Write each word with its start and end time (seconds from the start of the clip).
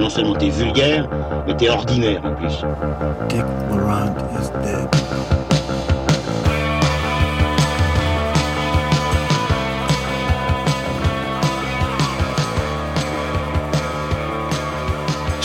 Non 0.00 0.08
seulement 0.08 0.34
t'es 0.34 0.48
vulgaire, 0.48 1.08
mais 1.46 1.54
t'es 1.54 1.68
ordinaire 1.68 2.20
en 2.24 2.34
plus. 2.34 2.64
Dick 3.28 3.44
Laurent 3.70 4.12
is 4.34 4.50
dead. 4.64 5.39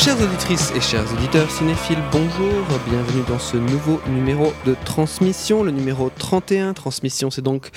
Chères 0.05 0.21
auditrices 0.21 0.71
et 0.75 0.81
chers 0.81 1.11
auditeurs 1.13 1.49
cinéphiles, 1.49 1.97
bonjour, 2.11 2.63
bienvenue 2.87 3.23
dans 3.27 3.39
ce 3.39 3.57
nouveau 3.57 3.99
numéro 4.07 4.53
de 4.63 4.75
Transmission, 4.85 5.63
le 5.63 5.71
numéro 5.71 6.11
31. 6.15 6.75
Transmission, 6.75 7.31
c'est 7.31 7.41
donc 7.41 7.71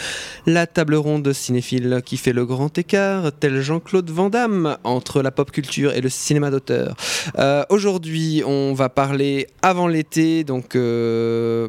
la 0.45 0.67
table 0.67 0.97
ronde 0.97 1.33
cinéphile 1.33 2.03
qui 2.05 2.19
fait 2.19 2.35
le 2.35 2.45
grand 2.45 2.77
écart, 2.77 3.33
tel 3.41 3.63
Jean-Claude 3.63 4.11
Van 4.11 4.29
Damme, 4.29 4.77
entre 4.85 5.23
la 5.23 5.31
pop 5.31 5.51
culture 5.51 5.95
et 5.95 6.03
le 6.03 6.11
cinéma 6.11 6.51
d'auteur. 6.51 6.97
Euh, 7.39 7.65
Aujourd'hui, 7.71 8.43
on 8.45 8.75
va 8.75 8.91
parler 8.91 9.47
avant 9.63 9.89
l'été, 9.89 10.45
donc... 10.45 10.77
euh, 10.77 11.67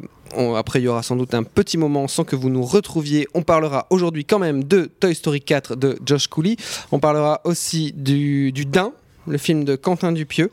après, 0.56 0.80
il 0.80 0.84
y 0.84 0.88
aura 0.88 1.02
sans 1.02 1.16
doute 1.16 1.34
un 1.34 1.42
petit 1.42 1.76
moment 1.76 2.06
sans 2.06 2.22
que 2.22 2.36
vous 2.36 2.50
nous 2.50 2.62
retrouviez. 2.62 3.26
On 3.34 3.42
parlera 3.42 3.86
aujourd'hui 3.90 4.24
quand 4.24 4.38
même 4.38 4.62
de 4.62 4.88
Toy 5.00 5.14
Story 5.14 5.40
4 5.40 5.74
de 5.74 5.98
Josh 6.06 6.28
Cooley. 6.28 6.56
On 6.92 7.00
parlera 7.00 7.40
aussi 7.44 7.92
du, 7.96 8.52
du 8.52 8.64
Dain, 8.64 8.92
le 9.30 9.38
film 9.38 9.64
de 9.64 9.76
Quentin 9.76 10.12
Dupieux. 10.12 10.50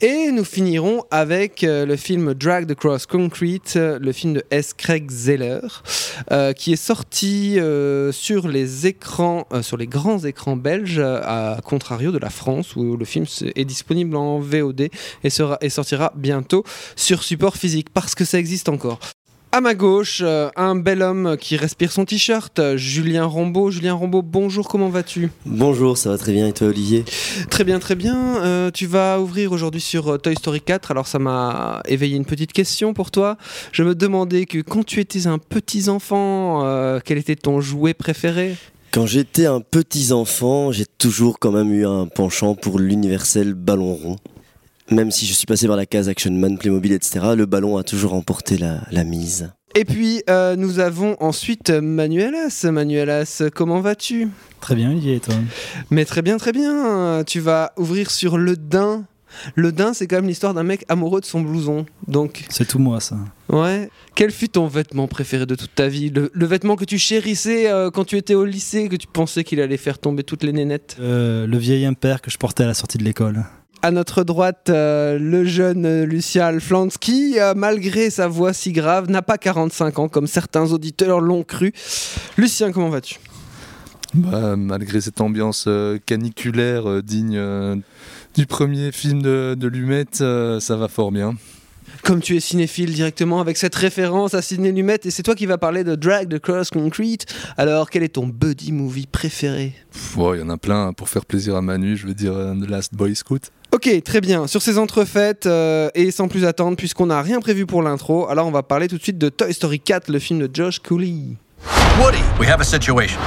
Et 0.00 0.30
nous 0.32 0.44
finirons 0.44 1.04
avec 1.10 1.64
euh, 1.64 1.86
le 1.86 1.96
film 1.96 2.34
Dragged 2.34 2.70
Across 2.70 3.06
Concrete, 3.06 3.74
euh, 3.76 3.98
le 3.98 4.12
film 4.12 4.34
de 4.34 4.44
S. 4.50 4.74
Craig 4.74 5.10
Zeller, 5.10 5.60
euh, 6.32 6.52
qui 6.52 6.72
est 6.72 6.76
sorti 6.76 7.58
sur 8.12 8.48
les 8.48 8.86
écrans, 8.86 9.46
sur 9.62 9.76
les 9.76 9.86
grands 9.86 10.18
écrans 10.24 10.56
belges, 10.56 10.98
à 11.00 11.58
contrario 11.64 12.10
de 12.12 12.18
la 12.18 12.30
France, 12.30 12.76
où 12.76 12.96
le 12.96 13.04
film 13.04 13.24
est 13.54 13.64
disponible 13.64 14.16
en 14.16 14.40
VOD 14.40 14.80
et, 14.80 14.90
et 15.24 15.70
sortira 15.70 16.12
bientôt 16.16 16.64
sur 16.96 17.22
support 17.22 17.56
physique, 17.56 17.88
parce 17.92 18.14
que 18.14 18.24
ça 18.24 18.38
existe 18.38 18.68
encore. 18.68 18.98
À 19.50 19.62
ma 19.62 19.74
gauche, 19.74 20.20
euh, 20.22 20.50
un 20.56 20.74
bel 20.74 21.00
homme 21.00 21.38
qui 21.40 21.56
respire 21.56 21.90
son 21.90 22.04
t-shirt, 22.04 22.58
euh, 22.58 22.76
Julien 22.76 23.24
Rambaud. 23.24 23.70
Julien 23.70 23.94
Rambaud, 23.94 24.20
bonjour, 24.20 24.68
comment 24.68 24.90
vas-tu? 24.90 25.30
Bonjour, 25.46 25.96
ça 25.96 26.10
va 26.10 26.18
très 26.18 26.32
bien 26.32 26.46
et 26.48 26.52
toi 26.52 26.66
Olivier? 26.66 27.02
Très 27.48 27.64
bien, 27.64 27.78
très 27.78 27.94
bien. 27.94 28.44
Euh, 28.44 28.70
tu 28.70 28.86
vas 28.86 29.18
ouvrir 29.18 29.52
aujourd'hui 29.52 29.80
sur 29.80 30.08
euh, 30.08 30.18
Toy 30.18 30.34
Story 30.36 30.60
4. 30.60 30.90
Alors 30.90 31.06
ça 31.06 31.18
m'a 31.18 31.80
éveillé 31.86 32.16
une 32.16 32.26
petite 32.26 32.52
question 32.52 32.92
pour 32.92 33.10
toi. 33.10 33.38
Je 33.72 33.82
me 33.82 33.94
demandais 33.94 34.44
que 34.44 34.58
quand 34.58 34.84
tu 34.84 35.00
étais 35.00 35.26
un 35.26 35.38
petit 35.38 35.88
enfant, 35.88 36.98
quel 37.04 37.16
était 37.16 37.36
ton 37.36 37.62
jouet 37.62 37.94
préféré? 37.94 38.54
Quand 38.92 39.06
j'étais 39.06 39.46
un 39.46 39.60
petit 39.60 40.12
enfant, 40.12 40.72
j'ai 40.72 40.86
toujours 40.98 41.38
quand 41.38 41.52
même 41.52 41.72
eu 41.72 41.86
un 41.86 42.06
penchant 42.06 42.54
pour 42.54 42.78
l'universel 42.78 43.54
ballon 43.54 43.94
rond. 43.94 44.16
Même 44.90 45.10
si 45.10 45.26
je 45.26 45.34
suis 45.34 45.46
passé 45.46 45.66
par 45.66 45.76
la 45.76 45.86
case 45.86 46.08
Action 46.08 46.32
Man, 46.32 46.56
Playmobil, 46.58 46.92
etc., 46.92 47.20
le 47.36 47.46
ballon 47.46 47.76
a 47.76 47.82
toujours 47.82 48.12
remporté 48.12 48.56
la, 48.56 48.80
la 48.90 49.04
mise. 49.04 49.50
Et 49.74 49.84
puis 49.84 50.22
euh, 50.30 50.56
nous 50.56 50.80
avons 50.80 51.16
ensuite 51.20 51.70
Manuelas. 51.70 52.66
Manuelas, 52.72 53.42
comment 53.54 53.80
vas-tu? 53.80 54.28
Très 54.60 54.74
bien, 54.74 54.90
Olivier, 54.90 55.16
et 55.16 55.20
toi? 55.20 55.34
Mais 55.90 56.04
très 56.04 56.22
bien, 56.22 56.38
très 56.38 56.52
bien. 56.52 57.22
Tu 57.24 57.40
vas 57.40 57.72
ouvrir 57.76 58.10
sur 58.10 58.38
le 58.38 58.56
Dain. 58.56 59.04
Le 59.54 59.70
Dain, 59.72 59.92
c'est 59.92 60.06
quand 60.06 60.16
même 60.16 60.26
l'histoire 60.26 60.54
d'un 60.54 60.62
mec 60.62 60.86
amoureux 60.88 61.20
de 61.20 61.26
son 61.26 61.42
blouson. 61.42 61.84
Donc 62.08 62.44
C'est 62.48 62.66
tout 62.66 62.78
moi, 62.78 62.98
ça. 62.98 63.18
Ouais. 63.50 63.90
Quel 64.14 64.30
fut 64.30 64.48
ton 64.48 64.66
vêtement 64.66 65.06
préféré 65.06 65.44
de 65.44 65.54
toute 65.54 65.74
ta 65.74 65.86
vie? 65.86 66.08
Le, 66.08 66.30
le 66.32 66.46
vêtement 66.46 66.76
que 66.76 66.86
tu 66.86 66.98
chérissais 66.98 67.70
euh, 67.70 67.90
quand 67.90 68.04
tu 68.04 68.16
étais 68.16 68.34
au 68.34 68.46
lycée, 68.46 68.88
que 68.88 68.96
tu 68.96 69.06
pensais 69.06 69.44
qu'il 69.44 69.60
allait 69.60 69.76
faire 69.76 69.98
tomber 69.98 70.24
toutes 70.24 70.44
les 70.44 70.52
nénettes? 70.52 70.96
Euh, 70.98 71.46
le 71.46 71.58
vieil 71.58 71.84
impair 71.84 72.22
que 72.22 72.30
je 72.30 72.38
portais 72.38 72.64
à 72.64 72.66
la 72.66 72.74
sortie 72.74 72.96
de 72.96 73.04
l'école. 73.04 73.44
À 73.80 73.90
notre 73.90 74.24
droite, 74.24 74.70
euh, 74.70 75.18
le 75.18 75.44
jeune 75.44 76.02
Lucien 76.02 76.46
Alflands 76.46 76.88
qui, 77.00 77.38
euh, 77.38 77.54
malgré 77.54 78.10
sa 78.10 78.26
voix 78.26 78.52
si 78.52 78.72
grave, 78.72 79.08
n'a 79.08 79.22
pas 79.22 79.38
45 79.38 79.98
ans 80.00 80.08
comme 80.08 80.26
certains 80.26 80.72
auditeurs 80.72 81.20
l'ont 81.20 81.44
cru. 81.44 81.72
Lucien, 82.36 82.72
comment 82.72 82.88
vas-tu? 82.88 83.20
Bah, 84.14 84.56
malgré 84.56 85.00
cette 85.00 85.20
ambiance 85.20 85.66
euh, 85.68 85.98
caniculaire 86.04 87.02
digne 87.02 87.82
du 88.34 88.46
premier 88.46 88.92
film 88.92 89.20
de, 89.20 89.56
de 89.58 89.66
Lumet, 89.68 90.04
euh, 90.20 90.60
ça 90.60 90.76
va 90.76 90.88
fort 90.88 91.10
bien. 91.10 91.34
Comme 92.04 92.20
tu 92.20 92.36
es 92.36 92.40
cinéphile 92.40 92.92
directement 92.92 93.40
avec 93.40 93.56
cette 93.56 93.74
référence 93.74 94.34
à 94.34 94.42
Sidney 94.42 94.70
Lumet, 94.70 95.00
et 95.04 95.10
c'est 95.10 95.22
toi 95.22 95.34
qui 95.34 95.46
vas 95.46 95.58
parler 95.58 95.82
de 95.82 95.96
Drag 95.96 96.28
the 96.28 96.38
Cross 96.38 96.70
Concrete, 96.70 97.26
alors 97.56 97.90
quel 97.90 98.02
est 98.02 98.10
ton 98.14 98.26
buddy 98.26 98.70
movie 98.70 99.06
préféré? 99.06 99.72
Il 100.16 100.38
y 100.38 100.42
en 100.42 100.50
a 100.50 100.56
plein 100.56 100.88
hein, 100.88 100.92
pour 100.92 101.08
faire 101.08 101.26
plaisir 101.26 101.56
à 101.56 101.62
Manu, 101.62 101.96
je 101.96 102.06
veux 102.06 102.14
dire 102.14 102.34
The 102.34 102.68
Last 102.68 102.94
Boy 102.94 103.16
Scout. 103.16 103.50
Ok, 103.70 103.88
très 104.02 104.20
bien. 104.20 104.46
Sur 104.46 104.62
ces 104.62 104.78
entrefaites, 104.78 105.44
euh, 105.46 105.90
et 105.94 106.10
sans 106.10 106.28
plus 106.28 106.46
attendre, 106.46 106.76
puisqu'on 106.76 107.06
n'a 107.06 107.20
rien 107.20 107.38
prévu 107.40 107.66
pour 107.66 107.82
l'intro, 107.82 108.28
alors 108.28 108.46
on 108.46 108.50
va 108.50 108.62
parler 108.62 108.88
tout 108.88 108.96
de 108.96 109.02
suite 109.02 109.18
de 109.18 109.28
Toy 109.28 109.52
Story 109.52 109.78
4, 109.80 110.08
le 110.08 110.18
film 110.18 110.38
de 110.38 110.50
Josh 110.52 110.78
Cooley. 110.78 111.36
Woody, 112.00 112.22
we 112.40 112.48
have 112.48 112.60
a 112.60 112.64
situation. 112.64 113.18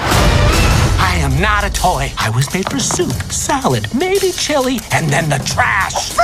I 0.99 1.21
am 1.23 1.39
not 1.39 1.63
a 1.63 1.69
toy. 1.69 2.11
I 2.17 2.29
was 2.33 2.51
made 2.53 2.69
for 2.69 2.79
soup, 2.79 3.13
salad, 3.29 3.87
maybe 3.93 4.31
chili, 4.31 4.79
and 4.91 5.09
then 5.09 5.29
the 5.29 5.39
trash. 5.45 6.15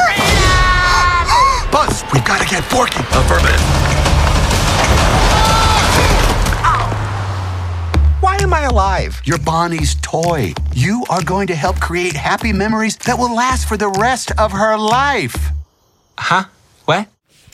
Buzz, 1.72 2.03
we've 2.13 2.25
got 2.25 2.39
to 2.39 2.47
get 2.47 2.63
Forky. 2.63 3.00
Affirmative. 3.11 4.06
Am 8.47 8.53
I 8.53 8.66
alive? 8.66 9.22
You're 9.25 9.40
Bonnie's 9.40 9.96
toy. 10.02 10.53
You 10.74 11.03
are 11.09 11.24
going 11.24 11.47
to 11.47 11.56
help 11.56 11.80
create 11.80 12.13
happy 12.13 12.53
memories 12.53 12.96
that 13.06 13.18
will 13.18 13.35
last 13.35 13.68
for 13.68 13.78
the 13.78 13.90
rest 14.00 14.31
of 14.38 14.53
her 14.53 14.78
life. 14.78 15.35
Huh? 16.18 16.46
What? 16.86 17.07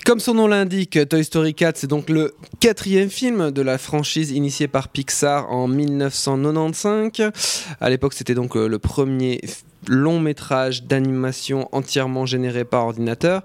Comme 0.06 0.20
son 0.20 0.36
nom 0.36 0.48
l'indique, 0.48 1.00
Toy 1.10 1.24
Story 1.24 1.56
4, 1.56 1.78
c'est 1.78 1.88
donc 1.88 2.10
le 2.10 2.36
quatrième 2.60 3.10
film 3.10 3.52
de 3.52 3.62
la 3.62 3.78
franchise 3.78 4.32
initiée 4.32 4.68
par 4.68 4.90
Pixar 4.90 5.50
en 5.52 5.68
1995. 5.68 7.32
À 7.80 7.90
l'époque, 7.90 8.14
c'était 8.14 8.36
donc 8.36 8.56
euh, 8.56 8.68
le 8.68 8.80
premier 8.80 9.42
long 9.88 10.20
métrage 10.20 10.84
d'animation 10.84 11.70
entièrement 11.72 12.26
généré 12.26 12.66
par 12.66 12.86
ordinateur. 12.86 13.42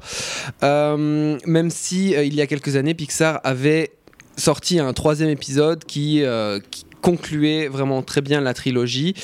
Euh, 0.63 1.39
même 1.47 1.71
si, 1.71 2.15
euh, 2.15 2.25
il 2.25 2.35
y 2.35 2.41
a 2.43 2.47
quelques 2.47 2.77
années, 2.77 2.95
Pixar 2.95 3.41
avait 3.45 3.93
sorti 4.39 4.79
un 4.79 4.93
troisième 4.93 5.29
épisode 5.29 5.85
qui, 5.85 6.23
euh, 6.23 6.61
qui 6.71 6.85
concluait 7.01 7.69
vraiment 7.69 8.03
très 8.03 8.21
bien 8.21 8.41
la 8.41 8.55
trilogie 8.55 9.15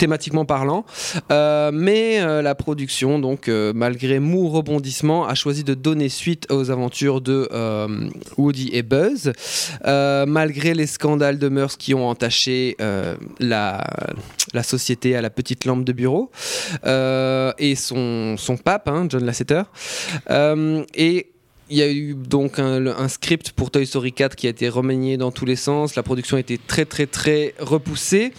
thématiquement 0.00 0.46
parlant, 0.46 0.84
Euh, 1.30 1.70
mais 1.72 2.20
euh, 2.20 2.40
la 2.40 2.54
production, 2.54 3.18
donc 3.18 3.48
euh, 3.48 3.72
malgré 3.74 4.18
mou 4.18 4.48
rebondissement, 4.48 5.26
a 5.26 5.34
choisi 5.34 5.62
de 5.62 5.74
donner 5.74 6.08
suite 6.08 6.46
aux 6.50 6.70
aventures 6.70 7.20
de 7.20 7.48
Woody 8.38 8.70
et 8.72 8.82
Buzz, 8.82 9.32
malgré 9.84 10.74
les 10.74 10.86
scandales 10.86 11.38
de 11.38 11.48
mœurs 11.48 11.76
qui 11.76 11.92
ont 11.92 12.08
entaché 12.08 12.76
la, 13.38 13.84
la 14.54 14.62
société 14.62 15.16
à 15.16 15.20
la 15.20 15.30
petite 15.30 15.66
lampe 15.66 15.84
de 15.84 15.92
bureau 15.92 16.30
et 17.58 17.74
son, 17.76 18.36
son 18.38 18.56
pape, 18.56 18.88
hein, 18.88 19.06
John 19.10 19.24
Lasseter. 19.24 19.64
Et 20.94 21.26
il 21.70 21.76
y 21.76 21.82
a 21.82 21.90
eu 21.90 22.14
donc 22.14 22.58
un, 22.58 23.08
script 23.08 23.52
pour 23.52 23.70
Toy 23.70 23.86
Story 23.86 24.12
4 24.12 24.34
qui 24.34 24.46
a 24.48 24.50
été 24.50 24.68
remanié 24.68 25.16
dans 25.16 25.30
tous 25.30 25.44
les 25.44 25.56
sens. 25.56 25.94
La 25.94 26.02
production 26.02 26.36
a 26.36 26.40
été 26.40 26.58
très 26.58 26.84
très 26.84 27.06
très 27.06 27.54
repoussée. 27.60 28.32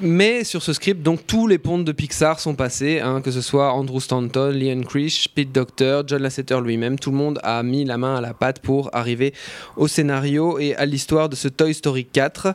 Mais 0.00 0.44
sur 0.44 0.62
ce 0.62 0.72
script, 0.72 1.02
donc 1.02 1.26
tous 1.26 1.48
les 1.48 1.58
pontes 1.58 1.84
de 1.84 1.92
Pixar 1.92 2.38
sont 2.38 2.54
passés, 2.54 3.00
hein, 3.00 3.20
que 3.20 3.30
ce 3.30 3.40
soit 3.40 3.72
Andrew 3.72 4.00
Stanton, 4.00 4.52
Leon 4.54 4.82
Krish, 4.82 5.28
Pete 5.34 5.52
Docter, 5.52 6.02
John 6.06 6.22
Lasseter 6.22 6.60
lui-même. 6.62 6.98
Tout 6.98 7.10
le 7.10 7.16
monde 7.16 7.40
a 7.42 7.62
mis 7.62 7.84
la 7.84 7.98
main 7.98 8.16
à 8.16 8.20
la 8.20 8.34
pâte 8.34 8.60
pour 8.60 8.90
arriver 8.94 9.34
au 9.76 9.88
scénario 9.88 10.58
et 10.58 10.76
à 10.76 10.86
l'histoire 10.86 11.28
de 11.28 11.34
ce 11.34 11.48
Toy 11.48 11.74
Story 11.74 12.04
4 12.04 12.54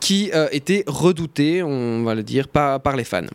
qui 0.00 0.30
euh, 0.34 0.48
était 0.50 0.82
redouté, 0.86 1.62
on 1.62 2.02
va 2.02 2.14
le 2.14 2.24
dire, 2.24 2.48
par 2.48 2.96
les 2.96 3.04
fans. 3.04 3.26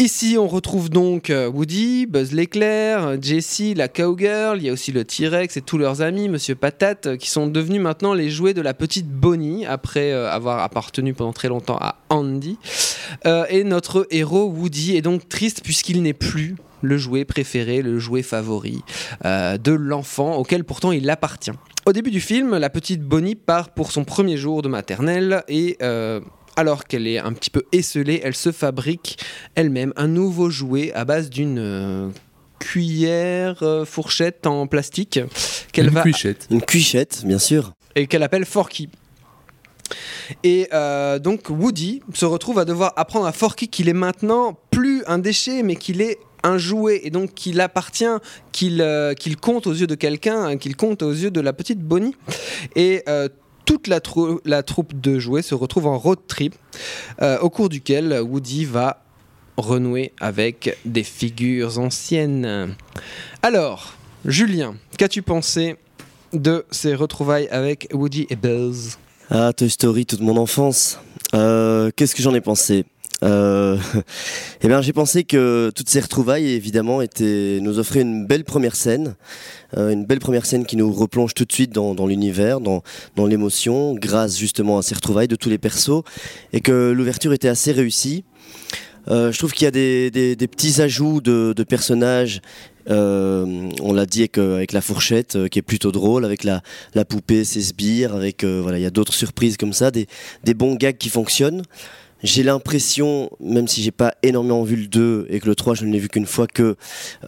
Ici, 0.00 0.36
on 0.40 0.48
retrouve 0.48 0.90
donc 0.90 1.30
euh, 1.30 1.48
Woody, 1.48 2.06
Buzz 2.06 2.32
l'éclair, 2.32 3.16
Jessie, 3.22 3.74
la 3.74 3.86
cowgirl, 3.86 4.58
il 4.58 4.64
y 4.64 4.68
a 4.68 4.72
aussi 4.72 4.90
le 4.90 5.04
T-Rex 5.04 5.56
et 5.56 5.60
tous 5.60 5.78
leurs 5.78 6.02
amis, 6.02 6.28
Monsieur 6.28 6.56
Patate, 6.56 7.06
euh, 7.06 7.16
qui 7.16 7.30
sont 7.30 7.46
devenus 7.46 7.80
maintenant 7.80 8.12
les 8.12 8.28
jouets 8.28 8.54
de 8.54 8.60
la 8.60 8.74
petite 8.74 9.08
Bonnie, 9.08 9.64
après 9.66 10.10
euh, 10.10 10.28
avoir 10.28 10.58
appartenu 10.58 11.14
pendant 11.14 11.32
très 11.32 11.46
longtemps 11.46 11.78
à 11.80 11.94
Andy. 12.08 12.58
Et 13.50 13.62
notre 13.62 14.08
héros 14.10 14.46
Woody 14.46 14.96
est 14.96 15.02
donc 15.02 15.28
triste 15.28 15.60
puisqu'il 15.62 16.02
n'est 16.02 16.12
plus 16.12 16.56
le 16.82 16.98
jouet 16.98 17.24
préféré, 17.24 17.80
le 17.80 17.98
jouet 17.98 18.22
favori 18.22 18.82
de 19.22 19.72
l'enfant 19.72 20.36
auquel 20.36 20.64
pourtant 20.64 20.90
il 20.90 21.08
appartient. 21.10 21.52
Au 21.86 21.92
début 21.92 22.10
du 22.10 22.20
film, 22.20 22.56
la 22.56 22.70
petite 22.70 23.02
Bonnie 23.02 23.34
part 23.34 23.70
pour 23.70 23.92
son 23.92 24.04
premier 24.04 24.36
jour 24.36 24.62
de 24.62 24.68
maternelle 24.68 25.44
et 25.48 25.78
alors 26.56 26.84
qu'elle 26.84 27.06
est 27.06 27.18
un 27.18 27.32
petit 27.32 27.50
peu 27.50 27.64
esselée, 27.72 28.20
elle 28.24 28.34
se 28.34 28.52
fabrique 28.52 29.18
elle-même 29.54 29.92
un 29.96 30.08
nouveau 30.08 30.50
jouet 30.50 30.92
à 30.92 31.04
base 31.04 31.30
d'une 31.30 31.58
euh, 31.58 32.08
cuillère 32.58 33.62
euh, 33.62 33.84
fourchette 33.84 34.46
en 34.46 34.66
plastique 34.66 35.20
qu'elle 35.72 35.88
Une 35.88 35.94
va 35.94 36.02
cuichette. 36.02 36.46
Une 36.50 36.62
cuichette, 36.62 37.22
bien 37.24 37.38
sûr. 37.38 37.72
et 37.96 38.06
qu'elle 38.06 38.22
appelle 38.22 38.44
Forky. 38.44 38.88
Et 40.42 40.68
euh, 40.72 41.18
donc 41.18 41.50
Woody 41.50 42.00
se 42.14 42.24
retrouve 42.24 42.58
à 42.58 42.64
devoir 42.64 42.92
apprendre 42.96 43.26
à 43.26 43.32
Forky 43.32 43.68
qu'il 43.68 43.88
est 43.88 43.94
maintenant 43.94 44.58
plus 44.70 45.02
un 45.06 45.18
déchet, 45.18 45.62
mais 45.62 45.76
qu'il 45.76 46.00
est 46.00 46.18
un 46.42 46.58
jouet, 46.58 47.00
et 47.04 47.10
donc 47.10 47.34
qu'il 47.34 47.60
appartient, 47.60 48.04
qu'il 48.52 48.82
euh, 48.82 49.14
qu'il 49.14 49.36
compte 49.36 49.66
aux 49.66 49.72
yeux 49.72 49.86
de 49.86 49.94
quelqu'un, 49.94 50.44
hein, 50.44 50.56
qu'il 50.58 50.76
compte 50.76 51.02
aux 51.02 51.12
yeux 51.12 51.30
de 51.30 51.40
la 51.40 51.52
petite 51.52 51.80
Bonnie. 51.80 52.14
Et 52.76 53.02
euh, 53.08 53.28
toute 53.64 53.86
la, 53.88 54.00
trou- 54.00 54.40
la 54.44 54.62
troupe 54.62 54.98
de 55.00 55.18
jouets 55.18 55.42
se 55.42 55.54
retrouve 55.54 55.86
en 55.86 55.98
road 55.98 56.18
trip, 56.28 56.54
euh, 57.22 57.38
au 57.40 57.50
cours 57.50 57.68
duquel 57.68 58.20
Woody 58.22 58.64
va 58.64 59.02
renouer 59.56 60.12
avec 60.20 60.76
des 60.84 61.04
figures 61.04 61.78
anciennes. 61.78 62.74
Alors, 63.42 63.94
Julien, 64.24 64.74
qu'as-tu 64.98 65.22
pensé 65.22 65.76
de 66.32 66.64
ces 66.70 66.94
retrouvailles 66.94 67.48
avec 67.48 67.88
Woody 67.92 68.26
et 68.30 68.36
Buzz 68.36 68.98
Ah, 69.30 69.52
Toy 69.52 69.70
Story, 69.70 70.06
toute 70.06 70.20
mon 70.20 70.36
enfance. 70.36 70.98
Euh, 71.34 71.90
Qu'est-ce 71.94 72.14
que 72.14 72.22
j'en 72.22 72.34
ai 72.34 72.40
pensé? 72.40 72.84
Euh, 73.24 73.76
Eh 74.62 74.68
bien, 74.68 74.80
j'ai 74.80 74.92
pensé 74.92 75.24
que 75.24 75.70
toutes 75.74 75.88
ces 75.88 76.00
retrouvailles, 76.00 76.52
évidemment, 76.52 77.00
nous 77.20 77.78
offraient 77.78 78.00
une 78.00 78.26
belle 78.26 78.44
première 78.44 78.76
scène, 78.76 79.14
euh, 79.76 79.90
une 79.90 80.04
belle 80.04 80.20
première 80.20 80.46
scène 80.46 80.64
qui 80.64 80.76
nous 80.76 80.92
replonge 80.92 81.34
tout 81.34 81.44
de 81.44 81.52
suite 81.52 81.72
dans, 81.72 82.06
l'univers, 82.06 82.60
dans, 82.60 82.82
l'émotion, 83.26 83.94
grâce 83.94 84.38
justement 84.38 84.78
à 84.78 84.82
ces 84.82 84.94
retrouvailles 84.94 85.28
de 85.28 85.36
tous 85.36 85.48
les 85.48 85.58
persos, 85.58 86.02
et 86.52 86.60
que 86.60 86.92
l'ouverture 86.92 87.32
était 87.32 87.48
assez 87.48 87.72
réussie. 87.72 88.24
Euh, 89.08 89.32
je 89.32 89.38
trouve 89.38 89.52
qu'il 89.52 89.64
y 89.64 89.68
a 89.68 89.70
des, 89.70 90.36
petits 90.50 90.80
ajouts 90.80 91.20
de, 91.20 91.62
personnages. 91.68 92.40
on 92.88 93.92
l'a 93.92 94.06
dit 94.06 94.28
avec, 94.34 94.72
la 94.72 94.80
fourchette, 94.80 95.48
qui 95.50 95.58
est 95.58 95.62
plutôt 95.62 95.92
drôle, 95.92 96.24
avec 96.24 96.42
la, 96.42 96.62
poupée, 97.04 97.44
ses 97.44 97.60
sbires, 97.60 98.14
avec 98.14 98.44
voilà, 98.44 98.78
il 98.78 98.82
y 98.82 98.86
a 98.86 98.90
d'autres 98.90 99.12
surprises 99.12 99.58
comme 99.58 99.74
ça, 99.74 99.90
des 99.90 100.54
bons 100.54 100.76
gags 100.76 100.96
qui 100.96 101.10
fonctionnent. 101.10 101.64
J'ai 102.24 102.42
l'impression, 102.42 103.28
même 103.38 103.68
si 103.68 103.82
j'ai 103.82 103.90
pas 103.90 104.14
énormément 104.22 104.62
vu 104.64 104.76
le 104.76 104.86
2 104.86 105.26
et 105.28 105.40
que 105.40 105.46
le 105.46 105.54
3 105.54 105.74
je 105.74 105.84
ne 105.84 105.92
l'ai 105.92 105.98
vu 105.98 106.08
qu'une 106.08 106.24
fois, 106.24 106.46
que 106.46 106.74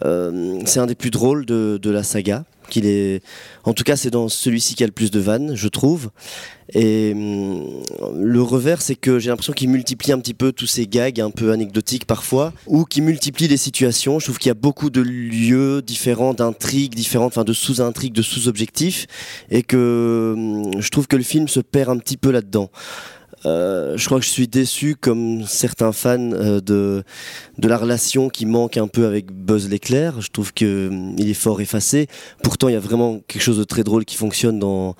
euh, 0.03 0.59
c'est 0.65 0.79
un 0.79 0.87
des 0.87 0.95
plus 0.95 1.11
drôles 1.11 1.45
de, 1.45 1.79
de 1.79 1.89
la 1.91 2.01
saga. 2.01 2.45
Qu'il 2.67 2.85
est, 2.85 3.21
en 3.63 3.73
tout 3.73 3.83
cas, 3.83 3.95
c'est 3.95 4.09
dans 4.09 4.27
celui-ci 4.27 4.73
qu'il 4.73 4.81
y 4.81 4.83
a 4.83 4.87
le 4.87 4.91
plus 4.91 5.11
de 5.11 5.19
vannes, 5.19 5.55
je 5.55 5.67
trouve. 5.69 6.09
Et 6.73 7.13
hum, 7.15 7.83
le 8.19 8.41
revers, 8.41 8.81
c'est 8.81 8.95
que 8.95 9.19
j'ai 9.19 9.29
l'impression 9.29 9.53
qu'il 9.53 9.69
multiplie 9.69 10.11
un 10.11 10.19
petit 10.19 10.33
peu 10.33 10.51
tous 10.51 10.65
ces 10.65 10.87
gags 10.87 11.21
un 11.21 11.29
peu 11.29 11.51
anecdotiques 11.51 12.05
parfois, 12.05 12.51
ou 12.65 12.83
qu'il 12.83 13.03
multiplie 13.03 13.47
les 13.47 13.55
situations. 13.55 14.17
Je 14.17 14.25
trouve 14.25 14.39
qu'il 14.39 14.49
y 14.49 14.51
a 14.51 14.55
beaucoup 14.55 14.89
de 14.89 14.99
lieux 14.99 15.83
différents, 15.83 16.33
d'intrigues 16.33 16.95
différentes, 16.95 17.33
enfin 17.33 17.45
de 17.45 17.53
sous-intrigues, 17.53 18.13
de 18.13 18.23
sous-objectifs, 18.23 19.05
et 19.51 19.61
que 19.61 20.33
hum, 20.35 20.81
je 20.81 20.89
trouve 20.89 21.07
que 21.07 21.15
le 21.15 21.23
film 21.23 21.47
se 21.47 21.59
perd 21.59 21.91
un 21.91 21.99
petit 21.99 22.17
peu 22.17 22.31
là-dedans. 22.31 22.71
Euh, 23.45 23.97
je 23.97 24.05
crois 24.05 24.19
que 24.19 24.25
je 24.25 24.29
suis 24.31 24.47
déçu, 24.47 24.95
comme 24.95 25.43
certains 25.45 25.91
fans, 25.91 26.31
euh, 26.33 26.59
de, 26.59 27.03
la 27.57 27.77
relation 27.77 28.29
qui 28.29 28.45
manque 28.45 28.77
un 28.77 28.87
peu 28.87 29.05
avec 29.05 29.31
Buzz 29.31 29.69
l'éclair. 29.69 30.21
Je 30.21 30.29
trouve 30.29 30.53
qu'il 30.53 31.15
est 31.19 31.33
fort 31.33 31.61
effacé. 31.61 32.07
Pourtant, 32.43 32.67
il 32.67 32.73
y 32.73 32.77
a 32.77 32.79
vraiment 32.79 33.19
quelque 33.27 33.41
chose 33.41 33.57
de 33.57 33.63
très 33.63 33.83
drôle 33.83 34.05
qui 34.05 34.15
fonctionne 34.15 34.59
dans, 34.59 34.95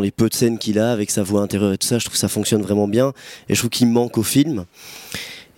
les 0.00 0.10
peu 0.10 0.28
de 0.28 0.34
scènes 0.34 0.58
qu'il 0.58 0.78
a, 0.78 0.92
avec 0.92 1.10
sa 1.10 1.22
voix 1.22 1.42
intérieure 1.42 1.72
et 1.72 1.78
tout 1.78 1.86
ça. 1.86 1.98
Je 1.98 2.04
trouve 2.04 2.14
que 2.14 2.20
ça 2.20 2.28
fonctionne 2.28 2.62
vraiment 2.62 2.88
bien. 2.88 3.12
Et 3.48 3.54
je 3.54 3.60
trouve 3.60 3.70
qu'il 3.70 3.88
manque 3.88 4.18
au 4.18 4.22
film. 4.22 4.64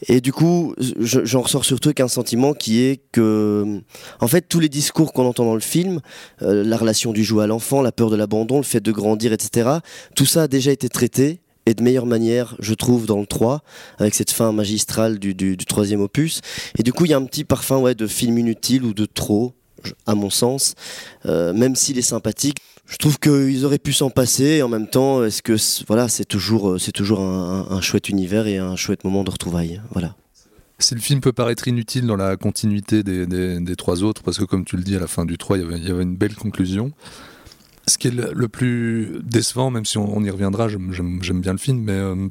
Et 0.09 0.21
du 0.21 0.33
coup, 0.33 0.75
je- 0.79 1.25
j'en 1.25 1.41
ressors 1.41 1.65
surtout 1.65 1.89
avec 1.89 2.01
un 2.01 2.09
sentiment 2.09 2.53
qui 2.53 2.83
est 2.83 3.01
que, 3.13 3.81
en 4.21 4.29
fait, 4.29 4.43
tous 4.43 4.61
les 4.61 4.69
discours 4.69 5.13
qu'on 5.13 5.25
entend 5.25 5.45
dans 5.47 5.55
le 5.55 5.61
film, 5.61 6.01
euh, 6.43 6.63
la 6.63 6.77
relation 6.77 7.13
du 7.13 7.25
jouet 7.25 7.45
à 7.45 7.47
l'enfant, 7.47 7.81
la 7.81 7.93
peur 7.93 8.11
de 8.11 8.17
l'abandon, 8.17 8.59
le 8.59 8.65
fait 8.65 8.81
de 8.81 8.93
grandir, 8.93 9.33
etc., 9.33 9.79
tout 10.15 10.27
ça 10.27 10.43
a 10.43 10.49
déjà 10.49 10.73
été 10.73 10.89
traité 10.91 11.41
et 11.67 11.75
de 11.75 11.83
meilleure 11.83 12.07
manière, 12.07 12.57
je 12.59 12.75
trouve, 12.75 13.07
dans 13.07 13.21
le 13.21 13.27
3, 13.27 13.63
avec 13.99 14.15
cette 14.15 14.31
fin 14.31 14.53
magistrale 14.53 15.19
du, 15.19 15.35
du, 15.35 15.57
troisième 15.57 16.01
opus. 16.01 16.41
Et 16.79 16.83
du 16.83 16.93
coup, 16.93 17.05
il 17.07 17.11
y 17.11 17.15
a 17.15 17.17
un 17.17 17.25
petit 17.25 17.45
parfum 17.45 17.79
ouais, 17.79 17.95
de 17.95 18.07
film 18.07 18.39
inutile 18.39 18.85
ou 18.85 18.93
de 18.93 19.07
trop, 19.07 19.55
à 20.07 20.15
mon 20.15 20.31
sens, 20.31 20.75
euh, 21.27 21.53
même 21.53 21.75
s'il 21.77 21.99
est 21.99 22.03
sympathique. 22.03 22.59
Je 22.87 22.97
trouve 22.99 23.19
qu'ils 23.19 23.65
auraient 23.65 23.79
pu 23.79 23.93
s'en 23.95 24.11
passer. 24.11 24.45
Et 24.45 24.63
en 24.63 24.69
même 24.69 24.89
temps, 24.89 25.25
est-ce 25.25 25.43
que 25.43 25.57
voilà, 25.87 26.09
c'est 26.09 26.27
toujours, 26.27 26.73
euh, 26.73 26.79
c'est 26.79 26.93
toujours 26.93 27.21
un, 27.21 27.67
un- 27.71 27.81
chouette 27.81 28.09
univers 28.11 28.47
et 28.47 28.59
un 28.59 28.77
chouette 28.77 29.05
moment 29.05 29.25
de 29.25 29.31
retrouvailles. 29.31 29.81
Voilà. 29.93 30.17
Si 30.79 30.95
le 30.95 31.01
film 31.01 31.21
peut 31.21 31.33
paraître 31.33 31.67
inutile 31.67 32.07
dans 32.07 32.17
la 32.17 32.37
continuité 32.37 33.03
des, 33.03 33.27
des- 33.27 33.59
des 33.61 33.77
trois 33.77 34.03
autres, 34.03 34.23
parce 34.23 34.37
que 34.39 34.45
comme 34.45 34.65
tu 34.67 34.77
le 34.77 34.83
dis, 34.83 34.97
à 34.97 35.01
la 35.01 35.07
fin 35.07 35.25
du 35.25 35.39
3, 35.39 35.57
il 35.57 35.63
y 35.63 35.67
avait, 35.67 35.79
il 35.79 35.89
y 35.89 35.91
avait 35.91 36.03
une 36.03 36.17
belle 36.17 36.35
conclusion. 36.35 36.91
Ce 37.87 37.99
qui 37.99 38.09
est 38.09 38.13
le, 38.13 38.33
le 38.35 38.49
plus 38.49 39.21
décevant, 39.25 39.71
même 39.71 39.85
si 39.85 39.99
on, 39.99 40.17
on 40.17 40.23
y 40.25 40.31
reviendra, 40.31 40.69
j'aime- 40.69 41.41
bien 41.41 41.53
le 41.53 41.59
film, 41.59 41.81
mais 41.83 41.93
euh, 41.93 42.29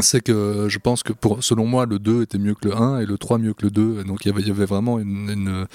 c'est 0.00 0.20
que 0.22 0.66
je 0.68 0.78
pense 0.78 1.02
que 1.02 1.12
pour, 1.12 1.42
selon 1.42 1.66
moi, 1.66 1.86
le 1.86 1.98
2 1.98 2.22
était 2.22 2.38
mieux 2.38 2.54
que 2.54 2.68
le 2.68 2.76
1 2.76 3.00
et 3.00 3.06
le 3.06 3.18
3 3.18 3.38
mieux 3.38 3.54
que 3.54 3.62
le 3.64 3.70
2. 3.70 4.04
Donc 4.04 4.24
il 4.24 4.28
y 4.28 4.30
avait, 4.32 4.42
il 4.42 4.48
y 4.48 4.50
avait 4.50 4.66
vraiment 4.66 4.98
une, 4.98 5.30
une- 5.30 5.66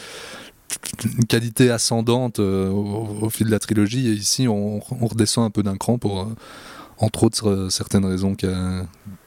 une 1.18 1.26
qualité 1.26 1.70
ascendante 1.70 2.40
euh, 2.40 2.70
au, 2.70 3.26
au 3.26 3.30
fil 3.30 3.48
de 3.48 3.52
la 3.52 3.60
trilogie. 3.60 4.08
Et 4.08 4.14
ici, 4.14 4.48
on, 4.48 4.78
on 5.02 5.06
redescend 5.08 5.46
un 5.46 5.50
peu 5.50 5.64
d'un 5.64 5.76
cran 5.76 5.98
pour, 5.98 6.22
euh, 6.22 6.26
entre 6.98 7.24
autres, 7.26 7.68
certaines 7.70 8.06
raisons 8.06 8.36
qu'a 8.36 8.86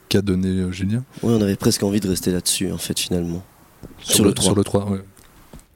qu'a 0.08 0.22
donné 0.22 0.70
Julien. 0.72 1.02
Ouais, 1.22 1.32
on 1.34 1.42
avait 1.42 1.56
presque 1.56 1.82
envie 1.82 1.98
de 2.00 2.08
rester 2.08 2.30
là-dessus, 2.30 2.70
en 2.72 2.78
fait, 2.78 2.98
finalement. 2.98 3.42
Sur 4.00 4.24
le 4.24 4.32
3. 4.32 4.44
Sur 4.44 4.54
le 4.54 4.64
3, 4.64 4.90
ouais. 4.90 5.04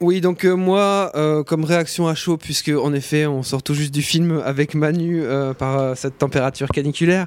Oui, 0.00 0.21
donc 0.21 0.45
euh, 0.45 0.55
moi, 0.55 1.11
euh, 1.17 1.43
comme 1.43 1.65
réaction 1.65 2.06
à 2.06 2.15
chaud, 2.15 2.37
puisque 2.37 2.69
en 2.69 2.93
effet, 2.95 3.27
on 3.27 3.43
sort 3.43 3.62
tout 3.65 3.75
juste 3.75 3.93
du 3.93 4.03
film 4.03 4.41
avec 4.45 4.75
Manu 4.75 5.23
euh, 5.23 5.55
par 5.55 5.97
cette 5.97 6.19
température 6.19 6.69
caniculaire, 6.69 7.27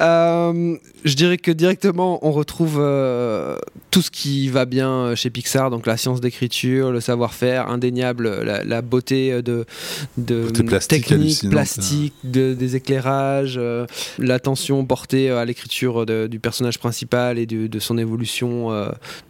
je 0.00 1.14
dirais 1.16 1.36
que 1.38 1.50
directement, 1.50 2.24
on 2.26 2.30
retrouve 2.32 2.74
tout 3.90 4.02
ce 4.02 4.10
qui 4.10 4.48
va 4.48 4.64
bien 4.64 5.14
chez 5.16 5.30
Pixar, 5.30 5.70
donc 5.70 5.86
la 5.86 5.96
science 5.96 6.20
d'écriture, 6.20 6.92
le 6.92 7.00
savoir-faire, 7.00 7.68
indéniable, 7.68 8.42
la, 8.44 8.62
la 8.64 8.82
beauté 8.82 9.42
de, 9.42 9.64
de 10.16 10.42
Beauté 10.42 10.62
plastique 10.62 11.06
technique, 11.06 11.50
plastique, 11.50 12.14
de- 12.24 12.54
des 12.54 12.76
éclairages, 12.76 13.60
l'attention 14.18 14.84
portée 14.84 15.30
à 15.30 15.44
l'écriture 15.44 16.06
du 16.06 16.38
personnage 16.38 16.78
principal 16.78 17.38
et 17.38 17.46
de 17.46 17.78
son 17.78 17.98
évolution, 17.98 18.68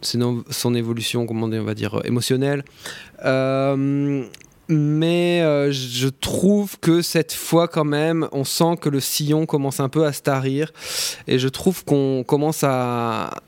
son, 0.01 0.43
son 0.49 0.75
évolution, 0.75 1.25
comment 1.25 1.47
on 1.47 1.63
va 1.63 1.73
dire, 1.73 1.99
émotionnelle. 2.05 2.63
Euh, 3.25 4.23
mais 4.69 5.41
euh, 5.41 5.71
je 5.71 6.07
trouve 6.07 6.79
que 6.79 7.01
cette 7.01 7.33
fois 7.33 7.67
quand 7.67 7.83
même, 7.83 8.27
on 8.31 8.43
sent 8.43 8.77
que 8.81 8.89
le 8.89 8.99
sillon 8.99 9.45
commence 9.45 9.79
un 9.79 9.89
peu 9.89 10.05
à 10.05 10.13
se 10.13 10.21
tarir 10.21 10.71
et 11.27 11.37
je 11.37 11.47
trouve 11.47 11.83
qu'on 11.83 12.23
commence 12.25 12.63
à, 12.63 13.41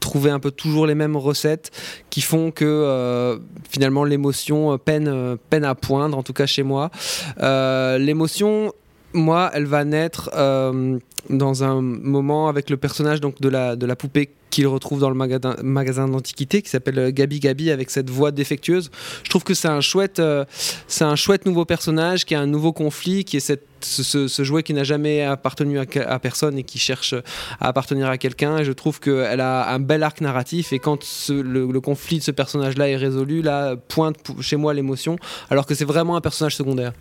trouver 0.00 0.30
un 0.30 0.38
peu 0.38 0.50
toujours 0.50 0.86
les 0.86 0.94
mêmes 0.94 1.16
recettes 1.16 1.70
qui 2.10 2.20
font 2.20 2.50
que 2.50 2.66
euh, 2.66 3.38
finalement 3.70 4.04
l'émotion 4.04 4.76
peine, 4.76 5.38
peine 5.48 5.64
à 5.64 5.74
poindre, 5.74 6.18
en 6.18 6.22
tout 6.22 6.34
cas 6.34 6.44
chez 6.44 6.62
moi. 6.62 6.90
L'émotion, 7.38 8.72
moi, 9.14 9.50
elle 9.54 9.66
va 9.66 9.84
naître 9.84 10.30
euh, 10.34 10.98
dans 11.30 11.64
un 11.64 11.80
moment 11.80 12.48
avec 12.48 12.68
le 12.68 12.76
personnage 12.76 13.20
donc, 13.20 13.40
de, 13.40 13.48
la, 13.48 13.76
de 13.76 13.86
la 13.86 13.96
poupée 13.96 14.30
qu'il 14.50 14.66
retrouve 14.66 15.00
dans 15.00 15.08
le 15.08 15.16
magasin, 15.16 15.56
magasin 15.62 16.06
d'antiquité 16.06 16.62
qui 16.62 16.70
s'appelle 16.70 16.98
euh, 16.98 17.10
Gabi 17.10 17.40
Gabi 17.40 17.70
avec 17.70 17.90
cette 17.90 18.10
voix 18.10 18.30
défectueuse. 18.30 18.90
Je 19.22 19.30
trouve 19.30 19.42
que 19.42 19.54
c'est 19.54 19.68
un 19.68 19.80
chouette, 19.80 20.18
euh, 20.18 20.44
c'est 20.86 21.04
un 21.04 21.16
chouette 21.16 21.46
nouveau 21.46 21.64
personnage 21.64 22.24
qui 22.24 22.34
a 22.34 22.40
un 22.40 22.46
nouveau 22.46 22.72
conflit, 22.72 23.24
qui 23.24 23.36
est 23.38 23.40
cette, 23.40 23.66
ce, 23.84 24.44
jouet 24.44 24.62
qui 24.62 24.74
n'a 24.74 24.84
jamais 24.84 25.22
appartenu 25.22 25.78
à, 25.78 26.18
personne 26.18 26.58
et 26.58 26.62
qui 26.64 26.78
cherche 26.78 27.14
à 27.60 27.68
appartenir 27.68 28.08
à 28.08 28.18
quelqu'un. 28.18 28.58
Et 28.58 28.64
je 28.64 28.72
trouve 28.72 29.00
qu'elle 29.00 29.40
a 29.40 29.70
un 29.72 29.78
bel 29.80 30.02
arc 30.02 30.20
narratif. 30.20 30.72
Et 30.72 30.78
quand 30.78 31.02
ce- 31.04 31.32
le, 31.32 31.66
le 31.70 31.80
conflit 31.80 32.18
de 32.18 32.22
ce 32.22 32.30
personnage-là 32.30 32.88
est 32.88 32.96
résolu, 32.96 33.42
là 33.42 33.76
pointe 33.76 34.16
chez 34.40 34.56
moi 34.56 34.74
l'émotion, 34.74 35.16
alors 35.50 35.66
que 35.66 35.74
c'est 35.74 35.84
vraiment 35.84 36.16
un 36.16 36.20
personnage 36.20 36.56
secondaire. 36.56 36.92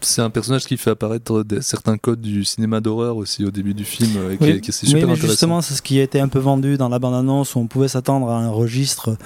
C'est 0.00 0.22
un 0.22 0.30
personnage 0.30 0.64
qui 0.66 0.76
fait 0.76 0.90
apparaître 0.90 1.42
des- 1.42 1.60
certains 1.62 1.98
codes 1.98 2.20
du 2.20 2.44
cinéma 2.44 2.80
d'horreur 2.80 3.16
aussi 3.16 3.44
au 3.44 3.50
début 3.50 3.74
du 3.74 3.84
film, 3.84 4.10
euh, 4.16 4.32
et 4.32 4.36
qui, 4.38 4.44
Oui, 4.44 4.50
est- 4.50 4.60
qui 4.60 4.70
est 4.70 4.82
oui, 4.82 4.88
super 4.88 5.06
mais 5.06 5.12
intéressant. 5.12 5.28
justement, 5.28 5.60
c'est 5.60 5.74
ce 5.74 5.82
qui 5.82 5.98
a 5.98 6.02
été 6.02 6.20
un 6.20 6.28
peu 6.28 6.38
vendu 6.38 6.76
dans 6.76 6.88
la 6.88 6.98
bande-annonce, 6.98 7.54
où 7.54 7.58
on 7.58 7.66
pouvait 7.66 7.88
s'attendre 7.88 8.28
à 8.30 8.38
un 8.38 8.50
registre 8.50 9.16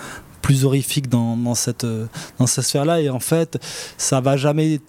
plus 0.43 0.65
horrifique 0.67 1.09
dans, 1.09 1.37
dans 1.39 1.55
cette, 1.55 1.85
euh, 1.85 2.07
dans 2.39 2.47
cette 2.47 2.65
sphère-là. 2.65 3.01
Et 3.01 3.09
en 3.09 3.19
fait, 3.21 3.59
ça 3.97 4.21
va 4.21 4.37
jamais 4.37 4.81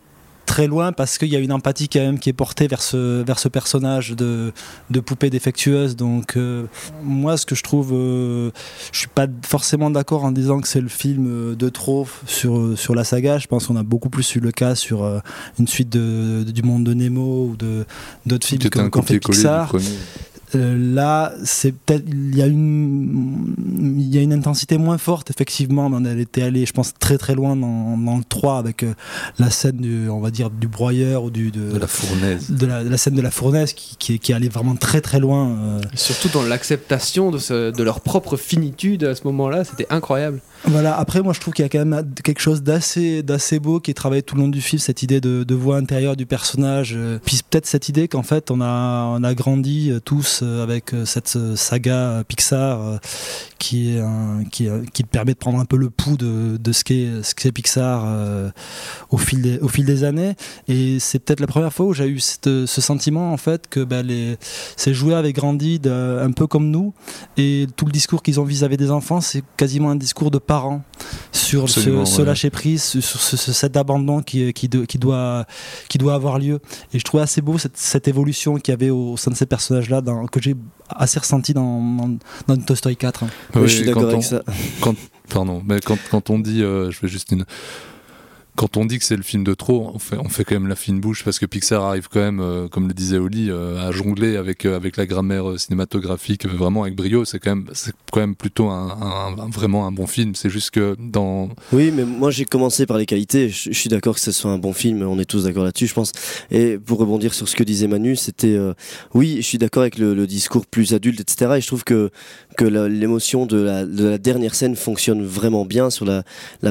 très 0.55 0.67
loin 0.67 0.93
parce 0.93 1.17
qu'il 1.17 1.27
y 1.27 1.35
a 1.35 1.39
une 1.39 1.51
empathie 1.51 1.89
quand 1.89 1.99
même 1.99 2.17
qui 2.17 2.29
est 2.29 2.33
portée 2.33 2.67
vers 2.67 2.81
ce, 2.81 3.21
vers 3.23 3.39
ce 3.39 3.49
personnage 3.49 4.11
de, 4.11 4.53
de 4.89 4.99
poupée 5.01 5.29
défectueuse. 5.29 5.97
Donc 5.97 6.37
euh, 6.37 6.63
moi, 7.03 7.35
ce 7.35 7.45
que 7.45 7.55
je 7.55 7.63
trouve, 7.63 7.91
euh, 7.91 8.51
je 8.93 8.99
suis 8.99 9.09
pas 9.09 9.27
forcément 9.45 9.91
d'accord 9.91 10.23
en 10.23 10.31
disant 10.31 10.61
que 10.61 10.69
c'est 10.69 10.79
le 10.79 10.87
film 10.87 11.25
euh, 11.27 11.55
de 11.55 11.67
trop 11.67 12.07
sur, 12.25 12.77
sur 12.77 12.95
la 12.95 13.03
saga. 13.03 13.37
Je 13.37 13.47
pense 13.47 13.67
qu'on 13.67 13.75
a 13.75 13.83
beaucoup 13.83 14.09
plus 14.09 14.33
eu 14.35 14.39
le 14.39 14.53
cas 14.53 14.75
sur 14.75 15.03
euh, 15.03 15.19
une 15.59 15.67
suite 15.67 15.89
de, 15.89 16.45
du 16.49 16.63
monde 16.63 16.85
de 16.85 16.93
Nemo 16.93 17.49
ou 17.49 17.57
de 17.57 17.85
d'autres 18.25 18.47
films 18.47 18.61
un 18.77 18.89
qu'ont 18.89 19.01
fait 19.01 19.19
Pixar. 19.19 19.75
Euh, 20.55 20.95
là, 20.95 21.33
c'est 21.43 21.73
peut-être 21.73 22.03
il 22.07 22.35
y 22.35 22.41
a 22.41 22.47
une 22.47 23.55
il 23.99 24.13
y 24.13 24.17
a 24.17 24.21
une 24.21 24.33
intensité 24.33 24.77
moins 24.77 24.97
forte 24.97 25.29
effectivement, 25.29 25.89
mais 25.89 26.09
elle 26.09 26.19
était 26.19 26.41
allée, 26.41 26.65
je 26.65 26.73
pense, 26.73 26.93
très 26.97 27.17
très 27.17 27.35
loin 27.35 27.55
dans, 27.55 27.97
dans 27.97 28.17
le 28.17 28.23
3 28.23 28.57
avec 28.57 28.83
euh, 28.83 28.93
la 29.39 29.49
scène 29.49 29.77
du, 29.77 30.09
on 30.09 30.19
va 30.19 30.31
dire, 30.31 30.49
du 30.49 30.67
broyeur 30.67 31.23
ou 31.23 31.29
du 31.29 31.51
de, 31.51 31.71
De 31.73 31.77
la 31.79 31.87
fournaise. 31.87 32.49
de 32.49 32.65
la, 32.65 32.83
de 32.83 32.89
la 32.89 32.97
scène 32.97 33.15
de 33.15 33.21
la 33.21 33.31
fournaise 33.31 33.73
qui, 33.73 33.95
qui, 33.97 34.19
qui 34.19 34.33
allait 34.33 34.49
vraiment 34.49 34.75
très 34.75 35.01
très 35.01 35.19
loin. 35.19 35.49
euh. 35.49 35.81
Surtout 35.93 36.29
dans 36.29 36.43
l'acceptation 36.43 37.31
de, 37.31 37.37
ce- 37.37 37.71
de 37.71 37.83
leur 37.83 38.01
propre 38.01 38.37
finitude 38.37 39.03
à 39.03 39.15
ce 39.15 39.23
moment-là, 39.25 39.63
c'était 39.63 39.87
incroyable. 39.89 40.39
Voilà, 40.67 40.97
après, 40.97 41.21
moi 41.21 41.31
je 41.33 41.39
trouve 41.39 41.53
qu'il 41.53 41.63
y 41.63 41.65
a 41.65 41.69
quand 41.69 41.85
même 41.85 42.11
quelque 42.23 42.41
chose 42.41 42.63
d'assez, 42.63 43.21
d'assez 43.21 43.59
beau 43.59 43.79
qui 43.79 43.91
est 43.91 43.93
travaillé 43.93 44.23
tout 44.23 44.35
le 44.35 44.41
long 44.41 44.47
du 44.47 44.61
film, 44.61 44.79
cette 44.79 45.03
idée 45.03 45.21
de, 45.21 45.43
de 45.43 45.55
voix 45.55 45.77
intérieure 45.77 46.15
du 46.15 46.25
personnage. 46.25 46.93
euh, 46.97 47.19
Puis 47.23 47.41
peut-être 47.47 47.67
cette 47.67 47.87
idée 47.87 48.07
qu'en 48.07 48.23
fait 48.23 48.49
on 48.49 48.61
a, 48.61 49.05
on 49.15 49.23
a 49.23 49.33
grandi 49.35 49.91
euh, 49.91 49.99
tous 49.99 50.39
euh, 50.41 50.63
avec 50.63 50.93
euh, 50.93 51.05
cette 51.05 51.35
euh, 51.35 51.55
saga 51.55 51.95
euh, 51.95 52.23
Pixar 52.23 52.81
euh, 52.81 52.97
qui, 53.59 53.95
est 53.95 53.99
euh, 54.01 54.83
permet 55.11 55.33
de 55.33 55.37
prendre 55.37 55.59
un 55.59 55.65
peu 55.65 55.77
le 55.77 55.89
pouls 55.91 56.17
de, 56.17 56.71
ce 56.71 56.83
qu'est, 56.83 57.23
ce 57.23 57.35
qu'est 57.35 57.51
Pixar 57.51 58.03
euh, 58.05 58.49
au, 59.11 59.17
fil 59.17 59.41
des, 59.43 59.59
au 59.59 59.67
fil 59.67 59.85
des 59.85 60.03
années. 60.03 60.33
Et 60.67 60.99
c'est 60.99 61.19
peut-être 61.19 61.39
la 61.41 61.47
première 61.47 61.71
fois 61.73 61.85
où 61.85 61.93
j'ai 61.93 62.07
eu 62.07 62.19
cette- 62.19 62.65
ce 62.65 62.81
sentiment 62.81 63.31
en 63.31 63.37
fait 63.37 63.67
que 63.69 63.81
bah, 63.81 64.01
les, 64.01 64.37
ces 64.77 64.93
joueurs 64.95 65.19
avaient 65.19 65.31
grandi 65.33 65.79
un 65.85 66.31
peu 66.31 66.47
comme 66.47 66.71
nous 66.71 66.93
et 67.37 67.67
tout 67.75 67.85
le 67.85 67.91
discours 67.91 68.23
qu'ils 68.23 68.39
ont 68.39 68.43
vis-à-vis 68.43 68.77
des 68.77 68.89
enfants, 68.91 69.21
c'est 69.21 69.43
quasiment 69.57 69.91
un 69.91 69.95
discours 69.95 70.31
de 70.31 70.39
parents 70.55 70.81
sur 71.31 71.69
ce, 71.69 72.21
lâcher 72.21 72.49
prise, 72.49 72.81
sur 72.83 73.01
ce, 73.03 73.35
ce- 73.37 73.51
cet 73.53 73.75
abandon 73.77 74.21
qui, 74.21 74.53
qui, 74.53 74.67
de- 74.69 74.85
qui 74.85 74.97
doit, 74.97 75.45
qui 75.89 75.97
doit 75.97 76.13
avoir 76.15 76.39
lieu. 76.39 76.59
Et 76.93 76.99
je 76.99 77.03
trouvais 77.03 77.23
assez 77.23 77.41
beau 77.41 77.57
cette, 77.57 77.77
cette 77.77 78.07
évolution 78.07 78.55
qu'il 78.55 78.71
y 78.71 78.77
avait 78.79 78.89
au 78.89 79.17
sein 79.17 79.31
de 79.31 79.35
ces 79.35 79.45
personnages-là, 79.45 80.01
que 80.31 80.41
j'ai 80.41 80.55
assez 80.89 81.19
ressenti 81.19 81.53
dans, 81.53 81.81
dans, 81.97 82.17
dans 82.47 82.57
Toy 82.57 82.75
Story 82.77 82.95
4. 82.97 83.23
hein. 83.23 83.27
Ouais, 83.55 83.61
Oui, 83.61 83.67
je 83.67 83.75
suis 83.77 83.85
d'accord 83.85 84.03
on- 84.03 84.09
avec 84.09 84.23
ça. 84.23 84.41
Quand, 84.81 84.95
pardon, 85.29 85.61
mais 85.65 85.79
quand, 85.81 85.97
quand 86.11 86.29
on 86.29 86.39
dit, 86.39 86.61
euh, 86.63 86.89
je 86.91 86.97
fais 86.97 87.07
juste 87.07 87.31
une. 87.31 87.45
Quand 88.55 88.77
on 88.77 88.85
dit 88.85 88.99
que 88.99 89.03
c'est 89.03 89.17
le 89.17 89.23
film 89.23 89.43
de 89.43 89.53
trop, 89.53 89.91
on 89.93 90.29
fait, 90.29 90.43
quand 90.45 90.55
même 90.55 90.67
la 90.67 90.77
fine 90.77 91.01
bouche 91.01 91.25
parce 91.25 91.39
que 91.39 91.45
Pixar 91.45 91.83
arrive 91.83 92.07
quand 92.09 92.21
même, 92.21 92.39
euh, 92.39 92.69
comme 92.69 92.87
le 92.87 92.93
disait 92.93 93.17
Oli, 93.17 93.49
euh, 93.49 93.85
à 93.85 93.91
jongler 93.91 94.37
avec, 94.37 94.65
euh, 94.65 94.77
avec 94.77 94.95
la 94.95 95.05
grammaire 95.05 95.59
cinématographique 95.59 96.47
vraiment 96.47 96.83
avec 96.83 96.95
brio. 96.95 97.25
C'est 97.25 97.39
quand 97.39 97.55
même, 97.55 97.65
c'est 97.73 97.93
quand 98.13 98.21
même 98.21 98.35
plutôt 98.35 98.69
un, 98.69 99.35
vraiment 99.51 99.87
un 99.87 99.91
bon 99.91 100.07
film. 100.07 100.35
C'est 100.35 100.49
juste 100.49 100.71
que 100.71 100.95
dans, 100.97 101.49
Oui, 101.73 101.91
mais 101.91 102.05
moi 102.05 102.31
j'ai 102.31 102.45
commencé 102.45 102.85
par 102.85 102.97
les 102.97 103.05
qualités. 103.05 103.49
Je, 103.49 103.73
suis 103.73 103.89
d'accord 103.89 104.15
que 104.15 104.21
ce 104.21 104.31
soit 104.31 104.51
un 104.51 104.57
bon 104.57 104.71
film, 104.71 105.01
on 105.01 105.19
est 105.19 105.25
tous 105.25 105.43
d'accord 105.43 105.65
là-dessus, 105.65 105.87
je 105.87 105.93
pense. 105.93 106.13
Et 106.49 106.77
pour 106.77 106.99
rebondir 106.99 107.33
sur 107.33 107.49
ce 107.49 107.55
que 107.57 107.63
disait 107.63 107.87
Manu, 107.87 108.15
c'était 108.15 108.57
oui, 109.13 109.37
je 109.37 109.45
suis 109.45 109.57
d'accord 109.57 109.81
avec 109.81 109.97
le, 109.97 110.25
discours 110.25 110.65
plus 110.65 110.93
adulte, 110.93 111.19
etc. 111.19 111.55
Et 111.57 111.61
je 111.61 111.67
trouve 111.67 111.83
que 111.83 112.09
que 112.57 112.63
l'émotion 112.63 113.45
de 113.45 113.57
la, 113.57 113.85
de 113.85 114.05
la 114.05 114.17
dernière 114.17 114.55
scène 114.55 114.77
fonctionne 114.77 115.25
vraiment 115.25 115.65
bien 115.65 115.89
sur 115.89 116.05
la 116.05 116.23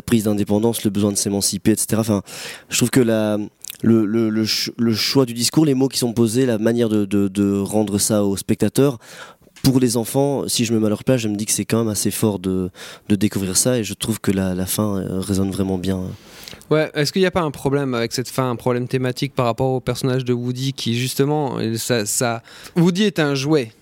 prise 0.02 0.24
d'indépendance, 0.24 0.82
le 0.82 0.90
besoin 0.90 1.12
de 1.12 1.16
s'émanciper, 1.16 1.73
etc. 1.74 1.96
Enfin, 1.98 2.22
je 2.70 2.76
trouve 2.76 2.90
que 2.90 3.00
le, 3.00 3.48
le, 3.82 4.30
le, 4.30 4.46
ch- 4.46 4.70
le 4.78 4.94
choix 4.94 5.26
du 5.26 5.34
discours, 5.34 5.66
les 5.66 5.74
mots 5.74 5.88
qui 5.88 5.98
sont 5.98 6.12
posés, 6.12 6.46
la 6.46 6.58
manière 6.58 6.88
de, 6.88 7.60
rendre 7.60 7.98
ça 7.98 8.24
aux 8.24 8.36
spectateurs. 8.36 8.98
Pour 9.62 9.80
les 9.80 9.96
enfants, 9.96 10.46
si 10.46 10.66
je 10.66 10.74
me 10.74 10.78
mets 10.78 10.86
à 10.86 10.88
leur 10.90 11.04
place, 11.04 11.22
je 11.22 11.28
me 11.28 11.36
dis 11.36 11.46
que 11.46 11.52
c'est 11.52 11.64
quand 11.64 11.78
même 11.78 11.88
assez 11.88 12.10
fort 12.10 12.38
de, 12.38 12.70
découvrir 13.08 13.56
ça 13.56 13.78
et 13.78 13.84
je 13.84 13.94
trouve 13.94 14.20
que 14.20 14.30
la, 14.30 14.66
fin 14.66 14.98
euh, 14.98 15.20
résonne 15.20 15.50
vraiment 15.50 15.78
bien. 15.78 16.00
Ouais, 16.70 16.90
est-ce 16.94 17.12
qu'il 17.12 17.22
n'y 17.22 17.26
a 17.26 17.30
pas 17.30 17.42
un 17.42 17.50
problème 17.50 17.94
avec 17.94 18.12
cette 18.12 18.28
fin, 18.28 18.50
un 18.50 18.56
problème 18.56 18.88
thématique 18.88 19.34
par 19.34 19.46
rapport 19.46 19.70
au 19.70 19.80
personnage 19.80 20.24
de 20.24 20.32
Woody 20.32 20.72
qui 20.72 20.98
justement, 20.98 21.58
euh, 21.58 21.76
ça... 21.76 22.42
Woody 22.76 23.04
est 23.04 23.18
un 23.18 23.34
jouet. 23.34 23.72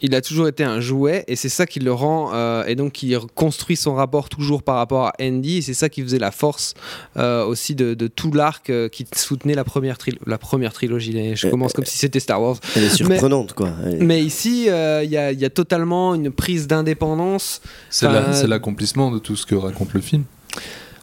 Il 0.00 0.14
a 0.14 0.20
toujours 0.20 0.46
été 0.48 0.62
un 0.64 0.80
jouet 0.80 1.24
et 1.28 1.34
c'est 1.36 1.48
ça 1.48 1.66
qui 1.66 1.80
le 1.80 1.92
rend 1.92 2.30
euh, 2.32 2.64
et 2.66 2.74
donc 2.76 2.92
qui 2.92 3.14
construit 3.34 3.76
son 3.76 3.94
rapport 3.94 4.28
toujours 4.28 4.62
par 4.62 4.76
rapport 4.76 5.06
à 5.06 5.12
Andy 5.20 5.58
et 5.58 5.62
c'est 5.62 5.74
ça 5.74 5.88
qui 5.88 6.02
faisait 6.02 6.18
la 6.20 6.30
force 6.30 6.74
euh, 7.16 7.44
aussi 7.44 7.74
de, 7.74 7.94
de 7.94 8.06
tout 8.06 8.30
l'arc 8.32 8.70
euh, 8.70 8.88
qui 8.88 9.06
soutenait 9.16 9.54
la 9.54 9.64
première, 9.64 9.96
tril- 9.96 10.18
la 10.26 10.38
première 10.38 10.72
trilogie. 10.72 11.34
Je 11.34 11.46
Euh, 11.46 11.50
commence 11.50 11.72
comme 11.72 11.84
si 11.84 11.98
c'était 11.98 12.20
Star 12.20 12.40
Wars. 12.40 12.56
Elle 12.76 12.84
est 12.84 12.90
surprenante, 12.90 13.54
quoi. 13.54 13.70
Mais 14.00 14.20
ici, 14.22 14.66
euh, 14.68 15.02
il 15.04 15.10
y, 15.10 15.16
a, 15.16 15.32
il 15.32 15.40
y 15.40 15.44
a 15.44 15.50
totalement 15.50 16.14
une 16.14 16.30
prise 16.30 16.66
d'indépendance. 16.66 17.60
c'est 17.90 18.46
l'accomplissement 18.46 19.10
de 19.10 19.18
tout 19.18 19.36
ce 19.36 19.46
que 19.46 19.54
raconte 19.54 19.92
le 19.94 20.00
film. 20.00 20.24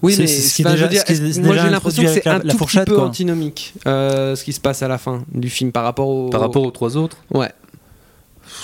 Oui, 0.02 0.16
mais 0.20 0.28
ce 0.28 0.54
qui 0.56 0.64
déjà- 0.64 0.84
veux 0.84 0.90
dire, 0.90 1.02
ce 1.02 1.06
qui 1.06 1.14
est 1.14 1.40
moi 1.42 1.56
j'ai 1.58 1.70
l'impression 1.70 2.04
que 2.04 2.10
c'est 2.10 2.28
un 2.28 2.40
la- 2.44 2.54
tout 2.54 2.66
petit 2.66 2.80
peu 2.86 2.96
quoi. 2.96 3.06
antinomique 3.06 3.74
euh, 3.88 4.36
ce 4.36 4.44
qui 4.44 4.54
se 4.54 4.60
passe 4.60 4.84
à 4.84 4.88
la 4.88 4.98
fin 4.98 5.24
du 5.34 5.50
film 5.50 5.72
par 5.72 5.84
rapport 5.84 6.08
au. 6.10 6.30
Par 6.30 6.42
rapport 6.42 6.64
aux 6.64 6.72
trois 6.72 6.98
autres, 6.98 7.18
Ouais. 7.34 7.50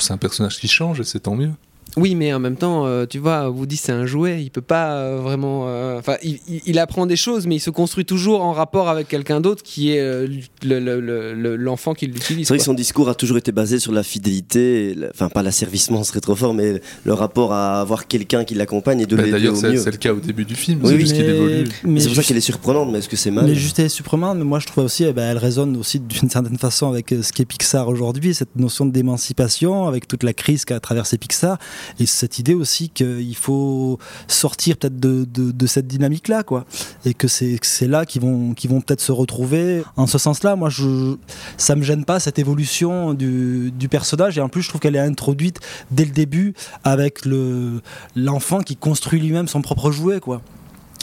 C'est 0.01 0.13
un 0.13 0.17
personnage 0.17 0.59
qui 0.59 0.67
change 0.67 0.99
et 0.99 1.03
c'est 1.03 1.21
tant 1.21 1.35
mieux. 1.35 1.53
Oui, 1.97 2.15
mais 2.15 2.33
en 2.33 2.39
même 2.39 2.55
temps, 2.55 2.85
euh, 2.85 3.05
tu 3.05 3.19
vois, 3.19 3.49
Woody 3.49 3.75
c'est 3.75 3.91
un 3.91 4.05
jouet, 4.05 4.41
il 4.41 4.49
peut 4.49 4.61
pas 4.61 4.93
euh, 4.93 5.19
vraiment. 5.21 5.65
euh, 5.67 5.99
Enfin, 5.99 6.15
il, 6.23 6.39
il- 6.47 6.61
il 6.65 6.79
apprend 6.79 7.05
des 7.05 7.17
choses, 7.17 7.47
mais 7.47 7.55
il 7.57 7.59
se 7.59 7.69
construit 7.69 8.05
toujours 8.05 8.41
en 8.43 8.53
rapport 8.53 8.87
avec 8.87 9.07
quelqu'un 9.09 9.41
d'autre 9.41 9.61
qui 9.61 9.91
est 9.91 9.99
euh, 9.99 10.25
le- 10.63 10.79
le- 10.79 11.01
le- 11.01 11.33
le- 11.33 11.55
l'enfant 11.57 11.93
qui 11.93 12.07
l'utilise. 12.07 12.47
C'est 12.47 12.53
vrai 12.53 12.59
que 12.59 12.63
son 12.63 12.73
discours 12.73 13.09
a 13.09 13.15
toujours 13.15 13.37
été 13.37 13.51
basé 13.51 13.77
sur 13.79 13.91
la 13.91 14.03
fidélité, 14.03 14.95
enfin 15.13 15.27
pas 15.29 15.43
l'asservissement, 15.43 16.03
ce 16.03 16.09
serait 16.11 16.21
trop 16.21 16.35
fort, 16.35 16.53
mais 16.53 16.81
le 17.03 17.13
rapport 17.13 17.51
à 17.53 17.81
avoir 17.81 18.07
quelqu'un 18.07 18.45
qui 18.45 18.55
l'accompagne 18.55 19.01
et 19.01 19.05
de 19.05 19.15
Bah, 19.15 19.23
l'aider 19.23 19.31
D'ailleurs, 19.33 19.53
au 19.53 19.57
c'est 19.57 19.71
mieux. 19.71 19.77
c'est 19.77 19.91
le 19.91 19.97
cas 19.97 20.13
au 20.13 20.19
début 20.21 20.45
du 20.45 20.55
film. 20.55 20.79
Oui, 20.83 20.87
c'est 20.89 20.95
oui. 20.95 21.01
juste 21.01 21.15
qu'il 21.15 21.25
évolue. 21.25 21.65
C'est 21.99 22.07
pour 22.07 22.15
ça 22.15 22.23
qu'elle 22.23 22.37
est 22.37 22.41
surprenante, 22.41 22.89
mais 22.91 22.99
est-ce 22.99 23.09
que 23.09 23.17
c'est 23.17 23.31
mal 23.31 23.45
Mais 23.45 23.55
juste 23.55 23.79
et 23.79 23.89
surprenante, 23.89 24.37
mais 24.37 24.45
moi 24.45 24.59
je 24.59 24.67
trouve 24.67 24.85
aussi, 24.85 25.03
eh 25.03 25.11
ben, 25.13 25.29
elle 25.31 25.37
résonne 25.37 25.75
aussi 25.75 25.99
d'une 25.99 26.29
certaine 26.29 26.57
façon 26.57 26.89
avec 26.89 27.09
ce 27.21 27.33
qu'est 27.33 27.43
Pixar 27.45 27.89
aujourd'hui, 27.89 28.33
cette 28.33 28.55
notion 28.55 28.85
d'émancipation, 28.85 29.87
avec 29.87 30.07
toute 30.07 30.23
la 30.23 30.33
crise 30.33 30.63
qu'a 30.63 30.79
traversé 30.79 31.17
Pixar, 31.17 31.57
et 31.99 32.05
cette 32.05 32.39
idée 32.39 32.53
aussi 32.53 32.89
qu'il 32.89 33.35
faut 33.35 33.99
sortir 34.27 34.77
peut-être 34.77 34.99
de, 34.99 35.25
de, 35.25 35.67
cette 35.67 35.87
dynamique-là, 35.87 36.43
quoi, 36.43 36.65
et 37.05 37.13
que 37.13 37.27
c'est 37.27 37.87
là 37.87 38.05
qu'ils 38.05 38.21
vont, 38.21 38.53
qu'ils 38.53 38.69
vont 38.69 38.81
peut-être 38.81 39.01
se 39.01 39.11
retrouver. 39.11 39.83
En 39.95 40.07
ce 40.07 40.17
sens-là, 40.17 40.55
moi, 40.55 40.69
je, 40.69 41.15
ça 41.57 41.75
me 41.75 41.83
gêne 41.83 42.05
pas 42.05 42.19
cette 42.19 42.39
évolution 42.39 43.13
du, 43.13 43.71
du 43.71 43.89
personnage, 43.89 44.37
et 44.37 44.41
en 44.41 44.49
plus 44.49 44.61
je 44.61 44.69
trouve 44.69 44.81
qu'elle 44.81 44.95
est 44.95 44.99
introduite 44.99 45.59
dès 45.91 46.05
le 46.05 46.11
début 46.11 46.53
avec 46.83 47.25
le 47.25 47.81
l'enfant 48.15 48.59
qui 48.61 48.75
construit 48.75 49.19
lui-même 49.19 49.47
son 49.47 49.61
propre 49.61 49.91
jouet, 49.91 50.19
quoi 50.19 50.41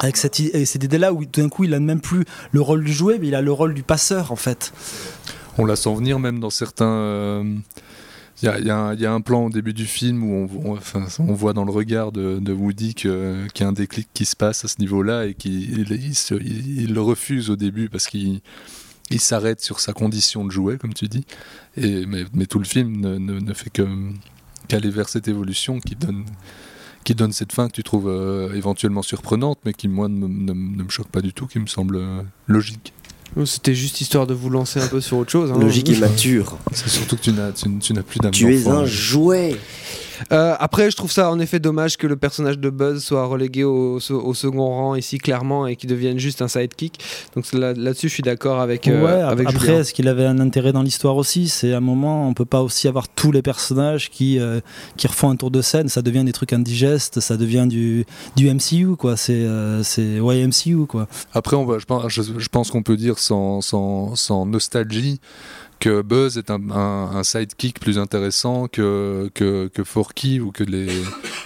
avec 0.01 0.17
cette, 0.17 0.39
et 0.41 0.65
cette 0.65 0.85
idée-là 0.85 1.13
où 1.13 1.25
tout 1.25 1.41
d'un 1.41 1.49
coup 1.49 1.65
il 1.65 1.75
a 1.75 1.81
même 1.81 2.01
plus 2.01 2.25
le 2.53 2.61
rôle 2.61 2.85
du 2.85 2.93
jouet, 2.93 3.19
mais 3.21 3.29
il 3.29 3.35
a 3.35 3.43
le 3.43 3.53
rôle 3.53 3.75
du 3.75 3.83
passeur 3.83 4.33
en 4.33 4.37
fait. 4.37 4.73
On 5.59 5.65
la 5.65 5.75
sent 5.77 5.93
venir 5.95 6.19
même 6.21 6.39
dans 6.39 6.51
certains. 6.51 6.87
euh, 6.87 7.55
Il 8.42 8.47
y, 8.47 8.71
a, 8.71 9.12
un- 9.12 9.21
plan 9.21 9.47
au 9.47 9.50
début 9.50 9.73
du 9.73 9.85
film 9.87 10.23
où 10.23 10.49
on, 10.64 11.35
voit 11.35 11.52
dans 11.52 11.64
le 11.64 11.73
regard 11.73 12.12
de, 12.12 12.52
Woody 12.52 12.95
qu'il 12.95 13.11
y 13.11 13.62
a 13.62 13.68
un 13.68 13.73
déclic 13.73 14.09
qui 14.14 14.25
se 14.25 14.37
passe 14.37 14.64
à 14.64 14.68
ce 14.68 14.76
niveau-là 14.78 15.26
et 15.26 15.35
qu'il 15.35 15.85
le 15.85 17.00
refuse 17.00 17.50
au 17.50 17.57
début 17.57 17.88
parce 17.88 18.07
qu'il 18.07 18.40
il 19.11 19.21
s'arrête 19.21 19.61
sur 19.61 19.80
sa 19.80 19.92
condition 19.92 20.45
de 20.45 20.50
jouet, 20.50 20.78
comme 20.78 20.95
tu 20.95 21.09
dis. 21.09 21.25
Mais, 21.76 22.47
tout 22.47 22.59
le 22.59 22.64
film 22.64 23.00
ne, 23.00 23.54
fait 23.54 23.71
qu'aller 23.71 24.90
vers 24.90 25.09
cette 25.09 25.28
évolution 25.28 25.80
qui 25.80 25.97
donne, 25.97 27.33
cette 27.33 27.52
fin 27.52 27.68
que 27.68 27.73
tu 27.73 27.83
trouves 27.83 28.09
euh, 28.09 28.52
éventuellement 28.54 29.02
surprenante, 29.02 29.59
mais 29.64 29.73
qui, 29.73 29.88
moi, 29.88 30.09
ne 30.09 30.52
me 30.52 30.88
choque 30.90 31.09
pas 31.09 31.23
du 31.23 31.33
tout, 31.33 31.47
qui 31.47 31.59
me 31.59 31.66
semble 31.66 31.97
euh, 31.97 32.23
logique. 32.47 32.92
C'était 33.45 33.75
juste 33.75 34.01
histoire 34.01 34.27
de 34.27 34.35
vous 34.35 34.51
lancer 34.51 34.81
un 34.81 34.87
peu 34.89 35.01
sur 35.01 35.19
autre 35.19 35.31
chose. 35.31 35.53
hein. 35.53 35.59
Logique 35.59 35.89
et 35.91 35.97
mature. 35.97 36.59
C'est 36.73 36.89
surtout 36.89 37.17
que 37.17 37.23
tu 37.23 37.33
n'as, 37.33 37.53
tu, 37.53 37.69
tu 37.79 37.93
n'as 37.93 38.03
plus 38.03 38.19
d'âme 38.19 38.33
Tu 38.33 38.53
es 38.55 38.67
un 38.67 38.85
jouet. 38.85 39.57
Euh, 40.33 40.55
après, 40.59 40.91
je 40.91 40.97
trouve 40.97 41.11
ça 41.13 41.31
en 41.31 41.39
effet 41.41 41.59
dommage 41.61 41.97
que 41.97 42.07
le 42.07 42.17
personnage 42.17 42.59
de 42.59 42.71
Buzz 42.71 43.03
soit 43.05 43.25
relégué 43.27 43.65
au, 43.65 43.99
au 44.11 44.35
second 44.35 44.67
rang 44.67 44.95
ici 44.95 45.19
clairement 45.19 45.67
et 45.67 45.77
qu'il 45.77 45.89
devienne 45.91 46.19
juste 46.19 46.43
un 46.43 46.49
sidekick. 46.49 47.01
Donc 47.35 47.51
là- 47.53 47.73
là-dessus, 47.75 48.09
je 48.09 48.15
suis 48.15 48.23
d'accord 48.23 48.61
avec, 48.61 48.89
euh, 48.89 49.05
ouais, 49.05 49.23
avec 49.23 49.49
après, 49.49 49.73
est-ce 49.75 49.93
qu'il 49.93 50.09
avait 50.09 50.27
un 50.27 50.39
intérêt 50.41 50.73
dans 50.73 50.83
l'histoire 50.83 51.17
aussi? 51.17 51.49
C'est 51.49 51.73
un 51.75 51.81
moment, 51.81 52.29
on 52.29 52.35
peut 52.35 52.45
pas 52.45 52.63
aussi 52.63 52.89
avoir 52.89 53.09
tous 53.09 53.33
les 53.33 53.43
personnages 53.43 54.11
qui, 54.11 54.39
euh, 54.39 54.61
qui 54.97 55.07
refont 55.07 55.31
un 55.31 55.37
tour 55.37 55.51
de 55.51 55.63
scène, 55.63 55.89
ça 55.89 56.03
devient 56.03 56.25
des 56.25 56.33
trucs 56.33 56.53
indigestes, 56.53 57.21
ça 57.21 57.37
devient 57.37 57.67
du, 57.69 58.05
du 58.37 58.49
MCU, 58.53 58.97
quoi. 58.97 59.17
C'est 59.17 59.33
euh, 59.35 59.83
c'est 59.83 60.21
ouais, 60.21 60.47
MCU, 60.47 60.87
quoi. 60.87 61.09
Après, 61.33 61.57
on 61.57 61.65
va, 61.65 61.79
je 61.79 61.85
pense, 61.85 62.05
je, 62.09 62.23
je 62.37 62.49
pense 62.49 62.71
qu'on 62.71 62.83
peut 62.83 62.97
dire 62.97 63.19
sans, 63.19 63.61
sans, 63.61 64.15
sans 64.17 64.47
nostalgie 64.47 65.21
que 65.81 66.03
Buzz 66.03 66.39
est 66.39 66.51
un, 66.51 66.71
un- 66.71 67.17
un 67.17 67.23
sidekick 67.23 67.79
plus 67.81 67.99
intéressant 67.99 68.67
que, 68.69 69.31
que, 69.35 69.69
que 69.73 69.85
Forky 69.85 70.41
ou 70.41 70.51
que 70.51 70.65
les, 70.65 70.89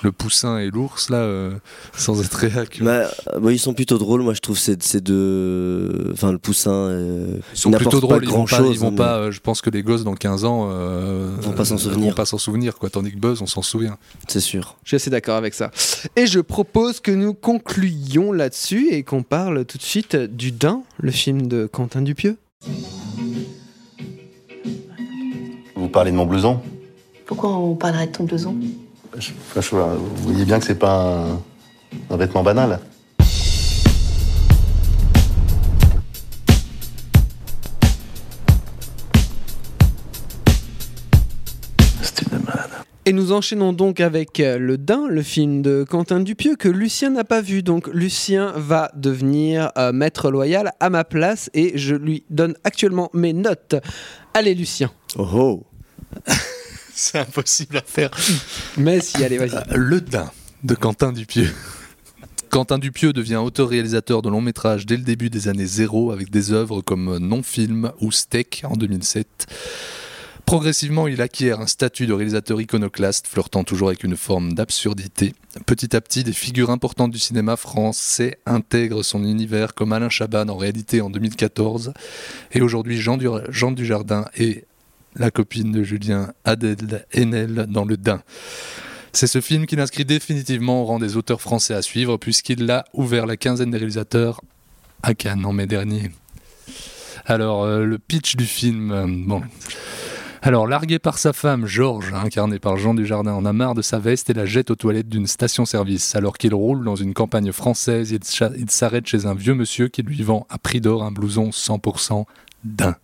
le 0.02 0.12
poussin 0.12 0.58
et 0.58 0.70
l'ours, 0.70 1.10
là, 1.10 1.18
euh, 1.18 1.52
sans 1.96 2.22
être 2.22 2.34
réac. 2.34 2.78
Bah, 2.82 3.10
euh, 3.34 3.40
bah, 3.40 3.52
ils 3.52 3.58
sont 3.58 3.74
plutôt 3.74 3.98
drôles, 3.98 4.22
moi 4.22 4.34
je 4.34 4.40
trouve 4.40 4.58
ces, 4.58 4.76
ces 4.80 5.00
deux. 5.00 6.10
Enfin, 6.12 6.32
le 6.32 6.38
poussin. 6.38 6.70
euh, 6.72 7.36
Ils 7.52 7.58
sont 7.58 7.70
plutôt 7.70 8.00
drôles, 8.00 8.22
ils 8.24 8.28
vont 8.30 8.44
pas, 8.44 8.56
grand-chose, 8.56 8.74
ils 8.74 8.78
vont 8.80 8.92
pas 8.92 9.16
euh, 9.18 9.30
je 9.30 9.40
pense 9.40 9.60
que 9.60 9.70
les 9.70 9.82
gosses 9.82 10.04
dans 10.04 10.14
15 10.14 10.44
ans 10.44 10.68
euh, 10.70 11.28
Vont 11.40 11.52
pas 11.52 11.64
s'en 11.64 11.78
souvenir. 11.78 12.08
vont 12.10 12.14
pas 12.14 12.24
s'en 12.26 12.38
souvenir, 12.38 12.78
quoi. 12.78 12.90
Tandis 12.90 13.12
que 13.12 13.18
Buzz, 13.18 13.42
on 13.42 13.46
s'en 13.46 13.62
souvient. 13.62 13.98
C'est 14.28 14.40
sûr. 14.40 14.76
Je 14.84 14.88
suis 14.90 14.96
assez 14.96 15.10
d'accord 15.10 15.36
avec 15.36 15.54
ça. 15.54 15.70
Et 16.16 16.26
je 16.26 16.40
propose 16.40 17.00
que 17.00 17.10
nous 17.10 17.34
concluions 17.34 18.32
là-dessus 18.32 18.88
et 18.92 19.02
qu'on 19.02 19.22
parle 19.22 19.64
tout 19.64 19.78
de 19.78 19.82
suite 19.82 20.16
du 20.16 20.52
Dain, 20.52 20.82
le 21.00 21.10
film 21.10 21.46
de 21.46 21.66
Quentin 21.70 22.02
Dupieux. 22.02 22.36
Vous 25.92 25.98
parlez 25.98 26.10
de 26.10 26.16
mon 26.16 26.24
blouson 26.24 26.58
Pourquoi 27.26 27.50
on 27.54 27.74
parlerait 27.74 28.06
de 28.06 28.12
ton 28.12 28.24
blouson 28.24 28.56
Je- 29.18 29.28
enfin, 29.50 29.60
je 29.60 29.68
vois, 29.68 29.94
vous 29.94 30.22
voyez 30.32 30.46
bien 30.46 30.58
que 30.58 30.64
c'est 30.64 30.78
pas 30.78 31.26
un, 31.28 31.38
un 32.08 32.16
vêtement 32.16 32.42
banal. 32.42 32.80
C'est 42.02 42.22
une 42.22 42.38
malade. 42.44 42.70
Et 43.04 43.12
nous 43.12 43.32
enchaînons 43.32 43.72
donc 43.72 44.00
avec 44.00 44.38
euh, 44.40 44.58
Le 44.58 44.78
Dain, 44.78 45.06
le 45.08 45.22
film 45.22 45.62
de 45.62 45.84
Quentin 45.88 46.20
Dupieux 46.20 46.56
que 46.56 46.68
Lucien 46.68 47.10
n'a 47.10 47.24
pas 47.24 47.40
vu. 47.40 47.62
Donc 47.62 47.88
Lucien 47.88 48.52
va 48.56 48.90
devenir 48.94 49.70
euh, 49.76 49.92
maître 49.92 50.30
loyal 50.30 50.72
à 50.80 50.90
ma 50.90 51.04
place 51.04 51.50
et 51.54 51.72
je 51.76 51.94
lui 51.94 52.24
donne 52.30 52.54
actuellement 52.64 53.10
mes 53.12 53.32
notes. 53.32 53.74
Allez 54.34 54.54
Lucien. 54.54 54.90
Oh 55.18 55.26
oh 55.34 55.62
C'est 56.94 57.18
impossible 57.18 57.78
à 57.78 57.82
faire. 57.82 58.10
Mais 58.76 59.00
si, 59.00 59.24
allez, 59.24 59.38
vas-y. 59.38 59.54
Euh, 59.56 59.62
Le 59.76 60.00
Dain 60.00 60.30
de 60.62 60.74
Quentin 60.74 61.12
Dupieux. 61.12 61.50
Quentin 62.50 62.78
Dupieux 62.78 63.12
devient 63.14 63.36
auteur-réalisateur 63.36 64.20
de 64.20 64.28
longs 64.28 64.42
métrages 64.42 64.84
dès 64.84 64.96
le 64.98 65.02
début 65.02 65.30
des 65.30 65.48
années 65.48 65.66
zéro 65.66 66.12
avec 66.12 66.30
des 66.30 66.52
œuvres 66.52 66.82
comme 66.82 67.16
Non-Film 67.18 67.92
ou 68.00 68.12
Steak 68.12 68.62
en 68.68 68.76
2007. 68.76 69.46
Progressivement, 70.44 71.06
il 71.08 71.22
acquiert 71.22 71.60
un 71.60 71.66
statut 71.66 72.06
de 72.06 72.12
réalisateur 72.12 72.60
iconoclaste, 72.60 73.26
flirtant 73.26 73.64
toujours 73.64 73.88
avec 73.88 74.04
une 74.04 74.16
forme 74.16 74.52
d'absurdité. 74.52 75.34
Petit 75.66 75.96
à 75.96 76.00
petit, 76.00 76.24
des 76.24 76.32
figures 76.32 76.70
importantes 76.70 77.10
du 77.12 77.18
cinéma 77.18 77.56
français 77.56 78.38
intègrent 78.44 79.02
son 79.02 79.24
univers, 79.24 79.72
comme 79.72 79.92
Alain 79.92 80.10
Chaban 80.10 80.48
en 80.48 80.56
réalité 80.56 81.00
en 81.00 81.10
2014, 81.10 81.94
et 82.52 82.60
aujourd'hui 82.60 82.98
Jean, 83.00 83.16
Du- 83.16 83.28
Jean 83.48 83.70
Dujardin 83.70 84.26
et 84.36 84.64
la 85.16 85.30
copine 85.30 85.72
de 85.72 85.82
Julien, 85.82 86.32
Adèle 86.44 87.06
Haenel, 87.12 87.66
dans 87.68 87.84
Le 87.84 87.96
Dain. 87.96 88.22
C'est 89.12 89.26
ce 89.26 89.40
film 89.40 89.66
qui 89.66 89.76
l'inscrit 89.76 90.04
définitivement 90.04 90.82
au 90.82 90.84
rang 90.86 90.98
des 90.98 91.16
auteurs 91.16 91.40
français 91.40 91.74
à 91.74 91.82
suivre, 91.82 92.16
puisqu'il 92.16 92.64
l'a 92.64 92.84
ouvert 92.94 93.26
la 93.26 93.36
quinzaine 93.36 93.70
des 93.70 93.78
réalisateurs 93.78 94.40
à 95.02 95.14
Cannes 95.14 95.44
en 95.44 95.52
mai 95.52 95.66
dernier. 95.66 96.10
Alors, 97.26 97.64
euh, 97.64 97.84
le 97.84 97.98
pitch 97.98 98.36
du 98.36 98.46
film, 98.46 98.90
euh, 98.90 99.06
bon. 99.08 99.42
Alors, 100.44 100.66
largué 100.66 100.98
par 100.98 101.18
sa 101.18 101.32
femme, 101.32 101.66
Georges, 101.66 102.12
incarné 102.14 102.58
par 102.58 102.76
Jean 102.76 102.94
Dujardin, 102.94 103.32
en 103.32 103.44
a 103.44 103.52
marre 103.52 103.74
de 103.74 103.82
sa 103.82 104.00
veste 104.00 104.28
et 104.28 104.34
la 104.34 104.44
jette 104.44 104.72
aux 104.72 104.74
toilettes 104.74 105.08
d'une 105.08 105.28
station-service. 105.28 106.16
Alors 106.16 106.36
qu'il 106.36 106.52
roule 106.52 106.84
dans 106.84 106.96
une 106.96 107.14
campagne 107.14 107.52
française, 107.52 108.10
il, 108.10 108.70
s'arrête 108.70 109.06
chez 109.06 109.26
un 109.26 109.34
vieux 109.34 109.54
monsieur 109.54 109.86
qui 109.86 110.02
lui 110.02 110.20
vend 110.22 110.46
à 110.50 110.58
prix 110.58 110.80
d'or 110.80 111.04
un 111.04 111.12
blouson 111.12 111.50
100% 111.50 112.24
daim. 112.64 112.96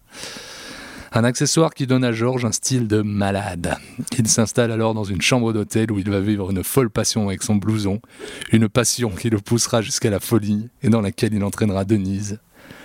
Un 1.13 1.25
accessoire 1.25 1.73
qui 1.73 1.87
donne 1.87 2.05
à 2.05 2.13
Georges 2.13 2.45
un 2.45 2.53
style 2.53 2.87
de 2.87 3.01
malade. 3.01 3.77
Il 4.19 4.29
s'installe 4.29 4.71
alors 4.71 4.93
dans 4.93 5.05
une 5.05 5.23
chambre 5.23 5.53
d'hôtel 5.55 5.91
où 5.91 5.99
il 5.99 6.11
va 6.11 6.21
vivre 6.21 6.51
une 6.51 6.63
folle 6.63 6.91
passion 6.91 7.29
avec 7.29 7.43
son 7.43 7.57
blouson, 7.57 8.01
une 8.53 8.69
passion 8.69 9.09
qui 9.11 9.31
le 9.31 9.39
poussera 9.39 9.81
jusqu'à 9.81 10.11
la 10.11 10.21
folie 10.21 10.69
et 10.83 10.91
dans 10.91 11.01
laquelle 11.01 11.33
il 11.33 11.43
entraînera 11.45 11.85
Denise, 11.85 12.41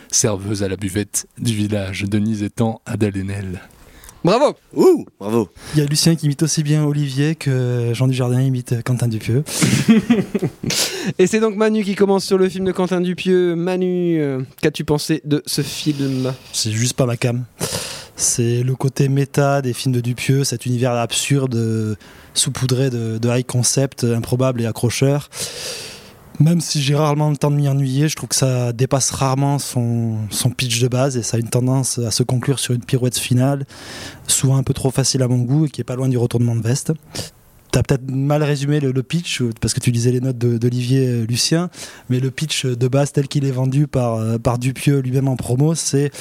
serveuse 0.10 0.64
à 0.64 0.70
la 0.70 0.78
buvette 0.78 1.28
du 1.38 1.54
village, 1.54 2.04
Denise 2.04 2.44
étant 2.44 2.82
Adèle 2.86 3.18
Haenel. 3.18 3.62
Bravo 4.24 4.56
Ouh 4.74 5.06
Bravo 5.20 5.50
Il 5.76 5.82
y 5.82 5.84
a 5.84 5.86
Lucien 5.86 6.16
qui 6.16 6.28
imite 6.28 6.44
aussi 6.44 6.64
bien 6.64 6.86
Olivier 6.86 7.36
que 7.36 7.92
Jean 7.94 8.08
Dujardin 8.08 8.40
imite 8.40 8.82
Quentin 8.84 9.10
Dupieux. 9.10 9.44
Et 11.20 11.28
c'est 11.28 11.42
donc 11.42 11.58
Manu 11.58 11.84
qui 11.84 11.96
commence 11.96 12.24
sur 12.24 12.38
le 12.38 12.48
film 12.48 12.64
de 12.64 12.72
Quentin 12.72 13.02
Dupieux. 13.02 13.56
Manu, 13.56 14.22
euh, 14.22 14.40
qu'as-tu 14.62 14.86
pensé 14.86 15.22
de 15.26 15.44
ce 15.46 15.62
film? 15.62 16.34
C'est 16.54 16.72
juste 16.72 16.94
pas 16.94 17.06
ma 17.06 17.18
cam. 17.18 17.44
C'est 18.16 18.64
le 18.64 18.76
côté 18.76 19.10
méta 19.10 19.62
des 19.62 19.74
films 19.74 19.94
de 19.94 20.00
Dupieux, 20.00 20.46
cet 20.46 20.66
univers 20.66 20.94
absurde, 20.94 21.56
euh, 21.56 21.96
saupoudré 22.34 22.90
de, 22.90 23.18
de 23.18 23.30
high 23.30 23.46
concept, 23.46 24.06
improbable 24.06 24.62
et 24.62 24.66
accrocheur. 24.66 25.30
Même 26.40 26.62
si 26.62 26.82
j'ai 26.82 26.96
rarement 26.96 27.30
le 27.30 27.38
temps 27.38 27.52
de 27.52 27.56
m'y 27.56 27.68
ennuyer, 27.68 28.10
je 28.10 28.16
trouve 28.16 28.30
que 28.30 28.36
ça 28.36 28.74
dépasse 28.74 29.12
rarement 29.12 29.60
son, 29.60 30.18
son 30.30 30.50
pitch 30.50 30.82
de 30.82 30.88
base 30.88 31.16
et 31.16 31.24
ça 31.24 31.38
a 31.38 31.40
une 31.40 31.50
tendance 31.50 32.00
à 32.00 32.12
se 32.12 32.24
conclure 32.24 32.60
sur 32.60 32.74
une 32.74 32.84
pirouette 32.84 33.18
finale, 33.18 33.66
souvent 34.28 34.58
un 34.58 34.64
peu 34.64 34.74
trop 34.74 34.92
facile 34.92 35.22
à 35.22 35.28
mon 35.28 35.40
goût 35.40 35.66
et 35.66 35.70
qui 35.70 35.82
est 35.82 35.86
pas 35.86 35.96
loin 35.96 36.10
du 36.10 36.18
retournement 36.18 36.56
de 36.56 36.62
veste. 36.62 36.92
T'as 37.72 37.82
peut-être 37.82 38.10
mal 38.10 38.44
résumé 38.44 38.80
le, 38.80 38.92
le 38.92 39.04
pitch 39.04 39.42
parce 39.60 39.74
que 39.74 39.80
tu 39.80 39.90
lisais 39.90 40.12
les 40.12 40.22
notes 40.22 40.38
d'Olivier 40.38 41.08
euh, 41.08 41.26
Lucien, 41.26 41.72
mais 42.08 42.20
le 42.20 42.30
pitch 42.30 42.68
de 42.68 42.88
base 42.88 43.12
tel 43.12 43.28
qu'il 43.28 43.46
est 43.46 43.52
vendu 43.52 43.88
par, 43.88 44.16
euh, 44.16 44.38
par 44.38 44.60
Dupieux 44.60 45.00
lui-même 45.00 45.28
en 45.28 45.36
promo, 45.36 45.74
c'est 45.74 46.12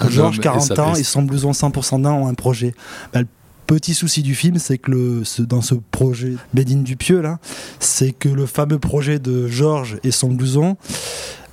Un 0.00 0.08
Georges, 0.08 0.36
homme 0.36 0.40
et 0.40 0.44
40 0.44 0.62
sa 0.62 0.86
ans, 0.86 0.94
et 0.94 1.02
son 1.02 1.22
blouson 1.22 1.50
100% 1.50 2.00
d'un 2.00 2.12
ont 2.12 2.28
un 2.28 2.34
projet. 2.34 2.74
Bah, 3.12 3.20
le 3.20 3.26
petit 3.74 3.94
souci 3.94 4.22
du 4.22 4.34
film, 4.34 4.58
c'est 4.58 4.76
que 4.76 4.90
le, 4.90 5.22
dans 5.46 5.62
ce 5.62 5.74
projet 5.74 6.34
Bédine 6.52 6.84
Dupieux, 6.84 7.22
là, 7.22 7.38
c'est 7.80 8.12
que 8.12 8.28
le 8.28 8.44
fameux 8.44 8.78
projet 8.78 9.18
de 9.18 9.48
Georges 9.48 9.96
et 10.04 10.10
son 10.10 10.30
blouson, 10.30 10.76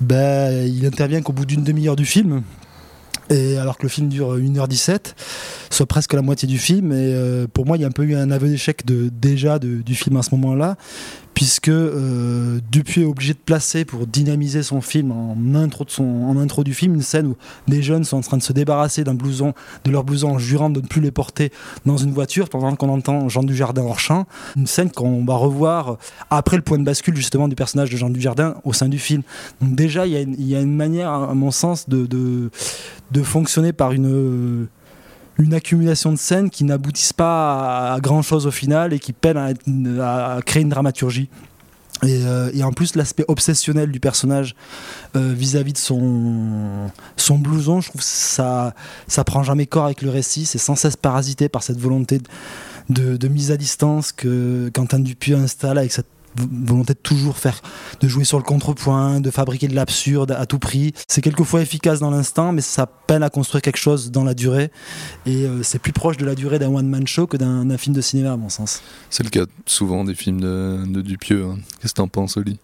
bah, 0.02 0.52
il 0.52 0.84
intervient 0.84 1.22
qu'au 1.22 1.32
bout 1.32 1.46
d'une 1.46 1.64
demi-heure 1.64 1.96
du 1.96 2.04
film. 2.04 2.42
Et 3.30 3.56
alors 3.56 3.78
que 3.78 3.84
le 3.84 3.88
film 3.88 4.10
dure 4.10 4.36
1h17, 4.36 5.14
soit 5.70 5.86
presque 5.86 6.12
la 6.12 6.20
moitié 6.20 6.46
du 6.46 6.58
film. 6.58 6.92
Et 6.92 7.14
euh, 7.14 7.46
pour 7.50 7.64
moi, 7.64 7.78
il 7.78 7.80
y 7.80 7.84
a 7.84 7.88
un 7.88 7.92
peu 7.92 8.04
eu 8.04 8.14
un 8.14 8.30
aveu 8.30 8.48
d'échec 8.48 8.84
de, 8.84 9.08
déjà 9.08 9.58
du 9.58 9.94
film 9.94 10.18
à 10.18 10.22
ce 10.22 10.34
moment-là, 10.34 10.76
puisque 11.40 11.70
euh, 11.70 12.60
Dupuis 12.70 13.00
est 13.00 13.06
obligé 13.06 13.32
de 13.32 13.38
placer 13.38 13.86
pour 13.86 14.06
dynamiser 14.06 14.62
son 14.62 14.82
film 14.82 15.10
en 15.10 15.56
intro, 15.56 16.64
du 16.64 16.74
film 16.74 16.96
une 16.96 17.00
scène 17.00 17.28
où 17.28 17.36
des 17.66 17.82
jeunes 17.82 18.04
sont 18.04 18.18
en 18.18 18.20
train 18.20 18.36
de 18.36 18.42
se 18.42 18.52
débarrasser 18.52 19.04
d'un 19.04 19.14
blouson, 19.14 19.54
de 19.86 19.90
leur 19.90 20.04
blouson 20.04 20.32
en 20.32 20.38
jurant 20.38 20.68
de 20.68 20.82
ne 20.82 20.86
plus 20.86 21.00
les 21.00 21.10
porter 21.10 21.50
dans 21.86 21.96
une 21.96 22.12
voiture 22.12 22.50
pendant 22.50 22.76
qu'on 22.76 22.90
entend 22.90 23.30
Jean 23.30 23.42
Dujardin 23.42 23.80
hors 23.84 24.00
champ. 24.00 24.26
Une 24.54 24.66
scène 24.66 24.90
qu'on 24.90 25.24
va 25.24 25.32
revoir 25.32 25.96
après 26.28 26.56
le 26.56 26.62
point 26.62 26.76
de 26.76 26.84
bascule 26.84 27.16
justement 27.16 27.48
du 27.48 27.56
personnage 27.56 27.88
de 27.88 27.96
Jean 27.96 28.10
Dujardin 28.10 28.56
au 28.64 28.74
sein 28.74 28.90
du 28.90 28.98
film. 28.98 29.22
Donc 29.62 29.74
déjà, 29.74 30.06
il 30.06 30.12
y 30.46 30.54
a 30.54 30.60
une, 30.60 30.76
manière, 30.76 31.10
à 31.10 31.32
mon 31.32 31.52
sens, 31.52 31.88
de 31.88 32.50
fonctionner 33.22 33.72
par 33.72 33.92
une 33.92 34.68
une 35.40 35.54
accumulation 35.54 36.12
de 36.12 36.18
scènes 36.18 36.50
qui 36.50 36.64
n'aboutissent 36.64 37.12
pas 37.12 37.94
à, 37.94 38.00
grand 38.00 38.22
chose 38.22 38.46
au 38.46 38.50
final 38.50 38.92
et 38.92 38.98
qui 38.98 39.12
peinent 39.12 39.54
à, 40.00 40.40
créer 40.44 40.62
une 40.62 40.68
dramaturgie. 40.68 41.28
Et, 42.02 42.24
euh, 42.24 42.50
et 42.54 42.62
en 42.62 42.72
plus, 42.72 42.94
l'aspect 42.94 43.24
obsessionnel 43.28 43.90
du 43.90 44.00
personnage 44.00 44.54
euh, 45.16 45.34
vis-à-vis 45.34 45.74
de 45.74 45.78
son, 45.78 46.90
son 47.16 47.38
blouson, 47.38 47.80
je 47.80 47.88
trouve 47.90 48.00
que 48.00 48.06
ça, 48.06 48.74
ça 49.06 49.22
prend 49.24 49.42
jamais 49.42 49.66
corps 49.66 49.84
avec 49.84 50.00
le 50.00 50.08
récit. 50.08 50.46
C'est 50.46 50.58
sans 50.58 50.76
cesse 50.76 50.96
parasité 50.96 51.50
par 51.50 51.62
cette 51.62 51.78
volonté 51.78 52.20
de, 52.88 53.16
de- 53.16 53.28
mise 53.28 53.50
à 53.50 53.58
distance 53.58 54.12
que 54.12 54.70
Quentin 54.72 54.98
Dupieux 54.98 55.36
installe 55.36 55.76
avec 55.76 55.92
cette 55.92 56.06
volonté 56.36 56.94
de 56.94 56.98
toujours 56.98 57.36
faire 57.38 57.60
de 58.00 58.08
jouer 58.08 58.24
sur 58.24 58.38
le 58.38 58.44
contrepoint 58.44 59.20
de 59.20 59.30
fabriquer 59.30 59.68
de 59.68 59.74
l'absurde 59.74 60.30
à 60.32 60.46
tout 60.46 60.58
prix 60.58 60.92
c'est 61.08 61.20
quelquefois 61.20 61.60
efficace 61.62 62.00
dans 62.00 62.10
l'instant 62.10 62.52
mais 62.52 62.60
ça 62.62 62.86
peine 62.86 63.22
à 63.22 63.30
construire 63.30 63.62
quelque 63.62 63.78
chose 63.78 64.10
dans 64.10 64.24
la 64.24 64.34
durée 64.34 64.70
et 65.26 65.44
euh, 65.46 65.62
c'est 65.62 65.78
plus 65.80 65.92
proche 65.92 66.16
de 66.16 66.24
la 66.24 66.34
durée 66.34 66.58
d'un 66.58 66.68
one 66.74 66.88
man 66.88 67.06
show 67.06 67.26
que 67.26 67.36
d'un 67.36 67.64
d'un 67.64 67.78
film 67.78 67.94
de 67.94 68.00
cinéma 68.00 68.32
à 68.32 68.36
mon 68.36 68.48
sens 68.48 68.80
C'est 69.10 69.22
le 69.24 69.30
cas 69.30 69.44
souvent 69.66 70.04
des 70.04 70.14
films 70.14 70.40
de, 70.40 70.84
de 70.86 71.00
Dupieux. 71.02 71.44
hein. 71.44 71.58
Qu'est-ce 71.80 71.92
que 71.92 71.96
t'en 71.96 72.08
penses, 72.08 72.36
Oli? 72.36 72.58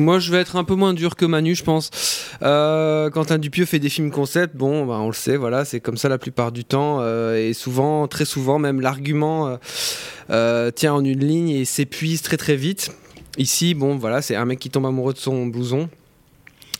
Moi, 0.00 0.18
je 0.18 0.32
vais 0.32 0.38
être 0.38 0.56
un 0.56 0.64
peu 0.64 0.74
moins 0.74 0.94
dur 0.94 1.14
que 1.14 1.24
Manu, 1.24 1.54
je 1.54 1.62
pense. 1.62 1.90
Euh, 2.42 3.08
Quentin 3.10 3.38
Dupieux 3.38 3.66
fait 3.66 3.78
des 3.78 3.88
films 3.88 4.10
concept. 4.10 4.56
Bon, 4.56 4.84
bah, 4.84 4.98
on 5.00 5.06
le 5.06 5.12
sait, 5.12 5.36
voilà, 5.36 5.64
c'est 5.64 5.78
comme 5.78 5.96
ça 5.96 6.08
la 6.08 6.18
plupart 6.18 6.50
du 6.50 6.64
temps. 6.64 6.98
euh, 7.00 7.36
et 7.36 7.52
souvent, 7.52 8.08
très 8.08 8.24
souvent, 8.24 8.58
même 8.58 8.80
l'argument 8.80 9.46
euh, 9.46 9.56
euh, 10.30 10.70
tient 10.72 10.92
en 10.94 11.04
une 11.04 11.24
ligne 11.24 11.50
et 11.50 11.64
s'épuise 11.64 12.20
très 12.22 12.36
très 12.36 12.56
vite. 12.56 12.90
Ici, 13.40 13.72
bon, 13.72 13.96
voilà, 13.96 14.20
c'est 14.20 14.36
un 14.36 14.44
mec 14.44 14.58
qui 14.58 14.68
tombe 14.68 14.84
amoureux 14.84 15.14
de 15.14 15.18
son 15.18 15.46
blouson. 15.46 15.88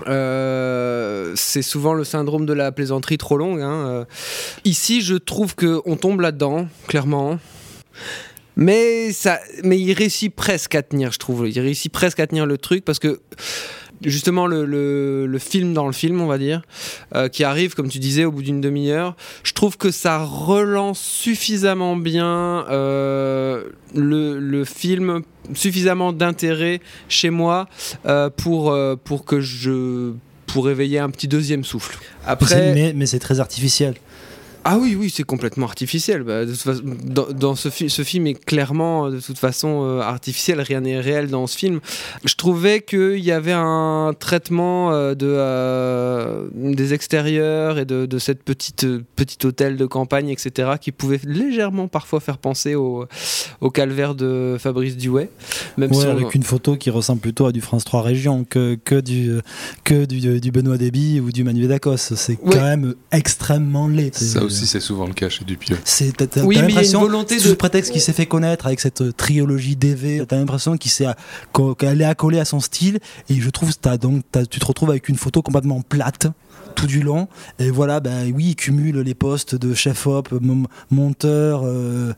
Euh, 0.06 1.32
c'est 1.34 1.62
souvent 1.62 1.94
le 1.94 2.04
syndrome 2.04 2.44
de 2.44 2.52
la 2.52 2.70
plaisanterie 2.70 3.16
trop 3.16 3.38
longue. 3.38 3.62
hein, 3.62 3.86
euh. 3.88 4.04
Ici, 4.66 5.00
je 5.00 5.14
trouve 5.14 5.56
qu'on 5.56 5.96
tombe 5.96 6.20
là-dedans, 6.20 6.68
clairement. 6.86 7.38
Mais, 8.56 9.10
ça, 9.12 9.40
mais 9.64 9.80
il 9.80 9.94
réussit 9.94 10.34
presque 10.34 10.74
à 10.74 10.82
tenir, 10.82 11.12
je 11.12 11.18
trouve. 11.18 11.48
Il 11.48 11.58
réussit 11.58 11.90
presque 11.90 12.20
à 12.20 12.26
tenir 12.26 12.44
le 12.44 12.58
truc 12.58 12.84
parce 12.84 12.98
que 12.98 13.20
justement 14.04 14.46
le, 14.46 15.38
film 15.38 15.72
dans 15.72 15.86
le 15.86 15.94
film, 15.94 16.20
on 16.20 16.26
va 16.26 16.36
dire, 16.36 16.60
euh, 17.14 17.28
qui 17.28 17.42
arrive, 17.42 17.74
comme 17.74 17.88
tu 17.88 18.00
disais, 18.00 18.26
au 18.26 18.32
bout 18.32 18.42
d'une 18.42 18.60
demi-heure, 18.60 19.16
je 19.44 19.54
trouve 19.54 19.78
que 19.78 19.90
ça 19.90 20.18
relance 20.18 21.00
suffisamment 21.00 21.96
bien 21.96 22.66
le 22.68 24.64
film, 24.66 25.22
suffisamment 25.54 26.12
d'intérêt 26.12 26.80
chez 27.08 27.30
moi 27.30 27.68
euh, 28.06 28.30
pour, 28.30 28.70
euh, 28.70 28.96
pour 28.96 29.24
que 29.24 29.40
je 29.40 30.12
pour 30.46 30.68
éveiller 30.68 30.98
un 30.98 31.10
petit 31.10 31.28
deuxième 31.28 31.62
souffle. 31.62 31.96
Après, 32.26 32.74
mais, 32.74 32.92
mais 32.92 33.06
c'est 33.06 33.20
très 33.20 33.38
artificiel 33.38 33.94
Ah 34.64 34.76
oui, 34.78 34.94
oui, 34.98 35.10
c'est 35.14 35.22
complètement 35.22 35.64
artificiel. 35.66 36.22
Bah, 36.22 36.44
de 36.44 36.50
toute 36.52 36.60
façon, 36.60 36.82
dans, 37.04 37.26
dans 37.32 37.54
ce, 37.54 37.70
fi- 37.70 37.88
ce 37.88 38.02
film 38.02 38.26
est 38.26 38.34
clairement, 38.34 39.08
de 39.10 39.18
toute 39.18 39.38
façon, 39.38 39.84
euh, 39.84 40.00
artificiel. 40.00 40.60
Rien 40.60 40.82
n'est 40.82 41.00
réel 41.00 41.28
dans 41.28 41.46
ce 41.46 41.56
film. 41.56 41.80
Je 42.26 42.34
trouvais 42.34 42.82
qu'il 42.82 43.18
y 43.20 43.32
avait 43.32 43.54
un 43.54 44.12
traitement 44.18 44.92
euh, 44.92 45.14
de, 45.14 45.26
euh, 45.28 46.44
des 46.54 46.92
extérieurs 46.94 47.78
et 47.78 47.84
de, 47.86 48.04
de 48.04 48.18
cette 48.18 48.42
petite 48.42 48.84
euh, 48.84 49.02
petit 49.16 49.38
hôtel 49.46 49.76
de 49.78 49.86
campagne, 49.86 50.28
etc., 50.28 50.72
qui 50.80 50.92
pouvait 50.92 51.20
légèrement 51.24 51.88
parfois 51.88 52.20
faire 52.20 52.36
penser 52.38 52.74
au, 52.74 53.06
au 53.62 53.70
calvaire 53.70 54.14
de 54.14 54.56
Fabrice 54.58 54.96
Duet. 54.96 55.30
Même 55.78 55.90
Ouais, 55.90 55.96
si 55.96 56.06
on- 56.06 56.10
avec 56.10 56.34
une 56.34 56.42
photo 56.42 56.76
qui 56.76 56.90
ressemble 56.90 57.20
plutôt 57.22 57.46
à 57.46 57.52
du 57.52 57.60
France 57.62 57.84
3 57.84 58.02
Région 58.02 58.44
que, 58.44 58.76
que, 58.84 59.00
du, 59.00 59.32
que 59.84 60.04
du, 60.04 60.40
du 60.40 60.50
Benoît 60.50 60.76
Déby 60.76 61.20
ou 61.20 61.32
du 61.32 61.44
Manuel 61.44 61.68
Dacos. 61.68 61.96
C'est 61.96 62.38
Ouais. 62.42 62.52
quand 62.52 62.62
même 62.62 62.94
extrêmement 63.12 63.88
laid. 63.88 64.14
Ça 64.14 64.40
aussi, 64.50 64.66
c'est 64.66 64.80
souvent 64.80 65.06
le 65.06 65.12
cas 65.14 65.28
chez 65.28 65.44
Dupieux. 65.44 65.76
C'est 65.84 66.16
t'as- 66.16 66.26
t'as- 66.26 66.42
Oui, 66.44 66.56
t'as 66.56 66.62
mais 66.62 66.72
il 66.72 66.74
y 66.74 66.78
a 66.78 66.82
une 66.84 66.98
volonté 66.98 67.38
sous 67.38 67.48
de- 67.50 67.54
prétexte 67.54 67.92
qu'il 67.92 68.00
s'est 68.00 68.12
fait 68.12 68.26
connaître 68.26 68.66
avec 68.66 68.80
cette 68.80 69.00
euh, 69.00 69.12
trilogie 69.12 69.76
DV, 69.76 70.24
t'as 70.28 70.36
l'impression 70.36 70.76
qu'il 70.76 70.90
s'est 70.90 71.06
qu'elle 71.78 72.00
est 72.00 72.04
accolée 72.04 72.40
à 72.40 72.44
son 72.44 72.60
style 72.60 72.98
et 73.28 73.34
je 73.40 73.50
trouve 73.50 73.76
t'as 73.78 73.96
donc 73.96 74.22
t'as- 74.32 74.46
tu 74.46 74.60
te 74.60 74.64
retrouves 74.66 74.90
avec 74.90 75.08
une 75.08 75.16
photo 75.16 75.42
complètement 75.42 75.80
plate 75.82 76.26
tout 76.76 76.86
du 76.86 77.02
long 77.02 77.26
et 77.58 77.70
voilà 77.70 77.98
ben 78.00 78.30
oui 78.32 78.50
il 78.50 78.56
cumule 78.56 79.00
les 79.00 79.14
postes 79.14 79.54
de 79.56 79.74
chef 79.74 80.06
op 80.06 80.28
mon- 80.40 80.66
monteur 80.90 81.62
euh, 81.64 82.12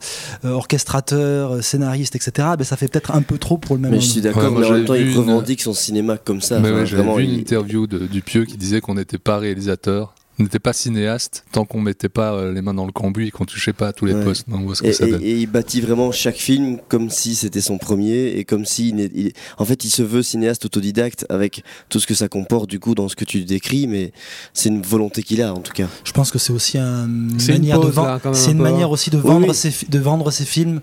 euh, 0.45 0.51
orchestrateur 0.51 1.63
scénariste 1.63 2.15
etc 2.15 2.49
ben 2.57 2.63
ça 2.63 2.77
fait 2.77 2.87
peut-être 2.87 3.11
un 3.15 3.21
peu 3.23 3.37
trop 3.37 3.57
pour 3.57 3.75
le 3.75 3.81
même 3.81 3.91
Mais 3.91 3.99
je 3.99 4.07
suis 4.07 4.21
d'accord, 4.21 4.43
Ouais, 4.43 4.49
moi, 4.51 4.59
mais 4.61 4.65
en 4.67 4.69
même 4.69 4.75
j'avais 4.77 4.87
temps, 4.87 4.93
il 4.95 5.07
une- 5.11 5.17
revendique 5.17 5.61
son 5.61 5.73
cinéma 5.73 6.17
comme 6.17 6.41
ça. 6.41 6.59
Mais 6.59 6.71
ouais, 6.71 6.85
j'avais 6.85 7.01
vraiment, 7.03 7.17
vu 7.17 7.23
une 7.25 7.31
interview 7.39 7.87
de 7.87 7.99
Dupieux 8.05 8.45
qui 8.45 8.57
disait 8.57 8.79
qu'on 8.81 8.95
n'était 8.95 9.17
pas 9.17 9.37
réalisateur, 9.37 10.13
n'était 10.39 10.59
pas 10.59 10.73
cinéaste 10.73 11.45
tant 11.51 11.63
qu'on 11.65 11.79
mettait 11.79 12.09
pas 12.09 12.33
euh, 12.33 12.51
les 12.51 12.61
mains 12.61 12.73
dans 12.73 12.85
le 12.87 12.91
cambouis 12.91 13.27
et 13.27 13.31
qu'on 13.31 13.45
touchait 13.45 13.73
pas 13.73 13.89
à 13.89 13.93
tous 13.93 14.05
les 14.05 14.13
Ouais. 14.13 14.23
postes. 14.23 14.49
Donc, 14.49 14.75
ce 14.75 14.81
que 14.81 14.87
Et, 14.87 14.93
ça 14.93 15.05
et- 15.07 15.11
donne. 15.11 15.21
et 15.21 15.31
il 15.37 15.45
bâtit 15.47 15.79
vraiment 15.81 16.11
chaque 16.11 16.37
film 16.37 16.79
comme 16.89 17.09
si 17.09 17.35
c'était 17.35 17.61
son 17.61 17.77
premier 17.77 18.29
et 18.37 18.43
comme 18.43 18.65
si 18.65 18.89
il, 18.89 18.99
est- 18.99 19.11
il- 19.13 19.33
en 19.57 19.65
fait 19.65 19.83
il 19.85 19.89
se 19.89 20.01
veut 20.01 20.23
cinéaste 20.23 20.65
autodidacte 20.65 21.25
avec 21.29 21.63
tout 21.89 21.99
ce 21.99 22.07
que 22.07 22.15
ça 22.15 22.27
comporte 22.29 22.69
du 22.69 22.79
coup 22.79 22.95
dans 22.95 23.09
ce 23.09 23.15
que 23.15 23.25
tu 23.25 23.43
décris 23.45 23.85
mais 23.87 24.11
c'est 24.53 24.69
une 24.69 24.81
volonté 24.81 25.21
qu'il 25.23 25.41
a 25.41 25.53
en 25.53 25.59
tout 25.59 25.73
cas 25.73 25.87
je 26.03 26.11
pense 26.11 26.31
que 26.31 26.39
c'est 26.39 26.53
aussi 26.53 26.77
un- 26.77 27.05
une 27.05 27.37
une 27.39 27.47
manière 27.53 27.79
de 27.79 27.85
pause, 27.85 27.93
vendre 27.95 28.07
là, 28.09 28.19
quand 28.21 28.29
même, 28.31 28.39
c'est 28.39 28.49
un 28.49 28.51
une 28.53 28.57
peu, 28.57 28.63
manière 28.63 28.89
aussi 28.91 29.09
de 29.11 29.17
vendre 29.17 29.49
oui. 29.49 29.53
ses 29.55 29.71
de 29.87 29.99
vendre 29.99 30.31
ses 30.31 30.45
films 30.45 30.81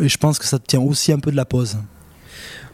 et 0.00 0.08
je 0.08 0.16
pense 0.18 0.38
que 0.38 0.44
ça 0.46 0.58
tient 0.58 0.80
aussi 0.80 1.10
un 1.12 1.18
peu 1.18 1.30
de 1.32 1.36
la 1.36 1.44
pause 1.44 1.76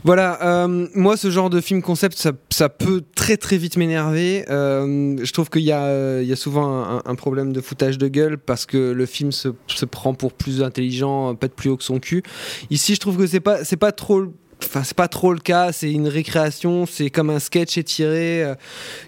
Voilà, 0.02 0.42
euh, 0.42 0.86
moi 0.94 1.16
ce 1.16 1.30
genre 1.30 1.50
de 1.50 1.60
film 1.60 1.82
concept, 1.82 2.16
ça, 2.16 2.32
ça 2.50 2.68
peut 2.68 3.02
très 3.14 3.36
très 3.36 3.58
vite 3.58 3.76
m'énerver. 3.76 4.44
Euh, 4.48 5.16
je 5.22 5.32
trouve 5.32 5.50
qu'il 5.50 5.62
y, 5.62 5.72
a, 5.72 5.84
euh, 5.84 6.22
y 6.24 6.32
a 6.32 6.36
souvent 6.36 6.82
un, 6.84 7.02
un 7.04 7.14
problème 7.14 7.52
de 7.52 7.60
foutage 7.60 7.98
de 7.98 8.08
gueule 8.08 8.38
parce 8.38 8.64
que 8.64 8.92
le 8.92 9.06
film 9.06 9.30
se, 9.30 9.48
se 9.66 9.84
prend 9.84 10.14
pour 10.14 10.32
plus 10.32 10.62
intelligent, 10.62 11.34
pète 11.34 11.54
plus 11.54 11.68
haut 11.68 11.76
que 11.76 11.84
son 11.84 11.98
cul. 11.98 12.22
Ici, 12.70 12.94
je 12.94 13.00
trouve 13.00 13.18
que 13.18 13.26
c'est 13.26 13.40
pas, 13.40 13.64
c'est 13.64 13.76
pas 13.76 13.92
trop. 13.92 14.24
Enfin, 14.64 14.82
c'est 14.84 14.96
pas 14.96 15.08
trop 15.08 15.32
le 15.32 15.40
cas, 15.40 15.72
c'est 15.72 15.90
une 15.90 16.06
récréation, 16.08 16.86
c'est 16.86 17.10
comme 17.10 17.30
un 17.30 17.38
sketch 17.40 17.76
étiré 17.78 18.42
euh, 18.44 18.54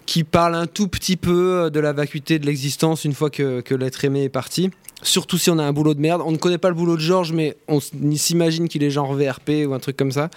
qui 0.06 0.24
parle 0.24 0.54
un 0.54 0.66
tout 0.66 0.88
petit 0.88 1.16
peu 1.16 1.64
euh, 1.64 1.70
de 1.70 1.78
la 1.80 1.92
vacuité 1.92 2.38
de 2.38 2.46
l'existence 2.46 3.04
une 3.04 3.14
fois 3.14 3.30
que, 3.30 3.60
que 3.60 3.74
l'être 3.74 4.04
aimé 4.04 4.24
est 4.24 4.28
parti. 4.28 4.70
Surtout 5.04 5.36
si 5.36 5.50
on 5.50 5.58
a 5.58 5.64
un 5.64 5.72
boulot 5.72 5.94
de 5.94 6.00
merde. 6.00 6.22
On 6.24 6.30
ne 6.30 6.36
connaît 6.36 6.58
pas 6.58 6.68
le 6.68 6.76
boulot 6.76 6.94
de 6.96 7.00
Georges, 7.00 7.32
mais 7.32 7.56
on 7.66 7.80
s'imagine 7.80 8.68
qu'il 8.68 8.84
est 8.84 8.90
genre 8.90 9.12
VRP 9.14 9.66
ou 9.66 9.74
un 9.74 9.80
truc 9.80 9.96
comme 9.96 10.12
ça. 10.12 10.30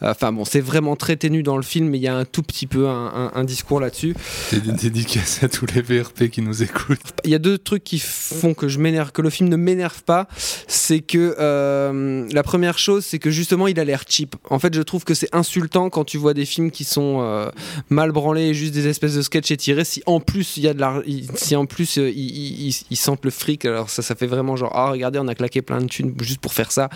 Enfin 0.00 0.32
bon, 0.32 0.44
c'est 0.44 0.60
vraiment 0.60 0.96
très 0.96 1.14
ténu 1.14 1.44
dans 1.44 1.56
le 1.56 1.62
film, 1.62 1.88
mais 1.88 1.98
il 1.98 2.02
y 2.02 2.08
a 2.08 2.16
un 2.16 2.24
tout 2.24 2.42
petit 2.42 2.66
peu 2.66 2.88
un, 2.88 3.06
un- 3.14 3.30
un 3.32 3.44
discours 3.44 3.78
là-dessus. 3.78 4.16
Et 4.52 4.56
une 4.56 4.72
dédicace 4.74 5.44
à 5.44 5.48
tous 5.48 5.66
les 5.72 5.82
VRP 5.82 6.30
qui 6.30 6.42
nous 6.42 6.64
écoutent. 6.64 6.98
Il 7.22 7.30
y 7.30 7.36
a 7.36 7.38
deux 7.38 7.58
trucs 7.58 7.84
qui 7.84 8.00
font 8.00 8.54
que 8.54 8.66
je 8.66 8.80
m'énerve, 8.80 9.12
que 9.12 9.22
le 9.22 9.30
film 9.30 9.48
ne 9.48 9.54
m'énerve 9.56 10.02
pas. 10.02 10.26
C'est 10.66 10.98
que 10.98 11.36
euh, 11.38 12.26
la 12.32 12.42
première 12.42 12.78
chose, 12.78 13.04
c'est 13.04 13.20
que 13.20 13.30
justement, 13.30 13.68
il 13.68 13.78
a 13.78 13.84
l'air 13.84 14.02
cheap. 14.08 14.34
En 14.50 14.58
fait, 14.58 14.74
je 14.74 14.82
trouve 14.82 15.04
que 15.04 15.14
c'est 15.14 15.32
insultant 15.34 15.88
quand 15.88 16.04
tu 16.04 16.18
vois 16.18 16.34
des 16.34 16.44
films 16.44 16.70
qui 16.72 16.84
sont 16.84 17.20
euh, 17.22 17.48
mal 17.90 18.10
branlés 18.12 18.48
et 18.48 18.54
juste 18.54 18.74
des 18.74 18.88
espèces 18.88 19.14
de 19.14 19.22
sketchs 19.22 19.50
étirés. 19.52 19.84
Si 19.84 20.02
en 20.06 20.18
plus 20.20 20.56
il 20.56 20.64
y 20.64 20.68
a 20.68 20.74
de 20.74 20.80
la, 20.80 21.00
si 21.36 21.54
en 21.56 21.64
plus 21.64 21.96
euh, 21.98 22.10
ils, 22.10 22.16
ils- 22.18 22.68
ils- 22.68 22.82
ils 22.90 22.96
sentent 22.96 23.24
le 23.24 23.30
fric, 23.30 23.64
alors 23.64 23.88
ça, 23.88 24.02
ça 24.02 24.14
fait 24.16 24.26
vraiment 24.26 24.56
genre 24.56 24.72
ah 24.74 24.90
regardez, 24.90 25.18
on 25.20 25.28
a 25.28 25.34
claqué 25.36 25.62
plein 25.62 25.80
de 25.80 25.86
thunes 25.86 26.14
juste 26.20 26.40
pour 26.40 26.52
faire 26.54 26.72
ça. 26.72 26.88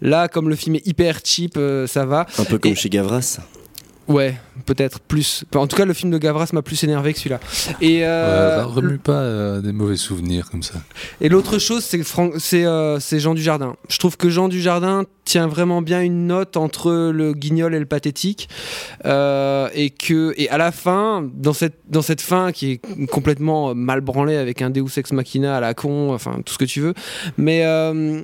Là, 0.00 0.28
comme 0.28 0.48
le 0.48 0.54
film 0.56 0.76
est 0.76 0.86
hyper 0.86 1.18
cheap, 1.24 1.56
euh, 1.56 1.86
ça 1.88 2.06
va. 2.06 2.26
un 2.38 2.44
peu 2.44 2.58
comme 2.58 2.72
Et- 2.72 2.76
chez 2.76 2.88
Gavras 2.88 3.38
Ouais, 4.08 4.36
peut-être 4.64 5.00
plus. 5.00 5.44
En 5.54 5.66
tout 5.66 5.76
cas, 5.76 5.84
le 5.84 5.92
film 5.92 6.10
de 6.10 6.16
Gavras 6.18 6.48
m'a 6.54 6.62
plus 6.62 6.82
énervé 6.82 7.12
que 7.12 7.18
celui-là. 7.18 7.40
Et, 7.82 8.00
euh, 8.04 8.64
Ouais, 8.64 8.72
remue 8.72 8.98
pas 8.98 9.12
euh, 9.12 9.60
des 9.60 9.72
mauvais 9.72 9.96
souvenirs 9.96 10.50
comme 10.50 10.62
ça. 10.62 10.74
et 11.20 11.28
l'autre 11.28 11.58
chose, 11.58 11.84
c'est 11.84 12.02
c'est 12.38 12.64
euh, 12.64 12.98
Jean 12.98 13.34
Dujardin. 13.34 13.76
Je 13.90 13.98
trouve 13.98 14.16
que 14.16 14.30
Jean 14.30 14.48
Dujardin 14.48 15.04
tient 15.24 15.46
vraiment 15.46 15.82
bien 15.82 16.00
une 16.00 16.26
note 16.26 16.56
entre 16.56 17.10
le 17.12 17.34
guignol 17.34 17.74
et 17.74 17.78
le 17.78 17.84
pathétique. 17.86 18.48
Euh, 19.04 19.68
et 19.74 19.90
que 19.90 20.32
et 20.38 20.48
à 20.48 20.56
la 20.56 20.72
fin, 20.72 21.28
dans 21.34 21.52
cette, 21.52 21.80
dans 21.88 22.00
cette 22.02 22.22
fin 22.22 22.50
qui 22.50 22.72
est 22.72 23.06
complètement 23.08 23.74
mal 23.74 24.00
branlée 24.00 24.36
avec 24.36 24.62
un 24.62 24.70
Deus 24.70 24.96
Ex 24.96 25.12
Machina 25.12 25.58
à 25.58 25.60
la 25.60 25.74
con, 25.74 26.14
enfin 26.14 26.40
tout 26.46 26.54
ce 26.54 26.58
que 26.58 26.64
tu 26.64 26.80
veux, 26.80 26.94
mais 27.36 27.64
euh, 27.66 28.22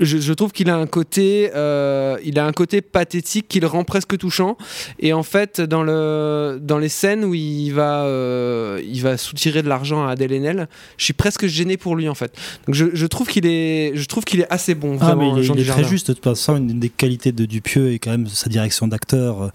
je, 0.00 0.18
je 0.18 0.32
trouve 0.32 0.52
qu'il 0.52 0.68
a 0.70 0.76
un 0.76 0.86
côté, 0.86 1.50
euh, 1.54 2.16
il 2.24 2.38
a 2.38 2.46
un 2.46 2.52
côté 2.52 2.80
pathétique 2.80 3.46
qui 3.48 3.60
le 3.60 3.66
rend 3.66 3.84
presque 3.84 4.16
touchant. 4.18 4.56
Et 5.00 5.12
en 5.12 5.22
fait, 5.22 5.60
dans 5.60 5.82
le, 5.82 6.58
dans 6.62 6.78
les 6.78 6.88
scènes 6.88 7.24
où 7.24 7.34
il 7.34 7.70
va, 7.70 8.04
euh, 8.04 8.80
il 8.86 9.02
va 9.02 9.16
soutirer 9.16 9.62
de 9.62 9.68
l'argent 9.68 10.06
à 10.06 10.12
Adèle 10.12 10.32
Haenel, 10.32 10.68
je 10.96 11.04
suis 11.04 11.12
presque 11.14 11.46
gêné 11.46 11.76
pour 11.76 11.96
lui 11.96 12.08
en 12.08 12.14
fait. 12.14 12.34
Donc 12.66 12.74
je, 12.74 12.86
je 12.94 13.06
trouve 13.06 13.28
qu'il 13.28 13.46
est, 13.46 13.92
je 13.94 14.04
trouve 14.06 14.24
qu'il 14.24 14.40
est 14.40 14.50
assez 14.52 14.74
bon. 14.74 14.96
Ah, 15.00 15.06
Vraiment, 15.06 15.34
mais 15.34 15.38
il 15.40 15.42
est, 15.42 15.42
Jean 15.44 15.54
il 15.54 15.60
est 15.60 15.64
très 15.64 15.84
juste. 15.84 16.08
De 16.08 16.14
toute 16.14 16.24
façon, 16.24 16.56
une 16.56 16.78
des 16.80 16.88
qualités 16.88 17.32
de 17.32 17.44
Dupieux 17.44 17.92
est 17.92 17.98
quand 17.98 18.10
même 18.10 18.26
sa 18.26 18.48
direction 18.50 18.88
d'acteur, 18.88 19.42
euh, 19.42 19.48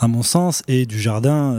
à 0.00 0.08
mon 0.08 0.22
sens. 0.22 0.62
Et 0.68 0.86
du 0.86 1.00
Jardin 1.00 1.54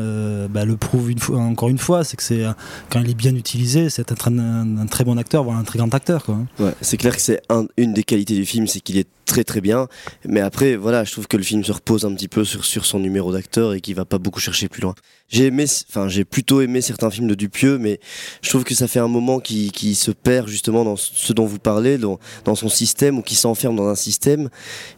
bah, 0.50 0.66
le 0.66 0.78
prouve 0.78 1.12
une 1.12 1.20
fois, 1.20 1.38
encore 1.40 1.70
une 1.70 1.78
fois. 1.78 2.04
C'est 2.04 2.18
que 2.18 2.24
c'est 2.24 2.44
euh, 2.44 2.52
quand 2.90 3.02
il 3.02 3.10
est 3.10 3.14
bien 3.16 3.36
utilisé, 3.36 3.90
c'est 3.90 4.12
un, 4.12 4.38
un- 4.40 4.78
un 4.80 4.86
très 4.88 5.04
bon 5.04 5.18
acteur, 5.18 5.44
voire 5.44 5.58
un 5.58 5.64
très 5.64 5.78
grand 5.80 5.94
acteur. 5.94 6.24
Quoi. 6.24 6.40
Ouais, 6.60 6.74
c'est 6.82 6.98
clair 6.98 7.16
que 7.16 7.22
c'est 7.22 7.42
un- 7.50 7.66
une 7.78 7.94
des 7.94 8.04
qualités 8.04 8.25
du 8.34 8.46
film, 8.46 8.68
c'est 8.68 8.80
qu'il 8.80 8.98
est 8.98 9.08
très 9.26 9.44
très 9.44 9.62
bien. 9.62 9.88
Mais 10.28 10.40
après, 10.40 10.76
voilà, 10.76 11.04
je 11.04 11.12
trouve 11.12 11.28
que 11.28 11.38
le 11.38 11.44
film 11.44 11.64
se 11.64 11.72
repose 11.72 12.06
un 12.06 12.14
petit 12.14 12.28
peu 12.28 12.44
sur, 12.46 12.64
sur 12.64 12.86
son 12.86 13.00
numéro 13.00 13.32
d'acteur 13.32 13.74
et 13.74 13.82
qu'il 13.82 13.96
va 13.96 14.06
pas 14.06 14.18
beaucoup 14.18 14.40
chercher 14.40 14.70
plus 14.70 14.82
loin. 14.82 14.96
J'ai 15.28 15.46
aimé, 15.46 15.66
enfin, 15.90 16.08
j'ai 16.08 16.24
plutôt 16.24 16.62
aimé 16.62 16.82
certains 16.82 17.10
films 17.10 17.28
de 17.28 17.34
Dupieux, 17.34 17.80
mais 17.80 18.00
je 18.44 18.50
trouve 18.50 18.64
que 18.64 18.76
ça 18.76 18.88
fait 18.88 19.00
un 19.00 19.08
moment 19.08 19.40
qui, 19.40 19.72
qui 19.72 19.96
se 19.96 20.12
perd 20.12 20.48
justement 20.48 20.86
dans 20.86 20.96
ce 20.96 21.34
dont 21.34 21.46
vous 21.46 21.58
parlez, 21.58 21.98
dans, 21.98 22.20
dans 22.44 22.54
son 22.54 22.70
système 22.70 23.18
ou 23.18 23.22
qui 23.24 23.34
s'enferme 23.34 23.76
dans 23.76 23.88
un 23.88 23.96
système 23.96 24.50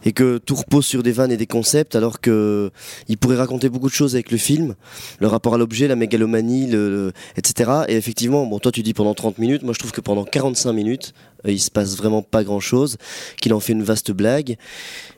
et 0.04 0.12
que 0.12 0.36
tout 0.36 0.54
repose 0.54 0.84
sur 0.84 1.02
des 1.02 1.12
vannes 1.12 1.32
et 1.32 1.38
des 1.38 1.46
concepts 1.46 1.96
alors 1.96 2.20
que 2.20 2.70
il 3.08 3.16
pourrait 3.16 3.36
raconter 3.36 3.70
beaucoup 3.70 3.88
de 3.88 3.94
choses 3.94 4.14
avec 4.14 4.30
le 4.30 4.36
film, 4.36 4.74
le 5.18 5.26
rapport 5.26 5.54
à 5.54 5.58
l'objet, 5.58 5.88
la 5.88 5.96
mégalomanie, 5.96 6.66
le, 6.66 7.12
etc. 7.36 7.84
Et 7.88 7.96
effectivement, 7.96 8.44
bon, 8.44 8.58
toi 8.58 8.70
tu 8.70 8.82
dis 8.82 8.92
pendant 8.92 9.14
30 9.14 9.38
minutes, 9.38 9.62
moi 9.62 9.72
je 9.72 9.78
trouve 9.78 9.92
que 9.92 10.02
pendant 10.02 10.24
45 10.24 10.72
minutes, 10.72 11.14
il 11.46 11.60
se 11.60 11.70
passe 11.70 11.96
vraiment 11.96 12.22
pas 12.22 12.44
grand 12.44 12.60
chose, 12.60 12.96
qu'il 13.40 13.52
en 13.54 13.60
fait 13.60 13.72
une 13.72 13.82
vaste 13.82 14.10
blague 14.12 14.56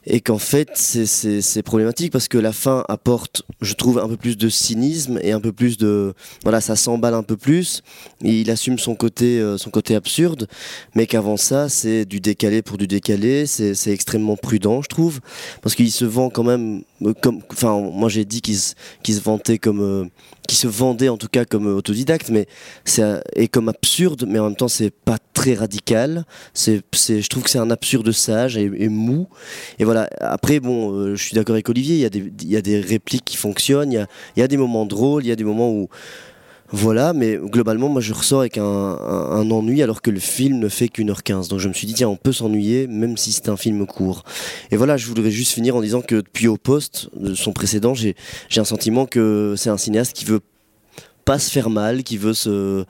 et 0.07 0.21
qu'en 0.21 0.39
fait 0.39 0.71
c'est- 0.75 1.63
problématique 1.63 2.11
parce 2.13 2.27
que 2.29 2.39
la 2.39 2.53
fin 2.53 2.85
apporte, 2.89 3.43
je 3.61 3.75
trouve, 3.75 3.99
un 3.99 4.09
peu 4.09 4.17
plus 4.17 4.37
de 4.37 4.49
cynisme 4.49 5.19
et 5.23 5.33
un 5.33 5.41
peu 5.41 5.53
plus 5.53 5.77
de, 5.77 6.15
voilà, 6.43 6.61
ça 6.61 6.75
s'emballe 6.75 7.15
un 7.15 7.23
peu 7.23 7.37
plus. 7.37 7.83
Il 8.23 8.51
assume 8.51 8.79
son 8.79 8.95
côté, 8.95 9.39
euh, 9.39 9.59
son 9.59 9.71
côté 9.71 9.95
absurde, 9.95 10.49
mais 10.95 11.07
qu'avant 11.07 11.37
ça 11.37 11.69
c'est 11.69 12.05
du 12.07 12.21
décalé 12.21 12.63
pour 12.63 12.79
du 12.79 12.87
décalé, 12.87 13.47
c'est 13.47 13.93
extrêmement 13.93 14.37
prudent, 14.37 14.83
je 14.83 14.89
trouve, 14.89 15.21
parce 15.63 15.75
qu'il 15.75 15.93
se 15.93 16.05
vend 16.05 16.31
quand 16.31 16.45
même 16.45 16.83
euh, 17.03 17.15
enfin, 17.53 17.79
moi 17.81 18.09
j'ai 18.09 18.25
dit 18.25 18.41
qu'il 18.41 18.57
se, 18.57 18.75
vantait 19.23 19.59
comme, 19.59 19.81
euh, 19.81 20.05
qu'il 20.47 20.59
se 20.59 20.67
vendait 20.67 21.09
en 21.09 21.17
tout 21.17 21.29
cas 21.29 21.45
comme 21.45 21.67
euh, 21.67 21.75
autodidacte, 21.77 22.31
mais 22.31 22.47
c'est 22.85 23.03
euh, 23.03 23.21
et 23.37 23.49
comme 23.49 23.69
absurde, 23.69 24.25
mais 24.29 24.39
en 24.39 24.45
même 24.45 24.57
temps 24.57 24.69
c'est 24.69 24.91
pas 24.91 25.19
très 25.41 25.55
radical. 25.55 26.25
C'est, 26.53 26.83
je 26.93 27.29
trouve 27.29 27.45
que 27.45 27.51
c'est 27.51 27.59
un 27.59 27.71
absurde 27.71 28.13
sage 28.13 28.59
et, 28.59 28.89
mou. 28.91 29.27
Et 29.79 29.85
voilà. 29.85 30.07
Après, 30.21 30.61
bon, 30.61 30.93
euh, 30.93 31.15
je 31.17 31.23
suis 31.23 31.35
d'accord 31.35 31.55
avec 31.55 31.67
Olivier. 31.71 31.97
Il 31.97 32.51
y 32.51 32.57
a 32.57 32.61
des, 32.61 32.81
répliques 32.81 33.25
qui 33.25 33.39
fonctionnent. 33.39 33.91
Il 33.91 34.07
y 34.37 34.43
a, 34.43 34.49
des 34.49 34.59
moments 34.59 34.85
drôles. 34.85 35.25
Il 35.25 35.29
y 35.29 35.33
a 35.33 35.37
des 35.37 35.45
moments 35.45 35.71
où 35.71 35.89
voilà, 36.73 37.13
mais 37.13 37.37
globalement, 37.37 37.89
moi 37.89 38.01
je 38.01 38.13
ressors 38.13 38.41
avec 38.41 38.57
un, 38.57 38.63
ennui 39.51 39.83
alors 39.83 40.03
que 40.03 40.11
le 40.11 40.21
film 40.21 40.61
ne 40.61 40.69
fait 40.69 40.89
qu'une 40.89 41.11
heure 41.11 41.25
quinze. 41.25 41.49
Donc 41.49 41.59
je 41.59 41.69
me 41.69 41.73
suis 41.73 41.87
dit, 41.87 41.95
tiens, 41.95 42.09
on 42.09 42.17
peut 42.17 42.33
s'ennuyer 42.33 42.87
même 42.87 43.17
si 43.17 43.33
c'est 43.33 43.49
un 43.49 43.57
film 43.57 43.87
court. 43.87 44.23
Et 44.71 44.77
voilà, 44.77 44.97
je 44.97 45.07
voudrais 45.07 45.33
juste 45.33 45.53
finir 45.53 45.75
en 45.75 45.81
disant 45.81 46.01
que 46.01 46.17
depuis 46.17 46.47
Au 46.47 46.59
Poste, 46.59 47.09
de 47.17 47.35
son 47.35 47.53
précédent, 47.53 47.95
j'ai 47.95 48.15
un 48.57 48.65
sentiment 48.65 49.07
que 49.07 49.55
c'est 49.57 49.71
un 49.71 49.79
cinéaste 49.79 50.13
qui 50.13 50.27
veut 50.27 50.41
pas 51.31 51.39
se 51.39 51.49
faire 51.49 51.71
mal, 51.71 52.03
qui 52.03 52.17
veut 52.17 52.35
se 52.35 52.85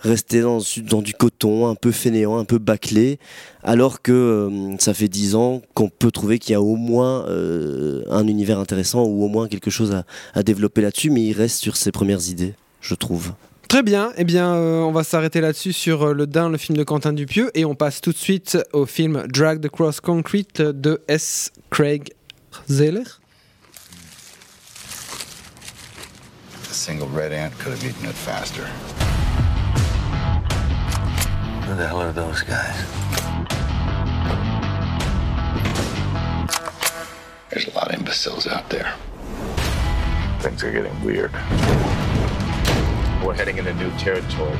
rester 0.00 0.42
dans, 0.42 0.60
du 1.00 1.14
coton, 1.14 1.66
un 1.66 1.74
peu 1.74 1.92
fainéant, 1.92 2.36
un 2.36 2.44
peu 2.44 2.58
bâclé, 2.58 3.18
alors 3.62 4.02
que 4.02 4.12
euh, 4.12 4.76
ça 4.78 4.92
fait 4.92 5.08
dix 5.08 5.34
ans 5.34 5.62
qu'on 5.72 5.88
peut 5.88 6.10
trouver 6.10 6.38
qu'il 6.38 6.52
y 6.52 6.54
a 6.56 6.60
au 6.60 6.76
moins 6.76 7.26
euh, 7.30 8.02
un 8.10 8.26
univers 8.26 8.58
intéressant 8.58 9.04
ou 9.04 9.24
au 9.24 9.28
moins 9.28 9.48
quelque 9.48 9.70
chose 9.70 9.96
à, 10.34 10.42
développer 10.42 10.82
là-dessus, 10.82 11.08
mais 11.08 11.22
il 11.22 11.32
reste 11.32 11.58
sur 11.62 11.78
ses 11.78 11.90
premières 11.90 12.28
idées, 12.28 12.52
je 12.82 12.94
trouve. 12.94 13.32
Très 13.66 13.82
bien, 13.82 14.12
eh 14.18 14.24
bien, 14.24 14.52
euh, 14.52 14.80
on 14.80 14.92
va 14.92 15.02
s'arrêter 15.02 15.40
là-dessus 15.40 15.72
sur 15.72 16.12
Le 16.12 16.26
Dain, 16.26 16.50
le 16.50 16.58
film 16.58 16.76
de 16.76 16.84
Quentin 16.84 17.14
Dupieux, 17.14 17.50
et 17.54 17.64
on 17.64 17.74
passe 17.74 18.02
tout 18.02 18.12
de 18.12 18.18
suite 18.18 18.58
au 18.74 18.84
film 18.84 19.24
Drag 19.32 19.62
the 19.62 19.70
Cross 19.70 20.00
Concrete 20.00 20.60
de 20.60 21.00
S. 21.08 21.50
Craig 21.70 22.10
Zeller. 22.68 23.04
Single 26.76 27.08
red 27.08 27.32
ant 27.32 27.58
could 27.58 27.72
have 27.72 27.82
eaten 27.82 28.06
it 28.06 28.14
faster. 28.14 28.64
Who 31.64 31.74
the 31.74 31.86
hell 31.86 32.02
are 32.02 32.12
those 32.12 32.42
guys? 32.42 32.76
There's 37.50 37.66
a 37.66 37.70
lot 37.74 37.88
of 37.88 37.98
imbeciles 37.98 38.46
out 38.46 38.68
there. 38.68 38.92
Things 40.40 40.62
are 40.62 40.70
getting 40.70 41.02
weird. 41.02 41.32
We're 43.24 43.34
heading 43.34 43.56
into 43.56 43.72
new 43.74 43.90
territory. 43.98 44.58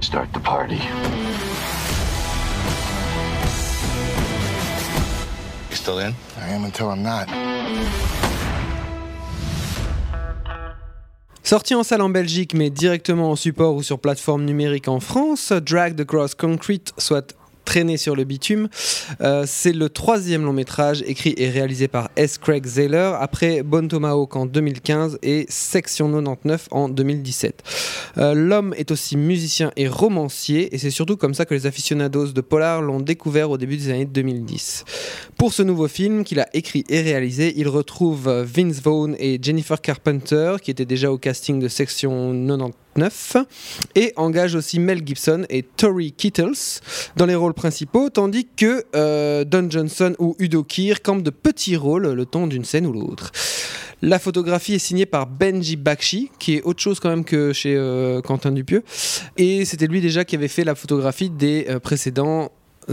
Start 0.00 0.32
the 0.34 0.40
party. 0.40 1.47
You 5.70 5.76
still 5.76 5.98
in? 5.98 6.14
I 6.38 6.54
am 6.54 6.64
until 6.64 6.90
I'm 6.90 7.02
not. 7.02 7.28
Sorti 11.42 11.74
en 11.74 11.82
salle 11.82 12.02
en 12.02 12.10
Belgique, 12.10 12.52
mais 12.52 12.68
directement 12.68 13.30
en 13.30 13.36
support 13.36 13.74
ou 13.74 13.82
sur 13.82 13.98
plateforme 13.98 14.44
numérique 14.44 14.86
en 14.86 15.00
France, 15.00 15.52
Drag 15.52 15.96
the 15.96 16.04
Cross 16.04 16.34
Concrete, 16.34 16.92
soit 16.98 17.34
traîner 17.68 17.98
sur 17.98 18.16
le 18.16 18.24
bitume. 18.24 18.70
Euh, 19.20 19.44
c'est 19.46 19.74
le 19.74 19.90
troisième 19.90 20.42
long 20.42 20.54
métrage 20.54 21.04
écrit 21.06 21.34
et 21.36 21.50
réalisé 21.50 21.86
par 21.86 22.08
S. 22.16 22.38
Craig 22.38 22.64
Zeller 22.64 23.12
après 23.20 23.62
Bon 23.62 23.86
Tomahawk 23.86 24.36
en 24.36 24.46
2015 24.46 25.18
et 25.22 25.44
Section 25.50 26.06
99 26.06 26.68
en 26.70 26.88
2017. 26.88 27.62
Euh, 28.16 28.32
L'homme 28.32 28.72
est 28.78 28.90
aussi 28.90 29.18
musicien 29.18 29.70
et 29.76 29.86
romancier 29.86 30.74
et 30.74 30.78
c'est 30.78 30.90
surtout 30.90 31.18
comme 31.18 31.34
ça 31.34 31.44
que 31.44 31.52
les 31.52 31.66
aficionados 31.66 32.28
de 32.28 32.40
Polar 32.40 32.80
l'ont 32.80 33.00
découvert 33.00 33.50
au 33.50 33.58
début 33.58 33.76
des 33.76 33.90
années 33.90 34.06
2010. 34.06 34.86
Pour 35.36 35.52
ce 35.52 35.62
nouveau 35.62 35.88
film 35.88 36.24
qu'il 36.24 36.40
a 36.40 36.48
écrit 36.54 36.84
et 36.88 37.02
réalisé, 37.02 37.52
il 37.58 37.68
retrouve 37.68 38.30
Vince 38.30 38.80
Vaughn 38.80 39.14
et 39.18 39.38
Jennifer 39.42 39.78
Carpenter 39.78 40.56
qui 40.62 40.70
étaient 40.70 40.86
déjà 40.86 41.12
au 41.12 41.18
casting 41.18 41.60
de 41.60 41.68
Section 41.68 42.32
99 42.32 42.87
et 43.94 44.12
engage 44.16 44.54
aussi 44.54 44.78
Mel 44.78 45.02
Gibson 45.04 45.44
et 45.48 45.62
Tori 45.62 46.12
Kittles 46.12 46.80
dans 47.16 47.26
les 47.26 47.34
rôles 47.34 47.54
principaux, 47.54 48.10
tandis 48.10 48.46
que 48.56 48.84
euh, 48.94 49.44
Don 49.44 49.68
Johnson 49.70 50.14
ou 50.18 50.36
Udo 50.38 50.64
Kier 50.64 50.94
campent 51.02 51.22
de 51.22 51.30
petits 51.30 51.76
rôles 51.76 52.12
le 52.12 52.26
temps 52.26 52.46
d'une 52.46 52.64
scène 52.64 52.86
ou 52.86 52.92
l'autre. 52.92 53.32
La 54.00 54.18
photographie 54.18 54.74
est 54.74 54.78
signée 54.78 55.06
par 55.06 55.26
Benji 55.26 55.76
Bakshi, 55.76 56.30
qui 56.38 56.54
est 56.54 56.62
autre 56.62 56.80
chose 56.80 57.00
quand 57.00 57.08
même 57.08 57.24
que 57.24 57.52
chez 57.52 57.74
euh, 57.76 58.20
Quentin 58.20 58.52
Dupieux. 58.52 58.84
Et 59.36 59.64
c'était 59.64 59.88
lui 59.88 60.00
déjà 60.00 60.24
qui 60.24 60.36
avait 60.36 60.48
fait 60.48 60.62
la 60.64 60.76
photographie 60.76 61.30
des 61.30 61.66
euh, 61.68 61.80
précédents 61.80 62.52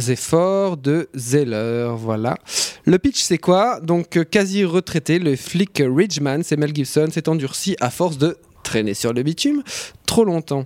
efforts 0.09 0.77
de 0.77 1.07
Zeller. 1.15 1.93
Voilà. 1.95 2.37
Le 2.85 2.97
pitch, 2.97 3.21
c'est 3.21 3.37
quoi? 3.37 3.79
Donc, 3.81 4.19
quasi 4.29 4.65
retraité, 4.65 5.19
le 5.19 5.35
flic 5.35 5.81
Ridgeman, 5.85 6.43
c'est 6.43 6.57
Mel 6.57 6.75
Gibson, 6.75 7.07
s'est 7.11 7.29
endurci 7.29 7.75
à 7.79 7.89
force 7.89 8.17
de 8.17 8.37
traîner 8.65 8.93
sur 8.93 9.13
le 9.13 9.23
bitume 9.23 9.63
trop 10.05 10.25
longtemps. 10.25 10.65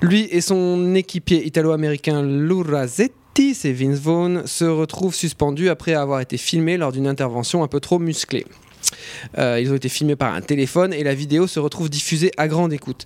Lui 0.00 0.28
et 0.30 0.40
son 0.40 0.94
équipier 0.94 1.44
italo-américain 1.44 2.22
Lou 2.22 2.62
Razetti, 2.62 3.54
c'est 3.54 3.72
Vince 3.72 3.98
Vaughn, 3.98 4.42
se 4.46 4.64
retrouvent 4.64 5.14
suspendus 5.14 5.68
après 5.68 5.94
avoir 5.94 6.20
été 6.20 6.36
filmés 6.36 6.76
lors 6.76 6.92
d'une 6.92 7.08
intervention 7.08 7.64
un 7.64 7.68
peu 7.68 7.80
trop 7.80 7.98
musclée. 7.98 8.46
Euh, 9.38 9.58
ils 9.60 9.72
ont 9.72 9.74
été 9.74 9.88
filmés 9.88 10.16
par 10.16 10.34
un 10.34 10.40
téléphone 10.40 10.92
et 10.92 11.02
la 11.02 11.14
vidéo 11.14 11.46
se 11.46 11.58
retrouve 11.58 11.90
diffusée 11.90 12.30
à 12.36 12.46
grande 12.46 12.72
écoute. 12.72 13.04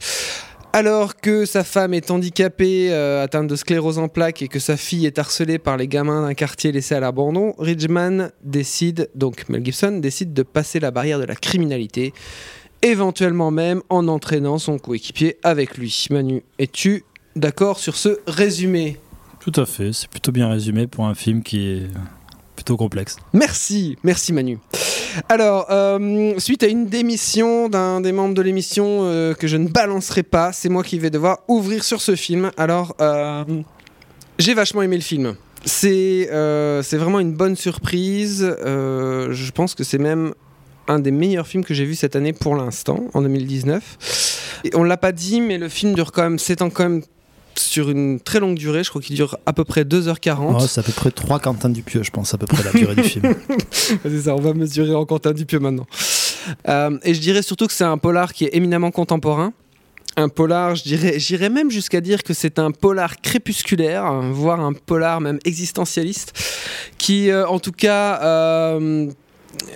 Alors 0.75 1.17
que 1.17 1.45
sa 1.45 1.65
femme 1.65 1.93
est 1.93 2.11
handicapée, 2.11 2.89
euh, 2.91 3.23
atteinte 3.23 3.47
de 3.47 3.57
sclérose 3.57 3.99
en 3.99 4.09
plaques 4.09 4.41
et 4.41 4.49
que 4.49 4.59
sa 4.59 4.79
fille 4.79 5.05
est 5.05 5.19
harcelée 5.19 5.59
par 5.59 5.77
les 5.77 5.87
gamins 5.87 6.23
d'un 6.23 6.33
quartier 6.33 6.73
laissé 6.73 6.95
à 6.95 7.01
l'abandon, 7.01 7.55
Ridgeman 7.59 8.31
décide, 8.43 9.11
donc 9.15 9.47
Mel 9.51 9.63
Gibson 9.63 9.99
décide 10.01 10.33
de 10.33 10.43
passer 10.43 10.81
la 10.81 10.91
barrière 10.91 11.19
de 11.19 11.27
la 11.27 11.35
criminalité, 11.35 12.15
éventuellement 12.83 13.51
même 13.51 13.83
en 13.89 14.09
entraînant 14.09 14.59
son 14.59 14.79
coéquipier 14.79 15.39
avec 15.43 15.79
lui. 15.79 16.07
Manu, 16.11 16.43
es-tu 16.59 17.05
d'accord 17.37 17.79
sur 17.79 17.97
ce 17.97 18.21
résumé? 18.27 18.99
Tout 19.41 19.53
à 19.57 19.67
fait, 19.67 19.93
c'est 19.93 20.09
plutôt 20.09 20.33
bien 20.33 20.49
résumé 20.49 20.87
pour 20.87 21.07
un 21.07 21.15
film 21.15 21.43
qui 21.43 21.69
est 21.69 21.83
plutôt 22.55 22.77
complexe. 22.77 23.17
Merci, 23.33 23.97
merci 24.05 24.33
Manu. 24.33 24.59
Alors, 25.29 25.67
euh, 25.71 26.39
suite 26.39 26.63
à 26.63 26.69
une 26.69 26.87
démission 26.87 27.69
d'un 27.69 28.01
des 28.01 28.13
membres 28.13 28.35
de 28.35 28.43
l'émission 28.43 29.01
euh, 29.03 29.35
que 29.35 29.47
je 29.47 29.57
ne 29.57 29.69
balancerai 29.69 30.23
pas, 30.23 30.53
c'est 30.53 30.69
moi 30.69 30.83
qui 30.83 30.99
vais 30.99 31.11
devoir 31.11 31.39
ouvrir 31.49 31.85
sur 31.85 32.01
ce 32.01 32.17
film. 32.17 32.51
Alors, 32.57 32.95
euh, 33.01 33.45
j'ai 34.39 34.55
vachement 34.55 34.83
aimé 34.83 34.97
le 34.97 35.03
film. 35.03 35.35
C'est 35.65 36.29
vraiment 36.93 37.21
une 37.21 37.33
bonne 37.33 37.57
surprise. 37.57 38.57
Je 38.65 39.51
pense 39.53 39.75
que 39.75 39.85
c'est 39.85 39.99
même 39.99 40.35
un 40.89 40.99
des 40.99 41.11
meilleurs 41.11 41.47
films 41.47 41.65
que 41.65 41.75
j'ai 41.75 41.85
vu 41.85 41.95
cette 41.95 42.17
année 42.17 42.33
pour 42.33 42.57
l'instant, 42.57 43.05
en 43.15 43.23
2019. 43.23 44.61
Et 44.65 44.71
on 44.75 44.85
l'a 44.85 44.97
pas 44.97 45.13
dit, 45.13 45.41
mais 45.41 45.59
le 45.59 45.69
film 45.69 45.95
dure 45.95 46.13
quand 46.13 46.23
même, 46.23 46.39
s'étend 46.39 46.71
quand 46.71 46.85
même 46.85 47.03
sur 47.57 47.91
une 47.91 48.21
très 48.21 48.41
longue 48.41 48.57
durée. 48.57 48.85
Je 48.85 48.91
crois 48.91 49.03
qu'il 49.03 49.17
dure 49.17 49.37
à 49.47 49.53
peu 49.53 49.65
près 49.65 49.85
2h40. 49.85 50.57
Oh, 50.59 50.67
c'est 50.67 50.81
à 50.81 50.83
peu 50.83 50.93
près 50.93 51.11
3 51.11 51.39
Quentin 51.41 51.69
Dupieux, 51.69 52.03
je 52.03 52.11
pense, 52.11 52.35
à 52.35 52.39
peu 52.39 52.47
près 52.47 52.63
la 52.63 52.73
durée 52.73 52.95
du 52.95 53.03
film. 53.03 53.35
c'est 53.71 54.23
ça, 54.23 54.35
on 54.35 54.41
va 54.41 54.55
mesurer 54.55 54.95
en 54.95 55.05
Quentin 55.05 55.33
Dupieux 55.33 55.59
maintenant. 55.59 55.87
Euh, 56.69 56.99
et 57.03 57.15
je 57.15 57.21
dirais 57.21 57.43
surtout 57.43 57.67
que 57.67 57.73
c'est 57.73 57.85
un 57.85 57.99
polar 57.99 58.33
qui 58.33 58.45
est 58.45 58.55
éminemment 58.55 58.91
contemporain. 58.91 59.53
Un 60.17 60.29
polar, 60.29 60.75
je 60.75 60.83
dirais, 60.83 61.19
j'irais 61.19 61.49
même 61.49 61.71
jusqu'à 61.71 62.03
dire 62.03 62.23
que 62.23 62.35
c'est 62.35 62.59
un 62.59 62.71
polar 62.71 63.21
crépusculaire, 63.23 64.05
hein, 64.05 64.31
voire 64.31 64.61
un 64.61 64.75
polar 64.75 65.23
même 65.23 65.39
existentialiste, 65.47 66.35
qui, 66.99 67.31
euh, 67.31 67.47
en 67.47 67.59
tout 67.59 67.73
cas, 67.73 68.21
euh, 68.23 69.11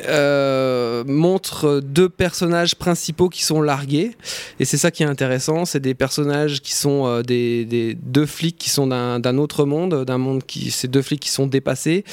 euh, 0.06 1.04
montre 1.06 1.80
deux 1.84 2.08
personnages 2.08 2.74
principaux 2.76 3.28
qui 3.28 3.44
sont 3.44 3.60
largués 3.60 4.12
et 4.60 4.64
c'est 4.64 4.76
ça 4.78 4.90
qui 4.90 5.02
est 5.02 5.06
intéressant 5.06 5.64
c'est 5.64 5.80
des 5.80 5.94
personnages 5.94 6.60
qui 6.62 6.74
sont 6.74 7.06
euh, 7.06 7.22
des, 7.22 7.64
des, 7.64 7.94
deux 7.94 8.26
flics 8.26 8.56
qui 8.58 8.70
sont 8.70 8.86
d'un 8.86 9.38
autre 9.38 9.64
monde 9.64 10.04
d'un 10.04 10.18
monde 10.18 10.44
qui 10.46 10.70
c'est 10.70 10.88
deux 10.88 11.02
flics 11.02 11.20
qui 11.20 11.30
sont 11.30 11.46
dépassés 11.46 12.04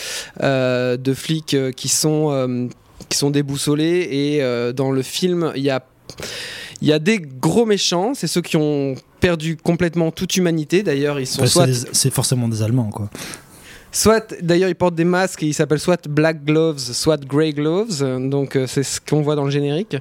euh, 0.41 0.97
deux 0.97 1.13
flics 1.13 1.55
qui 1.75 1.87
sont 1.89 2.69
qui 3.09 3.17
sont 3.17 3.29
déboussolés 3.29 4.07
et 4.11 4.73
dans 4.73 4.91
le 4.91 5.01
film 5.01 5.51
il 5.55 5.63
y 5.63 5.69
a 5.69 5.83
il 6.81 6.89
y 6.89 6.91
a 6.91 6.99
des 6.99 7.17
gros 7.19 7.65
méchants, 7.65 8.11
c'est 8.13 8.27
ceux 8.27 8.41
qui 8.41 8.57
ont 8.57 8.95
perdu 9.21 9.55
complètement 9.55 10.11
toute 10.11 10.35
humanité. 10.35 10.83
D'ailleurs, 10.83 11.17
ils 11.17 11.25
sont 11.25 11.43
Enfin, 11.43 11.49
soit 11.49 11.65
c'est 11.67 11.85
des- 11.85 11.89
c'est 11.93 12.09
forcément 12.13 12.49
des 12.49 12.61
Allemands, 12.61 12.89
quoi. 12.89 13.09
Soit, 13.93 14.33
d'ailleurs, 14.41 14.69
ils 14.69 14.75
portent 14.75 14.95
des 14.95 15.03
masques 15.03 15.43
et 15.43 15.45
ils 15.45 15.53
s'appellent 15.53 15.79
soit 15.79 16.07
Black 16.07 16.43
Gloves, 16.43 16.79
soit 16.79 17.23
Grey 17.23 17.53
Gloves. 17.53 18.03
Donc, 18.27 18.55
euh, 18.55 18.65
c'est 18.65 18.81
ce 18.81 18.99
qu'on 18.99 19.21
voit 19.21 19.35
dans 19.35 19.45
le 19.45 19.51
générique. 19.51 19.95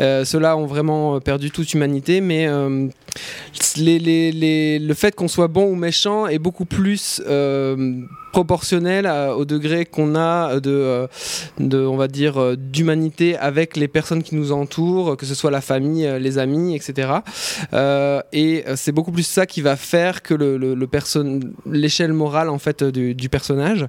Euh, 0.00 0.24
Ceux-là 0.24 0.56
ont 0.56 0.66
vraiment 0.66 1.16
euh, 1.16 1.18
perdu 1.18 1.50
toute 1.50 1.74
humanité, 1.74 2.20
mais 2.20 2.46
le 3.76 4.94
fait 4.94 5.14
qu'on 5.14 5.26
soit 5.28 5.48
bon 5.48 5.64
ou 5.64 5.74
méchant 5.74 6.28
est 6.28 6.38
beaucoup 6.38 6.66
plus 6.66 7.20
proportionnel 8.32 9.06
à- 9.06 9.36
au 9.36 9.44
degré 9.44 9.84
qu'on 9.86 10.14
a 10.16 10.58
de, 10.60 10.70
euh, 10.70 11.06
de, 11.60 11.78
on 11.86 11.96
va 11.96 12.08
dire, 12.08 12.38
euh, 12.40 12.56
d'humanité 12.56 13.36
avec 13.36 13.76
les 13.76 13.88
personnes 13.88 14.22
qui 14.22 14.34
nous 14.34 14.52
entourent, 14.52 15.16
que 15.16 15.26
ce 15.26 15.34
soit 15.34 15.50
la 15.50 15.60
famille, 15.60 16.06
euh, 16.06 16.18
les 16.18 16.38
amis, 16.38 16.74
etc. 16.74 17.12
Euh, 17.74 18.20
et 18.32 18.64
euh, 18.66 18.74
c'est 18.76 18.92
beaucoup 18.92 19.12
plus 19.12 19.26
ça 19.26 19.46
qui 19.46 19.60
va 19.60 19.76
faire 19.76 20.22
que 20.22 20.34
le, 20.34 20.56
le- 20.56 20.74
le 20.74 20.88
l'échelle 21.70 22.12
morale 22.12 22.48
en 22.48 22.58
fait 22.58 22.82
du, 22.84 23.14
du 23.14 23.28
personnage. 23.28 23.86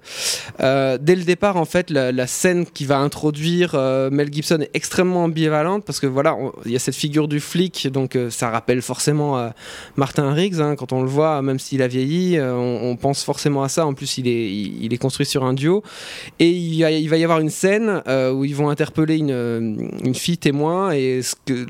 Euh, 0.61 0.97
dès 0.99 1.15
le 1.15 1.23
départ, 1.23 1.57
en 1.57 1.65
fait, 1.65 1.89
la, 1.89 2.27
scène 2.27 2.65
qui 2.65 2.85
va 2.85 2.97
introduire 2.99 3.71
euh, 3.75 4.09
Mel 4.09 4.31
Gibson 4.33 4.59
est 4.61 4.71
extrêmement 4.73 5.23
ambivalente 5.25 5.83
parce 5.85 5.99
que 5.99 6.07
voilà, 6.07 6.35
il 6.65 6.71
y 6.71 6.75
a 6.75 6.79
cette 6.79 6.95
figure 6.95 7.27
du 7.27 7.39
flic, 7.39 7.87
donc 7.91 8.15
euh, 8.15 8.29
ça 8.29 8.49
rappelle 8.49 8.81
forcément 8.81 9.37
euh, 9.37 9.49
Martin 9.97 10.31
Riggs. 10.33 10.59
hein, 10.61 10.75
quand 10.75 10.91
on 10.93 11.01
le 11.01 11.07
voit, 11.07 11.41
même 11.41 11.59
s'il 11.59 11.81
a 11.81 11.87
vieilli, 11.87 12.37
euh, 12.37 12.53
on, 12.55 12.91
on 12.91 12.95
pense 12.95 13.23
forcément 13.23 13.63
à 13.63 13.69
ça. 13.69 13.85
En 13.85 13.93
plus, 13.93 14.17
il 14.17 14.27
est, 14.27 14.32
il, 14.33 14.93
est 14.93 14.97
construit 14.97 15.25
sur 15.25 15.43
un 15.43 15.53
duo. 15.53 15.83
Et 16.39 16.49
il, 16.49 16.81
va 17.09 17.17
y 17.17 17.23
avoir 17.23 17.39
une 17.39 17.49
scène 17.49 18.01
euh, 18.07 18.31
où 18.31 18.45
ils 18.45 18.55
vont 18.55 18.69
interpeller 18.69 19.17
une, 19.17 19.31
euh, 19.31 20.13
fille 20.13 20.37
témoin 20.37 20.91
et 20.91 21.21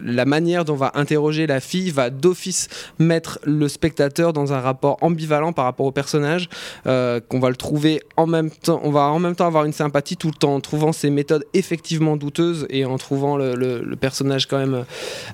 la 0.04 0.26
manière 0.26 0.66
dont 0.66 0.74
on 0.74 0.78
va 0.78 0.92
interroger 0.96 1.48
la 1.48 1.60
fille 1.60 1.92
va 1.92 2.10
d'office 2.10 2.68
mettre 3.00 3.40
le 3.44 3.68
spectateur 3.68 4.34
dans 4.34 4.54
un 4.54 4.60
rapport 4.60 4.98
ambivalent 5.02 5.54
par 5.54 5.66
rapport 5.66 5.86
au 5.86 5.92
personnage, 5.92 6.50
euh, 6.88 7.20
qu'on 7.20 7.40
va 7.40 7.50
le 7.50 7.56
trouver 7.56 8.02
en 8.18 8.28
même 8.28 8.52
temps, 8.52 8.82
on 8.84 8.92
va 8.92 9.02
en 9.02 9.20
même 9.20 9.36
temps 9.36 9.48
avoir 9.48 9.66
une 9.66 9.74
sympathie 9.74 10.18
tout 10.18 10.46
en 10.46 10.60
trouvant 10.60 10.92
ses 10.92 11.10
méthodes 11.10 11.46
effectivement 11.54 12.18
douteuses 12.18 12.66
et 12.70 12.86
en 12.86 12.98
trouvant 12.98 13.38
le- 13.38 13.56
le 13.56 13.96
personnage 13.96 14.48
quand 14.48 14.58
même 14.58 14.86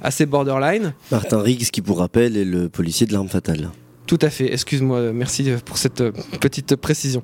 assez 0.01 0.25
borderline. 0.25 0.93
Martin 1.11 1.41
Riggs, 1.41 1.69
qui 1.71 1.81
pour 1.81 1.99
rappel 1.99 2.37
est 2.37 2.45
le 2.45 2.69
policier 2.69 3.07
de 3.07 3.13
l'arme 3.13 3.29
fatale. 3.29 3.69
Tout 4.09 4.17
à 4.23 4.31
fait, 4.31 4.51
excuse-moi, 4.51 5.13
merci 5.13 5.51
pour 5.63 5.77
cette 5.77 6.01
euh, 6.01 6.11
petite 6.41 6.75
précision. 6.75 7.21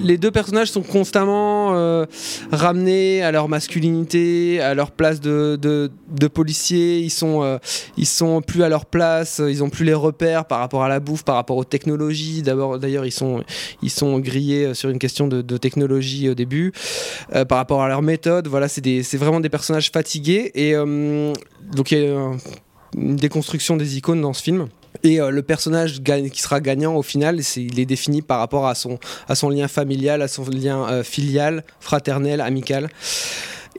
Les 0.00 0.18
deux 0.18 0.32
personnages 0.32 0.72
sont 0.72 0.82
constamment 0.82 1.76
euh, 1.76 2.04
ramenés 2.50 3.22
à 3.22 3.30
leur 3.30 3.48
masculinité, 3.48 4.60
à 4.60 4.74
leur 4.74 4.90
place 4.90 5.20
de, 5.20 5.56
de, 5.56 6.26
policiers, 6.26 6.98
ils 6.98 7.10
sont, 7.10 7.44
euh, 7.44 7.58
ils 7.96 8.06
sont 8.08 8.42
plus 8.42 8.64
à 8.64 8.68
leur 8.68 8.86
place, 8.86 9.40
ils 9.46 9.62
ont 9.62 9.70
plus 9.70 9.84
les 9.84 9.94
repères 9.94 10.46
par 10.46 10.58
rapport 10.58 10.82
à 10.82 10.88
la 10.88 10.98
bouffe, 10.98 11.22
par 11.22 11.36
rapport 11.36 11.56
aux 11.56 11.64
technologies. 11.64 12.42
D'abord, 12.42 12.80
d'ailleurs, 12.80 13.06
ils 13.06 13.12
sont, 13.12 13.44
ils 13.80 13.90
sont 13.90 14.18
grillés 14.18 14.74
sur 14.74 14.90
une 14.90 14.98
question 14.98 15.28
de, 15.28 15.56
technologie 15.58 16.28
au 16.28 16.34
début, 16.34 16.72
euh, 17.36 17.44
par 17.44 17.58
rapport 17.58 17.82
à 17.82 17.88
leur 17.88 18.02
méthode. 18.02 18.48
Voilà, 18.48 18.66
c'est 18.66 19.16
vraiment 19.16 19.38
des 19.38 19.48
personnages 19.48 19.92
fatigués 19.92 20.50
et 20.56 20.74
euh, 20.74 21.32
donc 21.72 21.92
il 21.92 21.98
y 21.98 22.00
a 22.04 22.10
euh, 22.10 22.32
une 22.96 23.16
déconstruction 23.16 23.76
des 23.76 23.96
icônes 23.96 24.20
dans 24.20 24.32
ce 24.32 24.42
film. 24.42 24.68
Et 25.02 25.20
euh, 25.20 25.30
le 25.30 25.42
personnage 25.42 26.02
qui 26.02 26.42
sera 26.42 26.60
gagnant 26.60 26.94
au 26.94 27.02
final, 27.02 27.42
c'est- 27.42 27.62
il 27.62 27.78
est 27.80 27.86
défini 27.86 28.22
par 28.22 28.38
rapport 28.38 28.66
à 28.66 28.74
son, 28.74 28.98
à 29.28 29.34
son 29.34 29.48
lien 29.48 29.66
familial, 29.68 30.20
à 30.22 30.28
son 30.28 30.44
lien 30.44 30.86
euh, 30.90 31.02
filial, 31.02 31.64
fraternel, 31.80 32.40
amical. 32.40 32.88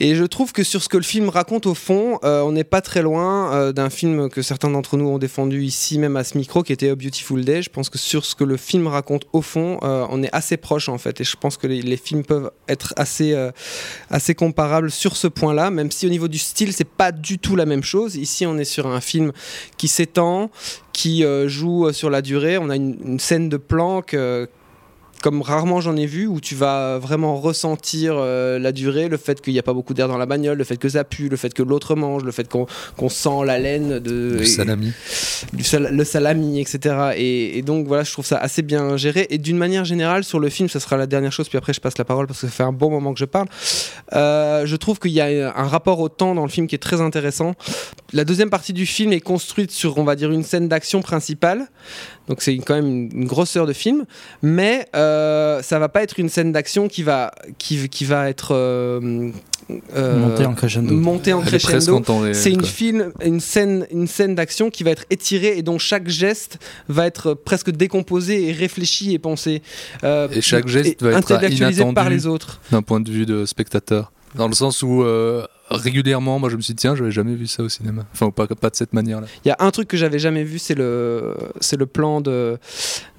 Et 0.04 0.16
je 0.16 0.24
trouve 0.24 0.52
que 0.52 0.64
sur 0.64 0.82
ce 0.82 0.90
que 0.90 0.98
le 0.98 1.04
film 1.04 1.30
raconte 1.30 1.68
au 1.68 1.76
fond, 1.76 2.18
euh, 2.24 2.42
on 2.42 2.54
n'est 2.54 2.64
pas 2.64 2.82
très 2.82 3.04
loin 3.04 3.54
euh, 3.54 3.72
d'un 3.72 3.92
film 3.92 4.32
que 4.32 4.42
certains 4.42 4.72
d'entre 4.72 4.98
nous 4.98 5.08
ont 5.08 5.20
défendu 5.20 5.62
ici, 5.62 6.00
même 6.00 6.18
à 6.18 6.24
ce 6.24 6.40
micro, 6.40 6.64
qui 6.64 6.74
était 6.74 6.90
A 6.90 6.96
Beautiful 6.96 7.46
Day. 7.46 7.62
Je 7.62 7.70
pense 7.70 7.92
que 7.92 8.00
sur 8.00 8.26
ce 8.26 8.34
que 8.34 8.44
le 8.44 8.58
film 8.58 8.88
raconte 8.88 9.28
au 9.32 9.44
fond, 9.44 9.78
euh, 9.84 10.08
on 10.10 10.24
est 10.24 10.34
assez 10.34 10.58
proche 10.58 10.90
en 10.90 10.98
fait. 10.98 11.22
Et 11.22 11.24
je 11.24 11.38
pense 11.38 11.56
que 11.56 11.68
les, 11.68 11.98
films 11.98 12.24
peuvent 12.24 12.50
être 12.68 12.96
assez, 12.98 13.36
assez 14.10 14.34
comparables 14.34 14.90
sur 14.90 15.16
ce 15.16 15.28
point-là, 15.28 15.70
même 15.70 15.92
si 15.92 16.08
au 16.08 16.10
niveau 16.10 16.28
du 16.28 16.40
style, 16.40 16.74
c'est 16.74 16.84
pas 16.84 17.12
du 17.12 17.38
tout 17.38 17.56
la 17.56 17.68
même 17.68 17.84
chose. 17.84 18.16
Ici, 18.16 18.48
on 18.48 18.58
est 18.58 18.66
sur 18.66 18.88
un 18.88 19.02
film 19.02 19.32
qui 19.78 19.88
s'étend, 19.88 20.50
qui 20.94 21.24
joue 21.46 21.94
sur 21.94 22.10
la 22.10 22.24
durée. 22.24 22.58
On 22.58 22.72
a 22.72 22.76
une, 22.76 22.98
une 23.06 23.20
scène 23.20 23.50
de 23.50 23.58
planque. 23.58 24.16
Comme 25.22 25.42
rarement 25.42 25.82
j'en 25.82 25.96
ai 25.96 26.06
vu, 26.06 26.28
où 26.28 26.40
tu 26.42 26.56
vas 26.56 26.98
vraiment 26.98 27.40
ressentir 27.40 28.16
euh, 28.18 28.60
la 28.60 28.72
durée, 28.72 29.08
le 29.08 29.18
fait 29.18 29.40
qu'il 29.42 29.54
n'y 29.54 29.60
a 29.60 29.64
pas 29.64 29.74
beaucoup 29.74 29.94
d'air 29.94 30.08
dans 30.08 30.18
la 30.18 30.26
bagnole, 30.26 30.58
le 30.58 30.64
fait 30.64 30.78
que 30.78 30.90
ça 30.90 31.04
pue, 31.04 31.30
le 31.30 31.38
fait 31.38 31.54
que 31.54 31.64
l'autre 31.64 31.96
mange, 31.96 32.24
le 32.24 32.32
fait 32.32 32.50
qu'on 32.50 33.10
sent 33.10 33.46
la 33.46 33.60
laine 33.60 34.00
de 34.00 34.40
et- 34.42 34.46
salami. 34.46 34.92
du 35.54 35.64
sal- 35.64 35.96
le 35.96 36.04
salami, 36.04 36.60
etc. 36.60 37.12
Et, 37.18 37.58
et 37.58 37.62
donc 37.62 37.88
voilà, 37.88 38.04
je 38.04 38.12
trouve 38.12 38.26
ça 38.26 38.38
assez 38.38 38.62
bien 38.62 38.98
géré. 38.98 39.28
Et 39.30 39.38
d'une 39.38 39.58
manière 39.58 39.86
générale, 39.86 40.24
sur 40.24 40.40
le 40.40 40.50
film, 40.50 40.70
ça 40.70 40.80
sera 40.80 40.98
la 40.98 41.08
dernière 41.08 41.32
chose, 41.32 41.48
puis 41.50 41.58
après 41.58 41.74
je 41.74 41.80
passe 41.82 41.98
la 41.98 42.06
parole 42.06 42.28
parce 42.28 42.42
que 42.42 42.48
ça 42.48 42.52
fait 42.54 42.64
un 42.64 42.72
bon 42.74 42.90
moment 42.90 43.14
que 43.14 43.20
je 43.20 43.26
parle. 43.26 43.48
Euh, 44.14 44.66
je 44.66 44.76
trouve 44.76 45.00
qu'il 45.00 45.12
y 45.12 45.22
a 45.22 45.54
un 45.56 45.68
rapport 45.68 46.00
au 46.00 46.10
temps 46.10 46.36
dans 46.36 46.44
le 46.44 46.50
film 46.50 46.68
qui 46.68 46.76
est 46.76 46.80
très 46.80 47.02
intéressant. 47.02 47.54
La 48.14 48.26
deuxième 48.26 48.50
partie 48.50 48.74
du 48.74 48.86
film 48.86 49.14
est 49.14 49.22
construite 49.22 49.72
sur, 49.72 49.98
on 49.98 50.04
va 50.04 50.16
dire, 50.16 50.32
une 50.32 50.44
scène 50.44 50.68
d'action 50.68 51.02
principale. 51.02 51.68
Donc 52.32 52.42
c'est 52.42 52.56
quand 52.60 52.76
même 52.76 52.88
une, 52.88 53.10
une 53.14 53.26
grosse 53.26 53.58
heure 53.58 53.68
de 53.68 53.74
film, 53.74 54.06
mais 54.42 54.88
euh, 54.96 55.62
ça 55.62 55.80
va 55.80 55.90
pas 55.90 56.02
être 56.02 56.18
une 56.18 56.30
scène 56.30 56.54
d'action 56.54 56.88
qui 56.88 57.04
va 57.04 57.32
qui, 57.58 57.90
qui 57.90 58.06
va 58.06 58.30
être 58.30 58.56
euh, 58.56 59.30
euh, 59.96 60.18
Montée 60.18 60.46
en 60.46 60.54
crescendo. 60.54 60.94
montée 60.96 61.34
en 61.34 61.42
C'est 62.34 62.52
une 62.52 62.64
film, 62.64 63.12
une 63.24 63.42
scène, 63.42 63.86
une 63.92 64.08
scène 64.08 64.34
d'action 64.36 64.70
qui 64.70 64.84
va 64.84 64.92
être 64.92 65.04
étirée 65.10 65.58
et 65.58 65.62
dont 65.62 65.78
chaque 65.78 66.08
geste 66.08 66.58
va 66.88 67.06
être 67.06 67.34
presque 67.34 67.72
décomposé 67.72 68.48
et 68.48 68.54
réfléchi 68.54 69.14
et 69.14 69.20
pensé. 69.20 69.62
euh, 70.06 70.30
Et 70.32 70.42
chaque 70.42 70.68
geste 70.70 71.02
et 71.02 71.04
va 71.04 71.12
être 71.12 71.32
intellectualisé 71.34 71.84
par 71.94 72.10
les 72.10 72.28
autres. 72.28 72.62
d'un 72.72 72.82
point 72.82 73.02
de 73.02 73.12
vue 73.12 73.26
de 73.26 73.46
spectateur. 73.46 74.12
Dans 74.36 74.48
le 74.48 74.54
sens 74.54 74.82
où 74.82 75.04
euh, 75.04 75.46
régulièrement, 75.72 76.38
moi 76.38 76.50
je 76.50 76.58
me 76.58 76.62
suis 76.62 76.74
dit, 76.74 76.82
tiens, 76.82 76.96
j'avais 76.96 77.12
jamais 77.12 77.36
vu 77.36 77.48
ça 77.48 77.64
au 77.64 77.70
cinéma. 77.70 78.06
Enfin, 78.14 78.30
pas, 78.30 78.48
pas 78.48 78.70
de 78.70 78.76
cette 78.76 78.94
manière-là. 78.94 79.28
Il 79.44 79.48
y 79.48 79.52
a 79.52 79.58
un 79.60 79.72
truc 79.72 79.88
que 79.88 79.98
j'avais 79.98 80.20
jamais 80.20 80.44
vu, 80.44 80.60
c'est 80.60 80.76
le, 80.76 81.36
c'est 81.60 81.78
le 81.78 81.86
plan 81.86 82.22
de, 82.22 82.58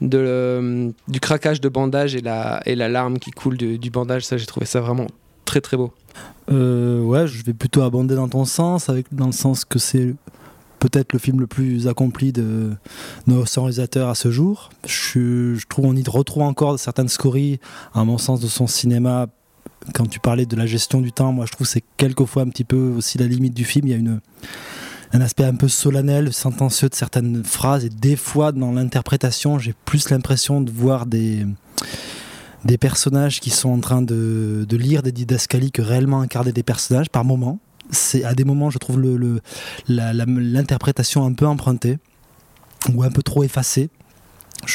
de, 0.01 0.93
du 1.09 1.21
craquage 1.21 1.61
de 1.61 1.69
bandage 1.69 2.15
et 2.15 2.21
la, 2.21 2.62
et 2.67 2.75
la 2.75 2.88
larme 2.88 3.19
qui 3.19 3.31
coule 3.31 3.57
du, 3.57 3.79
du 3.79 3.91
bandage. 3.91 4.25
Ça, 4.25 4.37
j'ai 4.37 4.47
trouvé 4.47 4.67
ça 4.67 4.81
vraiment 4.81 5.07
très 5.45 5.61
très 5.61 5.77
beau. 5.77 5.93
Euh, 6.51 7.01
ouais, 7.01 7.27
je 7.27 7.43
vais 7.45 7.55
plutôt 7.55 7.83
abonder 7.83 8.15
dans 8.15 8.29
ton 8.29 8.45
sens, 8.45 8.88
avec, 8.88 9.07
dans 9.12 9.27
le 9.27 9.33
sens 9.33 9.65
que 9.65 9.79
c'est 9.79 10.15
peut-être 10.79 11.12
le 11.12 11.19
film 11.19 11.41
le 11.41 11.47
plus 11.47 11.87
accompli 11.87 12.33
de 12.33 12.73
nos 13.27 13.45
réalisateurs 13.45 14.09
à 14.09 14.15
ce 14.15 14.31
jour. 14.31 14.71
Je, 14.85 15.55
je 15.55 15.67
trouve 15.69 15.87
on 15.87 15.95
y 15.95 16.03
retrouve 16.09 16.43
encore 16.43 16.79
certaines 16.79 17.09
scories, 17.09 17.61
à 17.95 18.05
mon 18.05 18.19
sens, 18.19 18.41
de 18.41 18.49
son 18.49 18.67
cinéma. 18.67 19.29
Quand 19.94 20.07
tu 20.07 20.20
parlais 20.20 20.46
de 20.46 20.57
la 20.57 20.66
gestion 20.66 21.01
du 21.01 21.12
temps, 21.12 21.33
moi 21.33 21.46
je 21.46 21.53
trouve 21.53 21.66
que 21.66 21.72
c'est 21.72 21.85
quelquefois 21.96 22.42
un 22.42 22.48
petit 22.48 22.64
peu 22.64 22.92
aussi 22.96 23.18
la 23.18 23.27
limite 23.27 23.55
du 23.55 23.64
film. 23.64 23.88
Il 23.88 23.90
y 23.90 23.94
a 23.94 23.96
une, 23.96 24.20
un 25.12 25.20
aspect 25.20 25.44
un 25.44 25.55
peu 25.55 25.68
solennel, 25.68 26.33
sentencieux 26.33 26.88
de 26.88 26.94
certaines 26.94 27.42
phrases, 27.44 27.85
et 27.85 27.88
des 27.88 28.16
fois 28.16 28.53
dans 28.53 28.72
l'interprétation, 28.72 29.59
j'ai 29.59 29.75
plus 29.85 30.11
l'impression 30.11 30.61
de 30.61 30.70
voir 30.70 31.07
des 31.07 31.46
des 32.64 32.79
personnages 32.79 33.40
qui 33.40 33.51
sont 33.51 33.70
en 33.70 33.81
train 33.81 34.03
de, 34.03 34.64
de 34.68 34.77
lire 34.77 35.03
des 35.03 35.11
didascalies 35.11 35.72
que 35.72 35.83
réellement 35.83 36.20
incarner 36.20 36.53
des 36.53 36.62
personnages 36.62 37.11
par 37.11 37.25
moments. 37.25 37.59
C'est 37.90 38.25
à 38.25 38.35
des 38.35 38.44
moments, 38.44 38.70
je 38.70 38.79
trouve 38.79 39.03
l'interprétation 39.88 41.27
un 41.27 41.33
peu 41.33 41.46
empruntée 41.46 41.98
ou 42.94 43.03
un 43.03 43.11
peu 43.11 43.22
trop 43.22 43.42
effacée. 43.42 43.90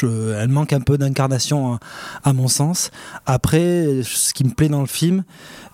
Elle 0.02 0.48
manque 0.48 0.72
un 0.72 0.80
peu 0.80 0.98
d'incarnation 0.98 1.74
à, 1.74 1.78
à 2.24 2.32
mon 2.32 2.48
sens. 2.48 2.90
Après, 3.26 4.02
ce 4.04 4.32
qui 4.32 4.44
me 4.44 4.50
plaît 4.50 4.68
dans 4.68 4.80
le 4.80 4.86
film, 4.86 5.24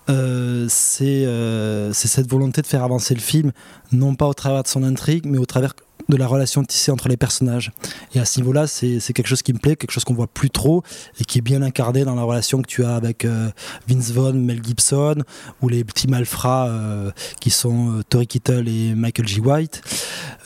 euh, 0.09 0.67
euh, 1.01 1.91
c'est 1.93 2.07
cette 2.07 2.29
volonté 2.29 2.61
de 2.61 2.67
faire 2.67 2.83
avancer 2.83 3.13
le 3.13 3.21
film, 3.21 3.51
non 3.91 4.15
pas 4.15 4.27
au 4.27 4.33
travers 4.33 4.63
de 4.63 4.67
son 4.67 4.83
intrigue, 4.83 5.25
mais 5.25 5.37
au 5.37 5.45
travers 5.45 5.73
de 6.07 6.17
la 6.17 6.27
relation 6.27 6.63
tissée 6.63 6.91
entre 6.91 7.07
les 7.07 7.17
personnages. 7.17 7.71
Et 8.13 8.19
à 8.19 8.25
ce 8.25 8.39
niveau-là, 8.39 8.67
c'est 8.67 8.99
quelque 9.13 9.27
chose 9.27 9.41
qui 9.41 9.53
me 9.53 9.57
plaît, 9.57 9.75
quelque 9.75 9.91
chose 9.91 10.03
qu'on 10.03 10.13
voit 10.13 10.27
plus 10.27 10.51
trop 10.51 10.83
et 11.19 11.25
qui 11.25 11.39
est 11.39 11.41
bien 11.41 11.61
incarné 11.63 12.05
dans 12.05 12.13
la 12.13 12.21
relation 12.21 12.61
que 12.61 12.67
tu 12.67 12.83
as 12.83 12.95
avec 12.95 13.25
euh, 13.25 13.49
Vince 13.87 14.11
Vaughn, 14.11 14.39
Mel 14.39 14.63
Gibson, 14.63 15.23
ou 15.61 15.69
les 15.69 15.83
petits 15.83 16.07
malfrats 16.07 16.67
euh, 16.67 17.11
qui 17.39 17.49
sont 17.49 17.97
euh, 17.97 18.03
Tori 18.07 18.27
Kittle 18.27 18.67
et 18.67 18.93
Michael 18.93 19.27
G. 19.27 19.41
White, 19.41 19.81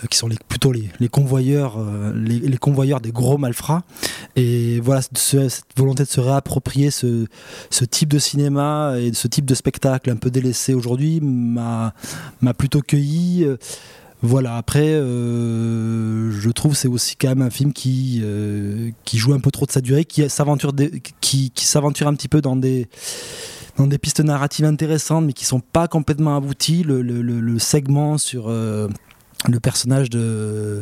qui 0.09 0.17
sont 0.17 0.27
les, 0.29 0.38
plutôt 0.47 0.71
les, 0.71 0.89
les 0.99 1.09
convoyeurs, 1.09 1.77
les, 2.15 2.39
les 2.39 2.57
convoyeurs 2.57 3.01
des 3.01 3.12
gros 3.12 3.38
malfrats. 3.38 3.83
Et 4.38 4.79
voilà, 4.79 5.01
ce- 5.15 5.49
cette 5.49 5.65
volonté 5.75 6.03
de 6.03 6.09
se 6.09 6.21
réapproprier 6.21 6.89
ce, 6.89 7.25
ce 7.69 7.83
type 7.83 8.09
de 8.09 8.19
cinéma 8.19 8.93
et 8.97 9.12
ce 9.13 9.27
type 9.27 9.45
de 9.45 9.55
spectacle 9.55 10.09
un 10.09 10.15
peu 10.15 10.29
délaissé 10.29 10.73
aujourd'hui 10.73 11.19
m'a 11.21 11.93
plutôt 12.57 12.81
cueilli. 12.81 13.45
Voilà, 14.21 14.58
après, 14.58 14.84
euh, 14.84 16.29
je 16.32 16.49
trouve 16.49 16.75
c'est 16.75 16.89
aussi 16.89 17.15
quand 17.15 17.29
même 17.29 17.41
un 17.41 17.49
film 17.49 17.71
qui, 17.71 18.19
euh, 18.21 18.91
qui 19.05 19.17
joue 19.17 19.34
un 19.34 19.39
peu 19.39 19.49
trop 19.49 19.65
de 19.65 19.71
sa 19.71 19.79
durée, 19.79 20.03
qui 20.03 20.29
s'aventure 20.29 20.73
qui, 21.21 21.53
s'aventure 21.55 22.08
un 22.08 22.13
petit 22.15 22.27
peu 22.27 22.41
dans 22.41 22.58
des, 22.58 22.89
dans 23.77 23.88
des 23.88 23.97
pistes 23.97 24.19
narratives 24.19 24.65
intéressantes, 24.65 25.23
mais 25.23 25.32
qui 25.32 25.45
sont 25.45 25.62
pas 25.62 25.88
complètement 25.88 26.36
abouties. 26.36 26.84
Le, 26.84 27.01
le- 27.01 27.60
segment 27.60 28.17
sur 28.17 28.49
euh, 28.49 28.89
le 29.47 29.60
personnage 29.62 30.10
de 30.10 30.82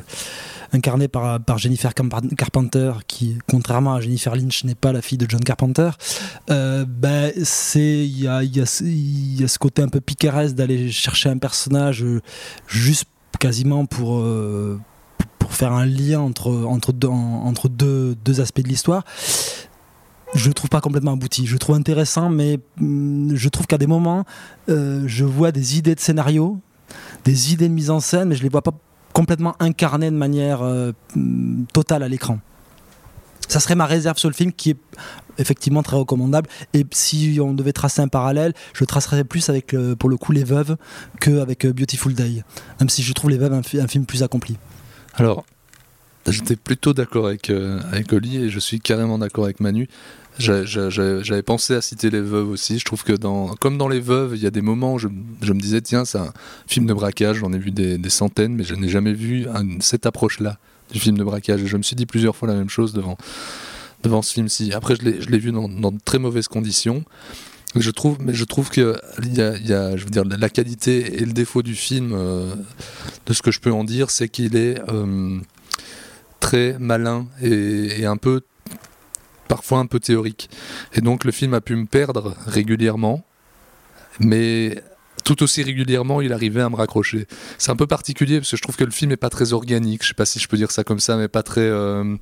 incarné 0.73 1.07
par, 1.07 1.39
par 1.39 1.59
Jennifer 1.59 1.93
Carpenter, 1.93 2.91
qui, 3.07 3.37
contrairement 3.47 3.93
à 3.93 4.01
Jennifer 4.01 4.35
Lynch, 4.35 4.63
n'est 4.63 4.75
pas 4.75 4.91
la 4.91 5.01
fille 5.01 5.17
de 5.17 5.25
John 5.29 5.39
Carpenter, 5.41 5.91
euh, 6.49 6.85
ben, 6.87 7.31
il 7.35 8.19
y 8.19 8.27
a, 8.27 8.43
y 8.43 8.59
a 8.59 8.81
y 8.81 9.43
a 9.43 9.47
ce 9.47 9.59
côté 9.59 9.81
un 9.81 9.87
peu 9.87 10.01
picaresque 10.01 10.55
d'aller 10.55 10.91
chercher 10.91 11.29
un 11.29 11.37
personnage 11.37 12.03
juste 12.67 13.05
quasiment 13.37 13.85
pour, 13.85 14.17
euh, 14.19 14.79
pour 15.39 15.53
faire 15.53 15.71
un 15.73 15.85
lien 15.85 16.19
entre, 16.19 16.91
deux, 17.69 18.41
aspects 18.41 18.61
de 18.61 18.67
l'histoire. 18.67 19.03
Je 20.33 20.47
le 20.47 20.53
trouve 20.53 20.69
pas 20.69 20.81
complètement 20.81 21.13
abouti. 21.13 21.45
Je 21.45 21.53
le 21.53 21.59
trouve 21.59 21.75
intéressant, 21.75 22.29
mais 22.29 22.59
hum, 22.79 23.31
je 23.33 23.49
trouve 23.49 23.65
qu'à 23.65 23.77
des 23.77 23.87
moments, 23.87 24.25
euh, 24.69 25.03
je 25.07 25.23
vois 25.23 25.51
des 25.51 25.77
idées 25.77 25.95
de 25.95 25.99
scénario, 25.99 26.59
des 27.23 27.53
idées 27.53 27.69
de 27.69 27.73
mise 27.73 27.89
en 27.89 27.99
scène, 27.99 28.29
mais 28.29 28.35
je 28.35 28.43
les 28.43 28.49
vois 28.49 28.61
pas 28.61 28.73
complètement 29.13 29.55
incarnées 29.59 30.11
de 30.11 30.15
manière 30.15 30.61
euh, 30.61 30.91
hum, 31.15 31.65
totale 31.73 32.03
à 32.03 32.07
l'écran. 32.07 32.39
Ça 33.47 33.59
serait 33.59 33.75
ma 33.75 33.85
réserve 33.85 34.17
sur 34.17 34.29
le 34.29 34.35
film 34.35 34.51
qui 34.51 34.71
est 34.71 34.77
effectivement 35.37 35.83
très 35.83 35.95
recommandable. 35.97 36.49
Et 36.73 36.85
si 36.91 37.39
on 37.41 37.53
devait 37.53 37.73
tracer 37.73 38.01
un 38.01 38.07
parallèle, 38.07 38.53
je 38.73 38.83
tracerais 38.83 39.23
plus 39.23 39.49
avec, 39.49 39.73
euh, 39.73 39.95
pour 39.95 40.09
le 40.09 40.17
coup, 40.17 40.31
Les 40.31 40.43
Veuves 40.43 40.77
qu'avec 41.21 41.65
euh, 41.65 41.73
Beautiful 41.73 42.13
Day. 42.13 42.43
Même 42.79 42.89
si 42.89 43.03
je 43.03 43.13
trouve 43.13 43.29
Les 43.29 43.37
Veuves 43.37 43.53
un, 43.53 43.63
fi- 43.63 43.79
un 43.79 43.87
film 43.87 44.05
plus 44.05 44.23
accompli. 44.23 44.57
Alors, 45.15 45.45
j'étais 46.27 46.55
plutôt 46.55 46.93
d'accord 46.93 47.27
avec, 47.27 47.49
euh, 47.49 47.79
avec 47.91 48.11
Oli 48.11 48.37
et 48.37 48.49
je 48.49 48.59
suis 48.59 48.79
carrément 48.79 49.17
d'accord 49.17 49.45
avec 49.45 49.59
Manu. 49.59 49.87
J'a- 50.39 50.65
j'a- 50.65 50.89
j'a- 50.89 51.21
J'avais 51.23 51.41
pensé 51.41 51.73
à 51.73 51.81
citer 51.81 52.09
les 52.09 52.21
veuves 52.21 52.49
aussi. 52.49 52.77
Je 52.79 52.85
trouve 52.85 53.03
que 53.03 53.13
dans, 53.13 53.47
comme 53.55 53.77
dans 53.77 53.87
les 53.87 53.99
veuves, 53.99 54.33
il 54.35 54.41
y 54.41 54.45
a 54.45 54.51
des 54.51 54.61
moments 54.61 54.93
où 54.93 54.99
je, 54.99 55.07
me 55.07 55.59
disais, 55.59 55.81
tiens, 55.81 56.05
c'est 56.05 56.19
un 56.19 56.31
film 56.67 56.85
de 56.85 56.93
braquage, 56.93 57.37
j'en 57.37 57.51
ai 57.53 57.57
vu 57.57 57.71
des, 57.71 58.09
centaines, 58.09 58.53
mais 58.55 58.63
je 58.63 58.75
n'ai 58.75 58.89
jamais 58.89 59.13
vu 59.13 59.47
cette 59.79 60.05
approche-là 60.05 60.57
du 60.91 60.99
film 60.99 61.17
de 61.17 61.23
braquage. 61.23 61.65
Je 61.65 61.77
me 61.77 61.83
suis 61.83 61.95
dit 61.95 62.05
plusieurs 62.05 62.35
fois 62.35 62.47
la 62.47 62.55
même 62.55 62.69
chose 62.69 62.93
devant, 62.93 63.17
devant 64.03 64.21
ce 64.21 64.33
film-ci. 64.33 64.73
Après, 64.73 64.95
je 64.95 65.29
l'ai 65.29 65.39
vu 65.39 65.51
dans, 65.51 65.67
de 65.67 65.97
très 66.05 66.19
mauvaises 66.19 66.47
conditions. 66.47 67.03
Je 67.75 67.91
trouve, 67.91 68.17
mais 68.21 68.33
je 68.33 68.45
trouve 68.45 68.69
que 68.69 68.95
y 69.23 69.35
y 69.37 69.73
a, 69.73 69.97
je 69.97 70.03
veux 70.03 70.09
dire, 70.09 70.23
la 70.23 70.49
qualité 70.49 71.21
et 71.21 71.25
le 71.25 71.33
défaut 71.33 71.61
du 71.61 71.75
film, 71.75 72.11
euh, 72.13 72.55
de 73.25 73.33
ce 73.33 73.41
que 73.41 73.51
je 73.51 73.59
peux 73.59 73.71
en 73.73 73.83
dire, 73.83 74.09
c'est 74.09 74.29
qu'il 74.29 74.55
est 74.55 74.79
euh, 74.89 75.37
très 76.39 76.77
malin 76.79 77.27
et 77.41 78.05
un 78.05 78.17
peu 78.17 78.41
parfois 79.47 79.79
un 79.79 79.85
peu 79.85 79.99
théorique. 79.99 80.49
Et 80.93 81.01
donc 81.01 81.23
le 81.23 81.31
film 81.31 81.53
a 81.53 81.61
pu 81.61 81.75
me 81.75 81.85
perdre 81.85 82.35
régulièrement, 82.45 83.23
mais 84.19 84.81
tout 85.23 85.43
aussi 85.43 85.61
régulièrement, 85.61 86.21
il 86.21 86.31
arrivait 86.31 86.61
à 86.61 86.69
me 86.69 86.75
raccrocher. 86.75 87.27
C'est 87.57 87.71
un 87.71 87.75
peu 87.75 87.87
particulier 87.87 88.39
parce 88.39 88.51
que 88.51 88.57
je 88.57 88.61
trouve 88.61 88.77
que 88.77 88.85
le 88.85 88.91
film 88.91 89.11
est 89.11 89.17
pas 89.17 89.29
très 89.29 89.51
organique. 89.51 90.03
Je 90.03 90.09
sais 90.09 90.13
pas 90.13 90.25
si 90.25 90.39
je 90.39 90.47
peux 90.47 90.55
dire 90.55 90.71
ça 90.71 90.85
comme 90.85 91.01
ça, 91.01 91.17
mais 91.17 91.27
pas 91.27 91.43
très. 91.43 91.61
euh, 91.61 92.15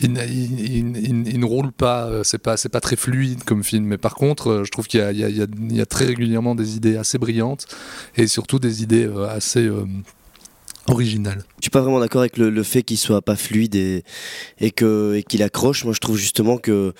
il, 0.00 0.12
ne 0.12 1.44
roule 1.44 1.70
pas. 1.70 2.06
euh, 2.06 2.24
C'est 2.24 2.38
pas, 2.38 2.56
pas 2.56 2.80
très 2.80 2.96
fluide 2.96 3.44
comme 3.44 3.62
film. 3.62 3.84
Mais 3.84 3.98
par 3.98 4.16
contre, 4.16 4.50
euh, 4.50 4.64
je 4.64 4.72
trouve 4.72 4.88
qu'il 4.88 5.00
y 5.00 5.22
y 5.22 5.30
y 5.30 5.76
y 5.76 5.80
a 5.80 5.86
très 5.86 6.04
régulièrement 6.04 6.56
des 6.56 6.74
idées 6.76 6.96
assez 6.96 7.16
brillantes 7.16 7.66
et 8.16 8.26
surtout 8.26 8.58
des 8.58 8.82
idées 8.82 9.08
assez 9.28 9.70
originales. 10.88 11.44
Je 11.58 11.64
suis 11.64 11.70
pas 11.70 11.80
vraiment 11.80 12.00
d'accord 12.00 12.20
avec 12.20 12.36
le, 12.36 12.62
fait 12.62 12.82
qu'il 12.82 12.98
soit 12.98 13.22
pas 13.22 13.36
fluide 13.36 13.74
et, 13.74 14.70
qu'il 14.70 15.42
accroche. 15.42 15.84
Moi, 15.84 15.94
je 15.94 16.00
trouve 16.00 16.16
justement 16.16 16.58
que 16.58 16.92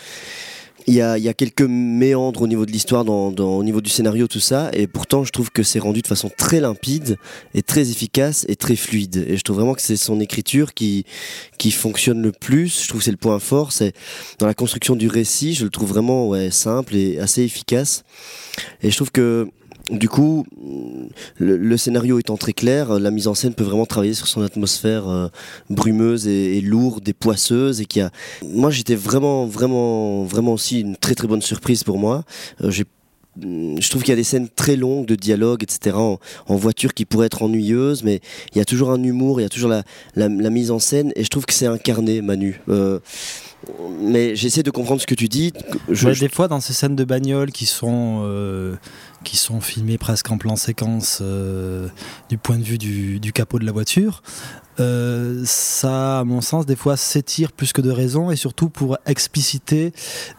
il 0.86 0.94
y 0.94 1.00
a, 1.00 1.34
quelques 1.34 1.62
méandres 1.62 2.42
au 2.42 2.46
niveau 2.46 2.66
de 2.66 2.72
l'histoire, 2.72 3.08
au 3.08 3.64
niveau 3.64 3.80
du 3.80 3.90
scénario, 3.90 4.26
tout 4.26 4.40
ça, 4.40 4.68
et 4.72 4.88
pourtant 4.88 5.22
je 5.22 5.30
trouve 5.30 5.50
que 5.50 5.62
c'est 5.62 5.78
rendu 5.78 6.02
de 6.02 6.08
façon 6.08 6.28
très 6.36 6.60
limpide 6.60 7.18
et 7.54 7.62
très 7.62 7.90
efficace 7.90 8.44
et 8.48 8.56
très 8.56 8.74
fluide. 8.74 9.24
Et 9.28 9.36
je 9.36 9.44
trouve 9.44 9.56
vraiment 9.56 9.74
que 9.74 9.82
c'est 9.82 9.96
son 9.96 10.18
écriture 10.20 10.74
qui 10.74 11.04
fonctionne 11.70 12.20
le 12.20 12.32
plus. 12.32 12.82
Je 12.82 12.88
trouve 12.88 13.00
que 13.00 13.04
c'est 13.04 13.12
le 13.12 13.16
point 13.16 13.38
fort. 13.38 13.72
C'est 13.72 13.94
dans 14.38 14.46
la 14.46 14.54
construction 14.54 14.96
du 14.96 15.08
récit, 15.08 15.54
je 15.54 15.64
le 15.64 15.70
trouve 15.70 15.90
vraiment 15.90 16.32
simple 16.50 16.96
et 16.96 17.18
assez 17.20 17.42
efficace. 17.42 18.04
Et 18.82 18.90
je 18.90 18.96
trouve 18.96 19.12
que 19.12 19.48
du 19.90 20.08
coup, 20.08 20.46
le, 21.38 21.76
scénario 21.76 22.18
étant 22.18 22.36
très 22.36 22.52
clair, 22.52 22.98
la 22.98 23.10
mise 23.10 23.26
en 23.28 23.34
scène 23.34 23.54
peut 23.54 23.64
vraiment 23.64 23.86
travailler 23.86 24.14
sur 24.14 24.26
son 24.28 24.42
atmosphère 24.42 25.08
euh, 25.08 25.28
brumeuse 25.70 26.26
et, 26.28 26.60
lourde 26.60 27.08
et 27.08 27.12
poisseuse. 27.12 27.80
Et 27.80 27.86
qui 27.86 28.00
a, 28.00 28.10
moi, 28.42 28.70
j'étais 28.70 28.94
vraiment, 28.94 29.46
vraiment, 29.46 30.24
vraiment 30.24 30.52
aussi 30.52 30.80
une 30.80 30.96
très 30.96 31.14
très 31.14 31.28
bonne 31.28 31.42
surprise 31.42 31.84
pour 31.84 31.98
moi. 31.98 32.24
Euh, 32.62 32.70
j'ai 32.70 32.84
je 33.40 33.88
trouve 33.88 34.02
qu'il 34.02 34.10
y 34.10 34.12
a 34.12 34.16
des 34.16 34.24
scènes 34.24 34.50
très 34.50 34.76
longues 34.76 35.06
de 35.06 35.14
dialogue, 35.14 35.62
etc., 35.62 35.96
en, 35.96 36.18
voiture 36.48 36.92
qui 36.92 37.06
pourraient 37.06 37.28
être 37.28 37.42
ennuyeuses, 37.42 38.04
mais 38.04 38.20
il 38.54 38.58
y 38.58 38.60
a 38.60 38.66
toujours 38.66 38.90
un 38.90 39.02
humour, 39.02 39.40
il 39.40 39.44
y 39.44 39.46
a 39.46 39.48
toujours 39.48 39.72
la 40.16 40.28
mise 40.28 40.70
en 40.70 40.78
scène, 40.78 41.14
et 41.16 41.24
je 41.24 41.30
trouve 41.30 41.46
que 41.46 41.54
c'est 41.54 41.66
incarné, 41.66 42.20
Manu. 42.20 42.60
Euh, 42.68 42.98
mais 44.00 44.34
j'essaie 44.36 44.62
de 44.62 44.70
comprendre 44.70 45.00
ce 45.00 45.06
que 45.06 45.14
tu 45.14 45.28
dis. 45.28 45.52
Je- 45.88 46.08
Ouais, 46.08 46.14
je- 46.14 46.20
Des 46.20 46.28
fois, 46.28 46.48
dans 46.48 46.60
ces 46.60 46.72
scènes 46.72 46.96
de 46.96 47.04
bagnole 47.04 47.52
qui 47.52 47.66
sont, 47.66 48.22
euh, 48.24 48.76
qui 49.24 49.36
sont 49.36 49.60
filmées 49.60 49.98
presque 49.98 50.30
en 50.30 50.38
plan 50.38 50.56
séquence 50.56 51.18
euh, 51.22 51.88
du 52.28 52.38
point 52.38 52.58
de 52.58 52.64
vue 52.64 52.78
du, 52.78 53.20
du 53.20 53.32
capot 53.32 53.58
de 53.58 53.64
la 53.64 53.72
voiture, 53.72 54.22
euh, 54.80 55.42
ça, 55.44 56.20
à 56.20 56.24
mon 56.24 56.40
sens, 56.40 56.64
des 56.66 56.76
fois 56.76 56.96
s'étire 56.96 57.52
plus 57.52 57.72
que 57.72 57.80
de 57.82 57.90
raison 57.90 58.30
et 58.30 58.36
surtout 58.36 58.68
pour 58.70 58.96
expliciter 59.06 59.92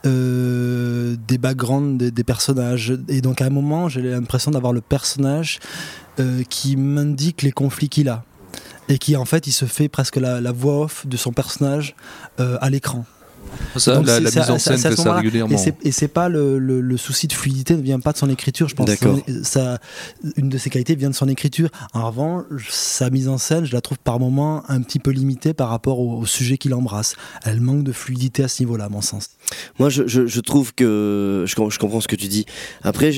des 0.03 1.37
backgrounds 1.37 1.97
des, 1.97 2.11
des 2.11 2.23
personnages. 2.23 2.93
Et 3.07 3.21
donc, 3.21 3.41
à 3.41 3.45
un 3.45 3.49
moment, 3.49 3.89
j'ai 3.89 4.01
l'impression 4.01 4.51
d'avoir 4.51 4.73
le 4.73 4.81
personnage 4.81 5.59
qui 6.49 6.75
m'indique 6.77 7.41
les 7.41 7.51
conflits 7.51 7.89
qu'il 7.89 8.09
a. 8.09 8.23
Et 8.89 8.97
qui, 8.97 9.15
en 9.15 9.23
fait, 9.25 9.47
il 9.47 9.51
se 9.53 9.65
fait 9.65 9.87
presque 9.87 10.17
la, 10.17 10.41
la 10.41 10.51
voix 10.51 10.81
off 10.81 11.07
de 11.07 11.15
son 11.17 11.31
personnage 11.31 11.95
à 12.37 12.69
l'écran. 12.69 13.05
Ça, 13.77 13.95
Donc 13.95 14.05
la, 14.07 14.19
mise 14.19 14.37
en 14.37 14.59
scène 14.59 14.77
fait 14.77 14.95
ça 14.95 15.15
régulièrement. 15.15 15.53
Et 15.53 15.57
c'est- 15.91 16.07
pas 16.07 16.29
le, 16.29 16.59
le- 16.59 16.81
le 16.81 16.97
souci 16.97 17.27
de 17.27 17.33
fluidité 17.33 17.75
ne 17.75 17.81
vient 17.81 17.99
pas 17.99 18.11
de 18.11 18.17
son 18.17 18.29
écriture. 18.29 18.67
Je 18.69 18.75
pense 18.75 18.85
ça, 19.43 19.79
une 20.37 20.49
de 20.49 20.57
ses 20.57 20.69
qualités 20.69 20.95
vient 20.95 21.09
de 21.09 21.15
son 21.15 21.27
écriture. 21.27 21.69
En 21.93 22.07
revanche, 22.07 22.43
sa 22.69 23.09
mise 23.09 23.27
en 23.29 23.37
scène, 23.37 23.65
je 23.65 23.73
la 23.73 23.81
trouve 23.81 23.97
par 23.99 24.19
moments 24.19 24.63
un 24.69 24.81
petit 24.81 24.99
peu 24.99 25.11
limitée 25.11 25.53
par 25.53 25.69
rapport 25.69 25.99
au, 25.99 26.19
au 26.19 26.25
sujet 26.25 26.57
qu'il 26.57 26.73
embrasse. 26.73 27.15
Elle 27.43 27.61
manque 27.61 27.83
de 27.83 27.91
fluidité 27.91 28.43
à 28.43 28.47
ce 28.47 28.61
niveau-là, 28.61 28.85
à 28.85 28.89
mon 28.89 29.01
sens. 29.01 29.29
Moi, 29.79 29.89
je, 29.89 30.39
trouve 30.39 30.73
que 30.73 31.45
je, 31.47 31.55
com- 31.55 31.69
je 31.69 31.77
comprends 31.79 32.01
ce 32.01 32.07
que 32.07 32.15
tu 32.15 32.27
dis. 32.27 32.45
Après, 32.81 33.11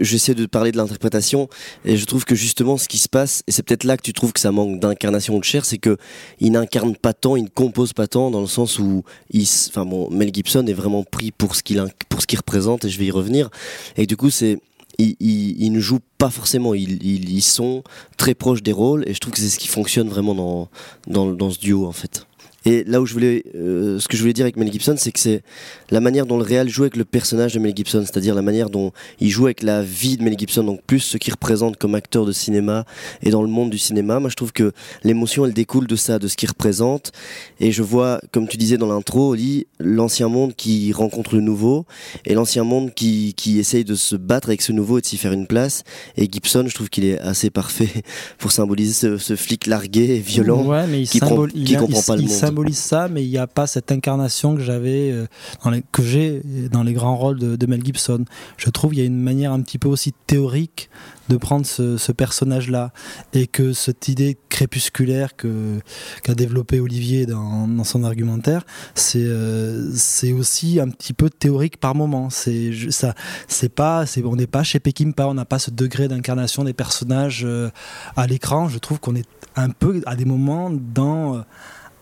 j'essaie 0.00 0.34
de 0.34 0.46
parler 0.46 0.72
de 0.72 0.76
l'interprétation 0.76 1.48
et 1.84 1.96
je 1.96 2.04
trouve 2.04 2.24
que 2.24 2.34
justement, 2.34 2.76
ce 2.76 2.88
qui 2.88 2.98
se 2.98 3.08
passe, 3.08 3.42
et 3.46 3.52
c'est 3.52 3.62
peut-être 3.62 3.84
là 3.84 3.96
que 3.96 4.02
tu 4.02 4.12
trouves 4.12 4.32
que 4.32 4.40
ça 4.40 4.52
manque 4.52 4.80
d'incarnation 4.80 5.38
de 5.38 5.44
chair, 5.44 5.64
c'est 5.64 5.78
que 5.78 5.96
il 6.40 6.52
n'incarne 6.52 6.96
pas 6.96 7.12
tant, 7.12 7.36
il 7.36 7.44
ne 7.44 7.48
compose 7.48 7.92
pas 7.92 8.06
tant, 8.06 8.30
dans 8.30 8.40
le 8.40 8.46
sens 8.46 8.78
où, 8.78 9.04
il, 9.30 9.42
enfin 9.68 9.86
bon, 9.86 10.10
Mel 10.10 10.32
Gibson 10.32 10.66
est 10.66 10.72
vraiment 10.72 11.04
pris 11.04 11.30
pour 11.30 11.54
ce 11.56 11.62
qu'il 11.62 11.82
pour 12.08 12.20
ce 12.20 12.26
qu'il 12.26 12.38
représente, 12.38 12.84
et 12.84 12.90
je 12.90 12.98
vais 12.98 13.06
y 13.06 13.10
revenir. 13.10 13.48
Et 13.96 14.06
du 14.06 14.16
coup, 14.16 14.30
c'est 14.30 14.58
ils 14.98 15.72
ne 15.72 15.80
jouent 15.80 16.00
pas 16.18 16.30
forcément, 16.30 16.74
ils, 16.74 17.02
ils, 17.02 17.30
ils 17.30 17.42
sont 17.42 17.82
très 18.18 18.34
proches 18.34 18.62
des 18.62 18.72
rôles, 18.72 19.04
et 19.08 19.14
je 19.14 19.18
trouve 19.18 19.32
que 19.32 19.40
c'est 19.40 19.48
ce 19.48 19.58
qui 19.58 19.68
fonctionne 19.68 20.08
vraiment 20.08 20.34
dans, 20.34 20.68
dans, 21.06 21.32
dans 21.32 21.50
ce 21.50 21.58
duo 21.58 21.86
en 21.86 21.92
fait. 21.92 22.26
Et 22.64 22.84
là 22.84 23.00
où 23.00 23.06
je 23.06 23.12
voulais, 23.12 23.44
euh, 23.54 23.98
ce 23.98 24.06
que 24.08 24.16
je 24.16 24.22
voulais 24.22 24.32
dire 24.32 24.44
avec 24.44 24.56
Mel 24.56 24.70
Gibson, 24.72 24.94
c'est 24.96 25.12
que 25.12 25.18
c'est 25.20 25.42
la 25.90 26.00
manière 26.00 26.26
dont 26.26 26.36
le 26.38 26.44
réal 26.44 26.68
joue 26.68 26.82
avec 26.82 26.96
le 26.96 27.04
personnage 27.04 27.54
de 27.54 27.58
Mel 27.58 27.72
Gibson, 27.74 28.02
c'est-à-dire 28.04 28.34
la 28.34 28.42
manière 28.42 28.70
dont 28.70 28.92
il 29.20 29.30
joue 29.30 29.46
avec 29.46 29.62
la 29.62 29.82
vie 29.82 30.16
de 30.16 30.22
Mel 30.22 30.38
Gibson, 30.38 30.62
donc 30.64 30.80
plus 30.86 31.00
ce 31.00 31.16
qu'il 31.18 31.32
représente 31.32 31.76
comme 31.76 31.94
acteur 31.94 32.24
de 32.24 32.32
cinéma 32.32 32.84
et 33.22 33.30
dans 33.30 33.42
le 33.42 33.48
monde 33.48 33.70
du 33.70 33.78
cinéma. 33.78 34.20
Moi, 34.20 34.30
je 34.30 34.36
trouve 34.36 34.52
que 34.52 34.72
l'émotion, 35.04 35.44
elle 35.46 35.52
découle 35.52 35.86
de 35.86 35.96
ça, 35.96 36.18
de 36.18 36.28
ce 36.28 36.36
qu'il 36.36 36.48
représente. 36.48 37.12
Et 37.60 37.72
je 37.72 37.82
vois, 37.82 38.20
comme 38.32 38.46
tu 38.48 38.56
disais 38.56 38.76
dans 38.78 38.86
l'intro, 38.88 39.30
Oli, 39.30 39.66
l'ancien 39.80 40.28
monde 40.28 40.54
qui 40.56 40.92
rencontre 40.92 41.34
le 41.34 41.40
nouveau 41.40 41.84
et 42.26 42.34
l'ancien 42.34 42.64
monde 42.64 42.94
qui, 42.94 43.34
qui 43.36 43.58
essaye 43.58 43.84
de 43.84 43.94
se 43.94 44.16
battre 44.16 44.48
avec 44.48 44.62
ce 44.62 44.72
nouveau 44.72 44.98
et 44.98 45.00
de 45.00 45.06
s'y 45.06 45.16
faire 45.16 45.32
une 45.32 45.46
place. 45.46 45.82
Et 46.16 46.28
Gibson, 46.30 46.64
je 46.68 46.74
trouve 46.74 46.88
qu'il 46.90 47.04
est 47.04 47.18
assez 47.18 47.50
parfait 47.50 47.88
pour 48.38 48.52
symboliser 48.52 48.92
ce, 48.92 49.18
ce 49.18 49.36
flic 49.36 49.66
largué 49.66 50.16
et 50.16 50.18
violent 50.18 50.62
Ouais, 50.64 50.86
mais 50.86 51.02
il, 51.02 51.08
qui, 51.08 51.18
prend- 51.20 51.46
qui 51.46 51.74
comprend 51.74 52.00
il- 52.00 52.06
pas 52.06 52.16
le 52.16 52.22
monde. 52.22 52.30
Ça, 52.72 53.08
mais 53.08 53.24
il 53.24 53.30
n'y 53.30 53.38
a 53.38 53.46
pas 53.46 53.66
cette 53.66 53.92
incarnation 53.92 54.54
que 54.54 54.60
j'avais, 54.60 55.10
euh, 55.10 55.80
que 55.92 56.02
j'ai 56.02 56.42
dans 56.70 56.82
les 56.82 56.92
grands 56.92 57.16
rôles 57.16 57.38
de, 57.38 57.66
Mel 57.66 57.84
Gibson. 57.84 58.24
Je 58.56 58.70
trouve 58.70 58.90
qu'il 58.90 59.00
y 59.00 59.02
a 59.02 59.06
une 59.06 59.20
manière 59.20 59.52
un 59.52 59.60
petit 59.60 59.78
peu 59.78 59.88
aussi 59.88 60.12
théorique 60.26 60.90
de 61.28 61.36
prendre 61.36 61.64
ce, 61.64 62.12
personnage-là 62.12 62.92
et 63.32 63.46
que 63.46 63.72
cette 63.72 64.08
idée 64.08 64.36
crépusculaire 64.50 65.34
que 65.34 65.78
qu'a 66.22 66.34
développé 66.34 66.78
Olivier 66.78 67.24
dans, 67.24 67.84
son 67.84 68.04
argumentaire, 68.04 68.64
c'est 68.94 69.22
euh, 69.22 69.90
c'est 69.94 70.32
aussi 70.32 70.78
un 70.78 70.88
petit 70.88 71.14
peu 71.14 71.30
théorique 71.30 71.78
par 71.78 71.94
moment. 71.94 72.28
C'est 72.28 72.72
ça, 72.90 73.14
c'est 73.48 73.70
pas, 73.70 74.04
c'est 74.04 74.22
on 74.24 74.36
n'est 74.36 74.46
pas 74.46 74.62
chez 74.62 74.78
Peckinpah, 74.78 75.26
on 75.28 75.34
n'a 75.34 75.46
pas 75.46 75.58
ce 75.58 75.70
degré 75.70 76.06
d'incarnation 76.06 76.64
des 76.64 76.74
personnages 76.74 77.44
euh, 77.44 77.70
à 78.16 78.26
l'écran. 78.26 78.68
Je 78.68 78.78
trouve 78.78 79.00
qu'on 79.00 79.14
est 79.14 79.28
un 79.56 79.70
peu 79.70 80.02
à 80.06 80.16
des 80.16 80.24
moments 80.24 80.70
dans 80.70 81.36
euh, 81.36 81.40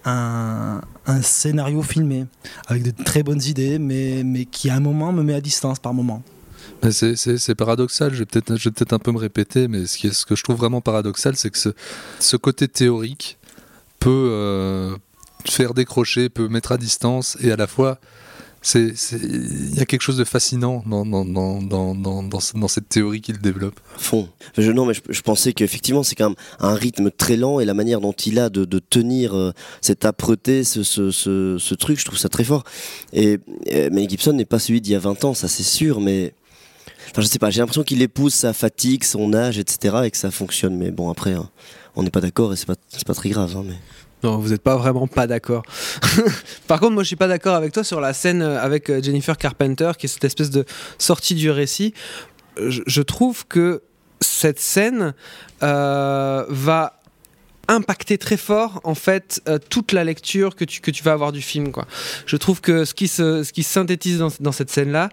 un, 0.04 0.80
scénario 1.22 1.82
filmé 1.82 2.26
avec 2.66 2.82
de 2.82 3.04
très 3.04 3.22
bonnes 3.22 3.42
idées, 3.42 3.78
mais, 3.78 4.22
mais 4.24 4.44
qui 4.44 4.70
à 4.70 4.76
un 4.76 4.80
moment 4.80 5.12
me 5.12 5.22
met 5.22 5.34
à 5.34 5.40
distance 5.40 5.78
par 5.78 5.92
moment. 5.94 6.22
C'est 6.90 7.54
paradoxal, 7.54 8.12
je 8.14 8.20
vais 8.20 8.26
peut-être 8.26 8.54
peut-être 8.54 8.92
un 8.92 8.98
peu 8.98 9.12
me 9.12 9.18
répéter, 9.18 9.68
mais 9.68 9.86
ce, 9.86 9.98
qui 9.98 10.06
est- 10.06 10.12
ce 10.12 10.24
que 10.24 10.34
je 10.36 10.42
trouve 10.42 10.56
vraiment 10.56 10.80
paradoxal, 10.80 11.36
c'est 11.36 11.50
que 11.50 11.58
ce, 11.58 11.70
ce 12.20 12.36
côté 12.36 12.68
théorique 12.68 13.38
peut 13.98 14.28
euh, 14.32 14.96
faire 15.44 15.74
décrocher, 15.74 16.28
peut 16.30 16.48
mettre 16.48 16.72
à 16.72 16.78
distance, 16.78 17.36
et 17.40 17.52
à 17.52 17.56
la 17.56 17.66
fois, 17.66 17.98
il 18.74 19.74
y 19.74 19.80
a 19.80 19.86
quelque 19.86 20.02
chose 20.02 20.18
de 20.18 20.24
fascinant 20.24 20.82
dans, 20.86 21.06
dans, 21.06 21.24
dans, 21.24 21.62
dans, 21.62 21.94
dans, 21.94 22.22
dans 22.22 22.40
ce- 22.40 22.58
dans 22.58 22.68
cette 22.68 22.88
théorie 22.88 23.20
qu'il 23.22 23.38
développe. 23.38 23.80
fond. 23.96 24.28
Je, 24.58 24.70
non, 24.70 24.84
mais 24.84 24.94
je, 24.94 25.00
je 25.08 25.20
pensais 25.22 25.52
qu'effectivement, 25.52 26.02
c'est 26.02 26.14
quand 26.14 26.28
même 26.30 26.36
un 26.58 26.74
rythme 26.74 27.10
très 27.10 27.36
lent 27.36 27.60
et 27.60 27.64
la 27.64 27.74
manière 27.74 28.00
dont 28.00 28.12
il 28.12 28.38
a 28.38 28.50
de, 28.50 28.64
tenir 28.78 29.34
euh, 29.34 29.52
cette 29.80 30.04
âpreté, 30.04 30.64
ce, 30.64 31.74
truc, 31.74 31.98
je 31.98 32.04
trouve 32.04 32.18
ça 32.18 32.28
très 32.28 32.44
fort. 32.44 32.64
Et, 33.12 33.38
et 33.66 33.88
Mel 33.90 34.08
Gibson 34.08 34.32
n'est 34.34 34.44
pas 34.44 34.58
celui 34.58 34.80
d'il 34.80 34.92
y 34.92 34.96
a 34.96 35.00
20 35.00 35.24
ans, 35.24 35.34
ça 35.34 35.48
c'est 35.48 35.62
sûr, 35.62 36.00
mais. 36.00 36.34
Enfin, 37.12 37.22
je 37.22 37.26
sais 37.26 37.38
pas, 37.38 37.50
j'ai 37.50 37.60
l'impression 37.60 37.82
qu'il 37.82 38.02
épouse 38.02 38.34
sa 38.34 38.52
fatigue, 38.52 39.02
son 39.04 39.32
âge, 39.34 39.58
etc. 39.58 39.96
et 40.04 40.10
que 40.10 40.16
ça 40.16 40.30
fonctionne. 40.30 40.76
Mais 40.76 40.90
bon, 40.92 41.10
après, 41.10 41.32
hein, 41.32 41.48
on 41.96 42.02
n'est 42.04 42.10
pas 42.10 42.20
d'accord 42.20 42.52
et 42.52 42.56
c'est 42.56 42.66
pas, 42.66 42.76
pas 43.06 43.14
très 43.14 43.30
grave. 43.30 43.56
hein, 43.56 43.64
mais... 43.66 43.74
Non, 44.22 44.38
vous 44.38 44.50
n'êtes 44.50 44.62
pas 44.62 44.76
vraiment 44.76 45.06
pas 45.06 45.26
d'accord. 45.26 45.62
Par 46.66 46.80
contre, 46.80 46.92
moi, 46.92 47.02
je 47.02 47.08
suis 47.08 47.16
pas 47.16 47.28
d'accord 47.28 47.54
avec 47.54 47.72
toi 47.72 47.84
sur 47.84 48.00
la 48.00 48.12
scène 48.12 48.42
euh, 48.42 48.60
avec 48.60 48.90
euh, 48.90 49.02
Jennifer 49.02 49.36
Carpenter, 49.36 49.92
qui 49.98 50.06
est 50.06 50.08
cette 50.08 50.24
espèce 50.24 50.50
de 50.50 50.64
sortie 50.98 51.34
du 51.34 51.50
récit. 51.50 51.94
Je, 52.58 53.00
trouve 53.00 53.46
que 53.46 53.82
cette 54.20 54.58
scène 54.58 55.14
euh, 55.62 56.44
va 56.48 56.99
impacter 57.70 58.18
très 58.18 58.36
fort 58.36 58.80
en 58.84 58.94
fait 58.94 59.40
euh, 59.48 59.58
toute 59.70 59.92
la 59.92 60.04
lecture 60.04 60.56
que 60.56 60.64
tu, 60.64 60.80
que 60.80 60.90
tu 60.90 61.02
vas 61.02 61.12
avoir 61.12 61.32
du 61.32 61.40
film 61.40 61.70
quoi. 61.72 61.86
Je 62.26 62.36
trouve 62.36 62.60
que 62.60 62.84
ce 62.84 62.94
qui 62.94 63.08
se, 63.08 63.42
ce 63.44 63.52
qui 63.52 63.62
se 63.62 63.72
synthétise 63.72 64.18
dans, 64.18 64.28
dans 64.40 64.52
cette 64.52 64.70
scène 64.70 64.90
là 64.92 65.08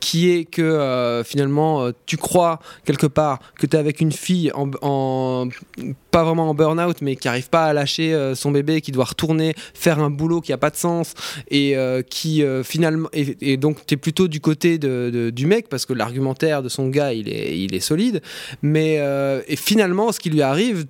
qui 0.00 0.30
est 0.30 0.44
que 0.46 0.62
euh, 0.62 1.22
finalement 1.24 1.82
euh, 1.82 1.92
tu 2.06 2.16
crois 2.16 2.58
quelque 2.84 3.06
part 3.06 3.38
que 3.58 3.66
tu 3.66 3.76
es 3.76 3.78
avec 3.78 4.00
une 4.00 4.12
fille 4.12 4.50
en, 4.54 4.70
en- 4.82 5.48
pas 6.10 6.24
vraiment 6.24 6.50
en 6.50 6.54
burn-out 6.54 6.96
mais 7.02 7.16
qui 7.16 7.28
arrive 7.28 7.48
pas 7.48 7.66
à 7.66 7.72
lâcher 7.72 8.32
son 8.34 8.50
bébé 8.50 8.80
qui 8.80 8.90
doit 8.92 9.04
retourner 9.04 9.54
faire 9.74 10.00
un 10.00 10.10
boulot 10.10 10.40
qui 10.40 10.52
a 10.52 10.58
pas 10.58 10.70
de 10.70 10.76
sens 10.76 11.14
et 11.50 11.76
qui 12.10 12.42
finalement 12.64 13.08
et, 13.12 13.56
donc 13.56 13.86
tu 13.86 13.94
es 13.94 13.96
plutôt 13.96 14.26
du 14.26 14.40
côté 14.40 14.78
de, 14.78 15.30
du 15.32 15.46
mec 15.46 15.68
parce 15.68 15.86
que 15.86 15.92
l'argumentaire 15.92 16.62
de 16.62 16.68
son 16.68 16.88
gars 16.88 17.12
il 17.12 17.28
est, 17.28 17.56
il 17.58 17.74
est 17.74 17.80
solide 17.80 18.22
mais 18.62 19.00
finalement 19.56 20.10
ce 20.10 20.18
qui 20.18 20.30
lui 20.30 20.42
arrive 20.42 20.86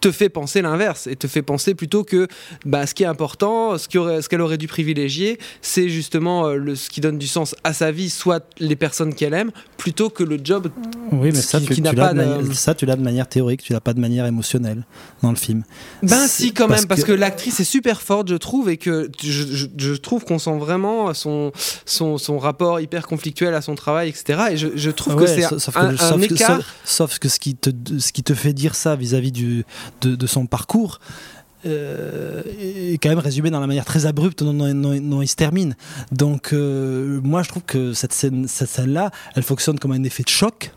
te 0.00 0.12
fait 0.12 0.28
penser 0.28 0.60
l'inverse 0.62 1.06
et 1.06 1.16
te 1.16 1.26
fait 1.26 1.42
penser 1.42 1.74
plutôt 1.74 2.04
que 2.04 2.28
bah, 2.64 2.86
ce 2.86 2.94
qui 2.94 3.02
est 3.02 3.06
important, 3.06 3.78
ce 3.78 3.88
qu'elle 3.88 4.00
aurait, 4.02 4.22
ce 4.22 4.28
qu'elle 4.28 4.40
aurait 4.42 4.58
dû 4.58 4.68
privilégier, 4.68 5.38
c'est 5.62 5.88
justement 5.88 6.46
euh, 6.46 6.56
le, 6.56 6.74
ce 6.76 6.90
qui 6.90 7.00
donne 7.00 7.18
du 7.18 7.26
sens 7.26 7.54
à 7.64 7.72
sa 7.72 7.90
vie, 7.90 8.10
soit 8.10 8.44
les 8.58 8.76
personnes 8.76 9.14
qu'elle 9.14 9.32
aime, 9.34 9.50
plutôt 9.78 10.10
que 10.10 10.22
le 10.22 10.38
job 10.42 10.70
Oui, 11.12 11.30
mais 11.32 11.40
ça, 11.40 11.58
qui, 11.60 11.66
tu, 11.66 11.74
qui 11.74 11.82
tu 11.82 11.96
pas 11.96 12.12
de 12.12 12.52
ça, 12.54 12.74
tu 12.74 12.84
l'as 12.86 12.96
de 12.96 13.02
manière 13.02 13.26
théorique, 13.26 13.62
tu 13.62 13.72
l'as 13.72 13.80
pas 13.80 13.94
de 13.94 14.00
manière 14.00 14.26
émotionnelle 14.26 14.84
dans 15.22 15.30
le 15.30 15.36
film. 15.36 15.64
Ben 16.02 16.26
si 16.28 16.52
quand 16.52 16.68
même 16.68 16.86
parce 16.86 17.02
que, 17.04 17.12
l'actrice 17.12 17.60
est 17.60 17.64
super 17.64 18.02
forte 18.02 18.28
je 18.28 18.34
trouve 18.36 18.68
et 18.68 18.76
que 18.76 19.10
je, 19.22 19.30
je- 19.30 19.66
je 19.76 19.92
trouve 19.94 20.24
qu'on 20.24 20.38
sent 20.38 20.58
vraiment 20.58 21.12
son, 21.14 21.52
son, 21.86 22.18
son 22.18 22.38
rapport 22.38 22.80
hyper 22.80 23.06
conflictuel 23.06 23.54
à 23.54 23.62
son 23.62 23.74
travail 23.74 24.08
etc 24.10 24.40
et 24.52 24.56
je, 24.56 24.68
je 24.74 24.90
trouve 24.90 25.16
que 25.16 25.26
c'est 25.26 25.44
un, 25.44 25.58
sauf 25.58 25.74
que, 25.74 25.78
un- 25.80 26.18
que- 26.18 26.34
écart 26.34 26.56
sauf- 26.56 26.66
sauf 26.84 27.18
que 27.18 27.28
ce 27.28 27.38
qui 27.40 27.54
te, 27.54 27.70
ce 27.98 28.12
qui 28.12 28.22
te 28.22 28.34
fait 28.34 28.52
dire 28.52 28.74
ça 28.74 28.94
vis-à-vis 28.96 29.32
du, 29.32 29.64
de, 30.00 30.26
son 30.26 30.46
parcours 30.46 31.00
euh, 31.64 32.42
est 32.60 32.98
quand 33.02 33.08
même 33.08 33.18
résumé 33.18 33.50
dans 33.50 33.60
la 33.60 33.66
manière 33.66 33.84
très 33.84 34.06
abrupte 34.06 34.42
dont, 34.42 35.22
il 35.22 35.28
se 35.28 35.36
termine. 35.36 35.76
Donc 36.12 36.52
euh, 36.52 37.20
moi 37.22 37.42
je 37.42 37.48
trouve 37.48 37.64
que 37.64 37.92
cette 37.92 38.12
scène, 38.12 38.46
cette 38.48 38.68
scène-là, 38.68 39.10
elle 39.34 39.42
fonctionne 39.42 39.78
comme 39.78 39.92
un 39.92 40.04
effet 40.04 40.22
de 40.22 40.28
choc. 40.28 40.72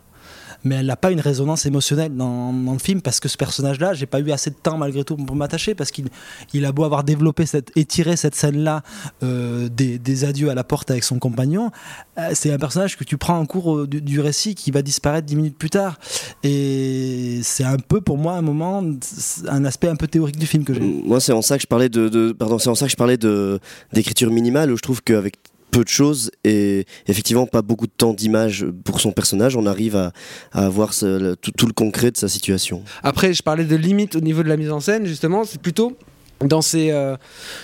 Mais 0.63 0.75
elle 0.75 0.85
n'a 0.85 0.95
pas 0.95 1.11
une 1.11 1.19
résonance 1.19 1.65
émotionnelle 1.65 2.15
dans, 2.15 2.51
le 2.51 2.79
film 2.79 3.01
parce 3.01 3.19
que 3.19 3.27
ce 3.27 3.37
personnage-là, 3.37 3.93
j'ai 3.93 4.05
pas 4.05 4.19
eu 4.19 4.31
assez 4.31 4.49
de 4.49 4.55
temps 4.55 4.77
malgré 4.77 5.03
tout 5.03 5.15
pour 5.15 5.35
m'attacher 5.35 5.75
parce 5.75 5.91
qu'il 5.91 6.09
il 6.53 6.65
a 6.65 6.71
beau 6.71 6.83
avoir 6.83 7.03
développé 7.03 7.45
cette, 7.45 7.71
étiré 7.77 8.15
cette 8.15 8.35
scène-là 8.35 8.83
euh, 9.23 9.69
des, 9.69 10.25
adieux 10.25 10.49
à 10.49 10.55
la 10.55 10.63
porte 10.63 10.91
avec 10.91 11.03
son 11.03 11.17
compagnon, 11.17 11.71
euh, 12.17 12.31
c'est 12.33 12.51
un 12.51 12.57
personnage 12.57 12.97
que 12.97 13.03
tu 13.03 13.17
prends 13.17 13.39
en 13.39 13.45
cours 13.45 13.77
euh, 13.77 13.87
du, 13.87 14.19
récit 14.19 14.55
qui 14.55 14.71
va 14.71 14.81
disparaître 14.81 15.25
dix 15.25 15.35
minutes 15.35 15.57
plus 15.57 15.69
tard. 15.69 15.97
Et 16.43 17.39
c'est 17.43 17.63
un 17.63 17.77
peu 17.77 18.01
pour 18.01 18.17
moi 18.17 18.33
un 18.33 18.41
moment, 18.41 18.83
un 19.47 19.65
aspect 19.65 19.87
un 19.87 19.95
peu 19.95 20.07
théorique 20.07 20.37
du 20.37 20.45
film 20.45 20.65
que 20.65 20.73
j'ai. 20.73 20.81
Moi, 20.81 21.19
c'est 21.19 21.31
en 21.31 21.41
ça 21.41 21.55
que 21.55 21.61
je 21.61 21.67
parlais 21.67 21.89
de- 21.89 22.33
pardon, 22.33 22.59
c'est 22.59 22.69
en 22.69 22.75
ça 22.75 22.85
que 22.85 22.91
je 22.91 22.97
parlais 22.97 23.17
de 23.17 23.59
d'écriture 23.93 24.31
minimale 24.31 24.71
où 24.71 24.77
je 24.77 24.81
trouve 24.81 25.01
qu'avec 25.01 25.35
peu 25.71 25.83
de 25.83 25.89
choses 25.89 26.31
et 26.43 26.85
effectivement 27.07 27.45
pas 27.45 27.61
beaucoup 27.61 27.87
de 27.87 27.91
temps 27.91 28.13
d'image 28.13 28.65
pour 28.83 28.99
son 28.99 29.11
personnage, 29.11 29.55
on 29.55 29.65
arrive 29.65 29.95
à, 29.95 30.11
à 30.51 30.65
avoir 30.65 30.93
tout, 30.93 31.51
tout 31.51 31.67
le 31.67 31.73
concret 31.73 32.11
de 32.11 32.17
sa 32.17 32.27
situation. 32.27 32.83
après 33.03 33.33
je 33.33 33.43
parlais 33.43 33.65
de 33.65 33.75
limite 33.75 34.15
au 34.15 34.21
niveau 34.21 34.43
de 34.43 34.49
la 34.49 34.57
mise 34.57 34.71
en 34.71 34.79
scène 34.79 35.05
justement 35.05 35.43
c'est 35.43 35.61
plutôt 35.61 35.97
dans 36.45 36.61
ces, 36.61 36.91
euh, 36.91 37.15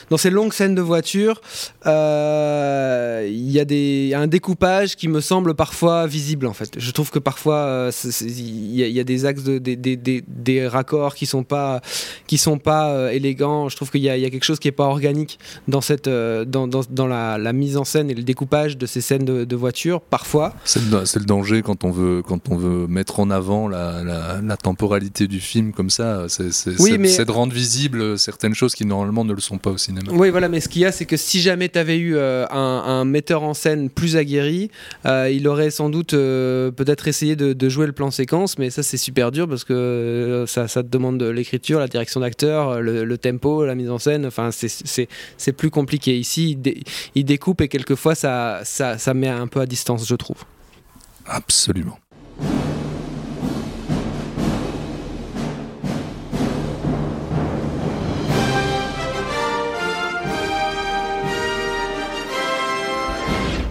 dans 0.10 0.18
ces 0.18 0.30
longues 0.30 0.54
scènes 0.54 0.76
de 0.76 0.82
voiture, 0.82 1.42
euh, 2.20 3.28
il 3.30 3.50
y, 3.52 3.60
a 3.60 3.66
des- 3.66 4.04
il 4.06 4.08
y 4.10 4.14
a 4.14 4.20
un 4.20 4.28
découpage 4.28 4.96
qui 4.96 5.08
me 5.08 5.22
semble 5.22 5.54
parfois 5.56 6.08
visible 6.08 6.46
en 6.48 6.54
fait. 6.54 6.72
Je 6.78 6.92
trouve 6.92 7.10
que 7.12 7.20
parfois 7.20 7.56
euh, 7.58 7.92
il 8.22 8.76
y, 8.76 8.84
a- 8.84 8.88
il 8.88 8.94
y 8.94 9.00
a 9.00 9.04
des 9.04 9.26
axes, 9.26 9.44
de, 9.44 9.58
des, 9.58 9.76
des, 9.76 9.96
des, 9.96 10.24
des 10.28 10.68
raccords 10.68 11.16
qui 11.16 11.26
sont 11.26 11.44
pas, 11.44 11.82
qui 12.28 12.38
sont 12.38 12.58
pas 12.58 13.14
élégants. 13.14 13.70
Je 13.70 13.76
trouve 13.76 13.92
qu'il 13.92 14.02
y, 14.02 14.10
a- 14.10 14.18
il 14.18 14.24
y 14.24 14.26
a 14.26 14.30
quelque 14.30 14.44
chose 14.44 14.60
qui 14.60 14.68
est 14.68 14.72
pas 14.74 14.86
organique 14.86 15.40
dans, 15.68 15.82
cette, 15.82 16.10
dans, 16.10 16.68
dans, 16.68 16.82
dans 16.90 17.08
la, 17.08 17.38
la 17.38 17.54
mise 17.54 17.78
en 17.78 17.84
scène 17.86 18.10
et 18.10 18.14
le 18.14 18.24
découpage 18.24 18.78
de 18.78 18.86
ces 18.86 19.02
scènes 19.02 19.26
de, 19.26 19.44
de 19.46 19.56
voiture 19.56 20.02
parfois. 20.02 20.54
C'est 20.66 20.82
le, 20.82 21.26
danger 21.26 21.62
quand 21.64 21.84
on 21.84 21.92
veut, 21.92 22.22
quand 22.22 22.50
on 22.50 22.56
veut 22.58 22.88
mettre 22.88 23.20
en 23.20 23.30
avant 23.30 23.68
la, 23.68 24.04
la- 24.04 24.42
la 24.44 24.58
temporalité 24.58 25.28
du 25.28 25.40
film 25.40 25.72
comme 25.74 25.90
ça. 25.90 26.26
C'est 26.28 26.50
Oui, 26.80 26.98
mais- 26.98 27.26
de 27.26 27.32
rendre 27.32 27.54
visibles 27.54 28.20
certaines 28.20 28.54
choses 28.54 28.65
qui 28.74 28.86
normalement 28.86 29.24
ne 29.26 29.34
le 29.34 29.42
sont 29.42 29.60
pas 29.60 29.70
au 29.70 29.78
cinéma. 29.78 30.12
Oui, 30.12 30.32
voilà, 30.32 30.50
mais 30.50 30.60
ce 30.62 30.70
qu'il 30.70 30.82
y 30.82 30.86
a, 30.86 30.92
c'est 30.92 31.06
que 31.06 31.18
si 31.18 31.42
jamais 31.42 31.70
tu 31.70 31.78
avais 31.78 31.98
eu 31.98 32.16
euh, 32.16 32.48
un, 32.50 32.56
un 32.58 33.06
metteur 33.06 33.44
en 33.44 33.54
scène 33.54 33.90
plus 33.92 34.16
aguerri, 34.18 34.72
euh, 35.06 35.30
il 35.30 35.48
aurait 35.48 35.70
sans 35.70 35.90
doute 35.90 36.14
euh, 36.14 36.72
peut-être 36.72 37.08
essayé 37.08 37.36
de, 37.36 37.54
de 37.54 37.70
jouer 37.70 37.86
le 37.86 37.92
plan 37.94 38.10
séquence, 38.10 38.58
mais 38.58 38.70
ça, 38.70 38.82
c'est 38.82 38.98
super 38.98 39.32
dur 39.32 39.48
parce 39.48 39.64
que 39.66 40.46
ça, 40.48 40.68
ça 40.68 40.82
te 40.82 40.88
demande 40.88 41.18
de 41.20 41.28
l'écriture, 41.28 41.80
la 41.80 41.88
direction 41.88 42.22
d'acteur, 42.22 42.82
le, 42.82 43.04
le 43.04 43.18
tempo, 43.18 43.66
la 43.66 43.76
mise 43.76 43.92
en 43.92 44.00
scène. 44.00 44.26
Enfin, 44.26 44.50
c'est- 44.52 45.52
plus 45.58 45.70
compliqué. 45.70 46.18
Ici, 46.18 46.52
il, 46.52 46.56
dé- 46.62 46.84
il 47.14 47.26
découpe 47.26 47.62
et 47.62 47.68
quelquefois, 47.68 48.16
ça, 48.16 48.62
ça, 48.64 48.98
ça 48.98 49.14
met 49.14 49.28
un 49.28 49.48
peu 49.48 49.60
à 49.60 49.66
distance, 49.66 50.08
je 50.08 50.16
trouve. 50.16 50.38
Absolument. 51.28 51.98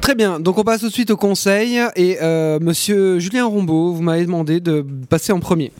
Très 0.04 0.14
bien, 0.14 0.38
donc 0.38 0.58
on 0.58 0.64
passe 0.64 0.80
tout 0.80 0.88
de 0.88 0.92
suite 0.92 1.10
au 1.10 1.16
conseil. 1.16 1.80
Et 1.96 2.18
euh, 2.20 2.58
monsieur 2.60 3.18
Julien 3.18 3.46
Rombaud, 3.46 3.94
vous 3.94 4.02
m'avez 4.02 4.26
demandé 4.26 4.60
de 4.60 4.84
passer 5.08 5.32
en 5.32 5.40
premier. 5.40 5.72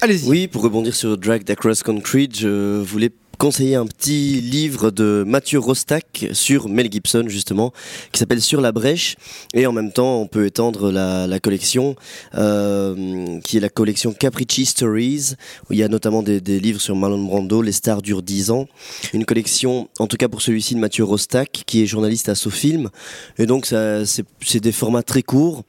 Allez-y. 0.00 0.26
Oui, 0.26 0.48
pour 0.48 0.62
rebondir 0.62 0.94
sur 0.94 1.18
Dragged 1.18 1.50
Across 1.50 1.82
Concrete, 1.82 2.34
je 2.34 2.80
voulais 2.80 3.10
conseiller 3.38 3.76
un 3.76 3.86
petit 3.86 4.40
livre 4.40 4.90
de 4.90 5.24
Mathieu 5.26 5.60
Rostac 5.60 6.26
sur 6.32 6.68
Mel 6.68 6.90
Gibson 6.90 7.24
justement 7.28 7.72
qui 8.12 8.18
s'appelle 8.18 8.42
Sur 8.42 8.60
la 8.60 8.72
brèche. 8.72 9.14
Et 9.54 9.66
en 9.66 9.72
même 9.72 9.92
temps 9.92 10.20
on 10.20 10.26
peut 10.26 10.44
étendre 10.44 10.90
la, 10.90 11.28
la 11.28 11.38
collection 11.38 11.94
euh, 12.34 13.38
qui 13.40 13.56
est 13.56 13.60
la 13.60 13.68
collection 13.68 14.12
Capricci 14.12 14.66
Stories 14.66 15.34
où 15.70 15.72
il 15.72 15.78
y 15.78 15.84
a 15.84 15.88
notamment 15.88 16.22
des, 16.22 16.40
des 16.40 16.58
livres 16.58 16.80
sur 16.80 16.96
Marlon 16.96 17.22
Brando 17.22 17.62
Les 17.62 17.72
stars 17.72 18.02
durent 18.02 18.22
10 18.22 18.50
ans. 18.50 18.66
Une 19.14 19.24
collection 19.24 19.88
en 20.00 20.08
tout 20.08 20.16
cas 20.16 20.28
pour 20.28 20.42
celui-ci 20.42 20.74
de 20.74 20.80
Mathieu 20.80 21.04
Rostac 21.04 21.62
qui 21.64 21.82
est 21.82 21.86
journaliste 21.86 22.28
à 22.28 22.34
SoFilm. 22.34 22.90
Et 23.38 23.46
donc 23.46 23.66
c'est 23.66 24.60
des 24.60 24.72
formats 24.72 25.04
très 25.04 25.22
courts 25.22 25.64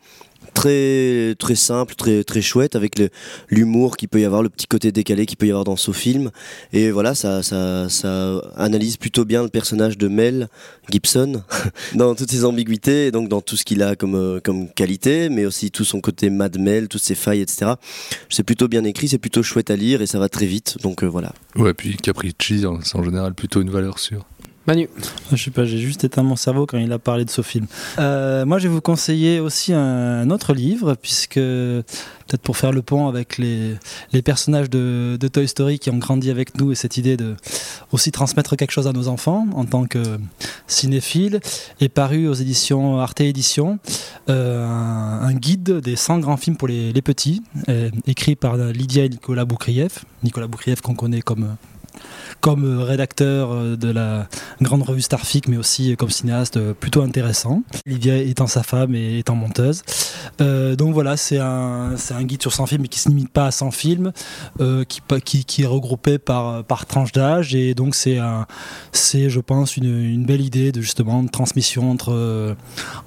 très 0.54 1.36
très 1.38 1.56
simple, 1.56 1.96
très 1.96 2.24
très 2.24 2.42
chouette 2.42 2.76
avec 2.76 3.02
l'humour 3.50 3.98
qu'il 3.98 4.10
peut 4.10 4.20
y 4.20 4.26
avoir, 4.26 4.44
le 4.44 4.50
petit 4.50 4.68
côté 4.68 4.92
décalé 4.92 5.26
qu'il 5.26 5.38
peut 5.38 5.48
y 5.48 5.52
avoir 5.52 5.64
dans 5.64 5.76
ce 5.76 5.92
film. 5.92 6.32
Et 6.74 6.92
voilà, 6.92 7.16
ça, 7.16 7.44
ça, 7.44 7.90
ça 7.90 8.42
analyse 8.56 8.98
plutôt 8.98 9.26
bien 9.26 9.44
le 9.44 9.50
personnage 9.50 9.98
de 9.98 10.08
Mel 10.08 10.48
Gibson 10.90 11.44
dans 11.96 12.16
toutes 12.16 12.32
ses 12.32 12.46
ambiguïtés 12.46 13.08
et 13.08 13.12
donc 13.12 13.30
dans 13.30 13.42
tout 13.42 13.58
ce 13.58 13.64
qu'il 13.64 13.84
a 13.84 13.96
comme 13.96 14.16
euh, 14.16 14.40
comme 14.40 14.70
qualité, 14.70 15.30
mais 15.30 15.46
aussi 15.46 15.72
tout 15.72 15.86
son 15.86 16.02
côté 16.02 16.30
Mad 16.30 16.58
Mel, 16.60 16.88
toutes 16.88 17.04
ses 17.04 17.16
failles, 17.16 17.42
etc. 17.42 17.74
C'est 18.30 18.44
plutôt 18.44 18.68
bien 18.68 18.84
écrit, 18.84 19.08
c'est 19.08 19.18
plutôt 19.18 19.44
chouette 19.44 19.72
à 19.72 19.76
lire 19.76 20.02
et 20.02 20.08
ça 20.08 20.20
va 20.20 20.30
très 20.30 20.46
vite. 20.46 20.78
Donc 20.82 21.04
euh, 21.04 21.08
voilà. 21.08 21.34
Ouais, 21.56 21.74
puis 21.74 21.98
Capricci, 21.98 22.66
c'est 22.84 22.96
en 22.96 23.04
général 23.04 23.34
plutôt 23.34 23.62
une 23.62 23.70
valeur 23.70 24.00
sûre. 24.00 24.26
Manu. 24.70 24.88
Je 25.32 25.44
sais 25.44 25.50
pas, 25.50 25.66
j'ai 25.66 25.80
juste 25.80 26.04
éteint 26.04 26.22
mon 26.22 26.36
cerveau 26.36 26.68
quand 26.68 26.78
il 26.78 26.92
a 26.92 27.00
parlé 27.00 27.26
de 27.26 27.32
ce 27.32 27.42
film. 27.42 27.66
Euh, 27.98 28.46
moi, 28.46 28.60
je 28.60 28.68
vais 28.68 28.74
vous 28.76 28.82
conseiller 28.82 29.40
aussi 29.40 29.74
un 29.74 30.30
autre 30.30 30.54
livre, 30.54 30.94
puisque 30.94 31.40
peut-être 31.40 32.44
pour 32.44 32.56
faire 32.56 32.72
le 32.72 32.84
pont 32.84 33.08
avec 33.08 33.40
les, 33.40 33.80
personnages 34.24 34.70
de, 34.70 35.18
Toy 35.34 35.48
Story 35.48 35.80
qui 35.80 35.90
ont 35.90 35.98
grandi 35.98 36.30
avec 36.30 36.56
nous 36.60 36.72
et 36.72 36.76
cette 36.76 36.98
idée 36.98 37.18
de 37.18 37.36
aussi 37.92 38.12
transmettre 38.12 38.56
quelque 38.56 38.70
chose 38.70 38.86
à 38.86 38.94
nos 38.94 39.08
enfants 39.08 39.48
en 39.56 39.66
tant 39.66 39.86
que 39.86 40.20
cinéphile, 40.68 41.40
est 41.82 41.90
paru 41.90 42.28
aux 42.28 42.36
éditions 42.36 43.00
Arte 43.00 43.22
Éditions, 43.22 43.80
euh, 44.30 44.68
un, 44.68 45.34
guide 45.34 45.80
des 45.80 45.96
100 45.96 46.20
grands 46.20 46.38
films 46.38 46.58
pour 46.58 46.68
les, 46.68 46.94
les 46.94 47.02
petits, 47.02 47.42
euh, 47.70 47.90
écrit 48.06 48.36
par 48.36 48.56
Lydia 48.56 49.06
et 49.06 49.10
Nicolas 49.10 49.46
Boukrieff. 49.46 50.06
Nicolas 50.24 50.46
Boukrieff 50.46 50.82
qu'on 50.82 50.94
connaît 50.94 51.22
comme 51.22 51.56
comme 52.42 52.66
euh, 52.66 52.84
rédacteur 52.84 53.52
euh, 53.52 53.76
de 53.76 53.90
la 53.90 54.28
grande 54.62 54.84
revue 54.84 55.02
Starfic, 55.02 55.48
mais 55.48 55.58
aussi 55.58 55.96
comme 55.98 56.10
cinéaste 56.10 56.58
euh, 56.58 56.74
plutôt 56.74 57.02
intéressant. 57.02 57.64
Livia 57.86 58.18
étant 58.18 58.48
sa 58.48 58.64
femme 58.64 58.96
et 58.96 59.20
étant 59.20 59.36
monteuse. 59.36 59.84
Donc 60.40 60.94
voilà, 60.94 61.18
c'est 61.18 61.40
un, 61.40 61.96
un 62.12 62.24
guide 62.24 62.42
sur 62.42 62.54
100 62.54 62.68
films, 62.68 62.82
mais 62.84 62.88
qui 62.88 63.00
ne 63.00 63.02
se 63.04 63.10
limite 63.10 63.30
pas 63.30 63.48
à 63.48 63.52
100 63.52 63.72
films, 63.72 64.12
qui, 64.88 65.44
qui, 65.44 65.62
est 65.64 65.66
regroupé 65.66 66.18
par, 66.18 66.64
par 66.64 66.86
tranche 66.86 67.12
d'âge. 67.12 67.56
Et 67.56 67.74
donc 67.74 67.96
c'est, 67.96 68.18
je 68.18 69.40
pense, 69.40 69.78
une, 69.78 70.26
belle 70.26 70.42
idée 70.42 70.72
de 70.72 70.82
justement 70.82 71.24
de 71.24 71.30
transmission 71.30 71.92
entre, 71.92 72.56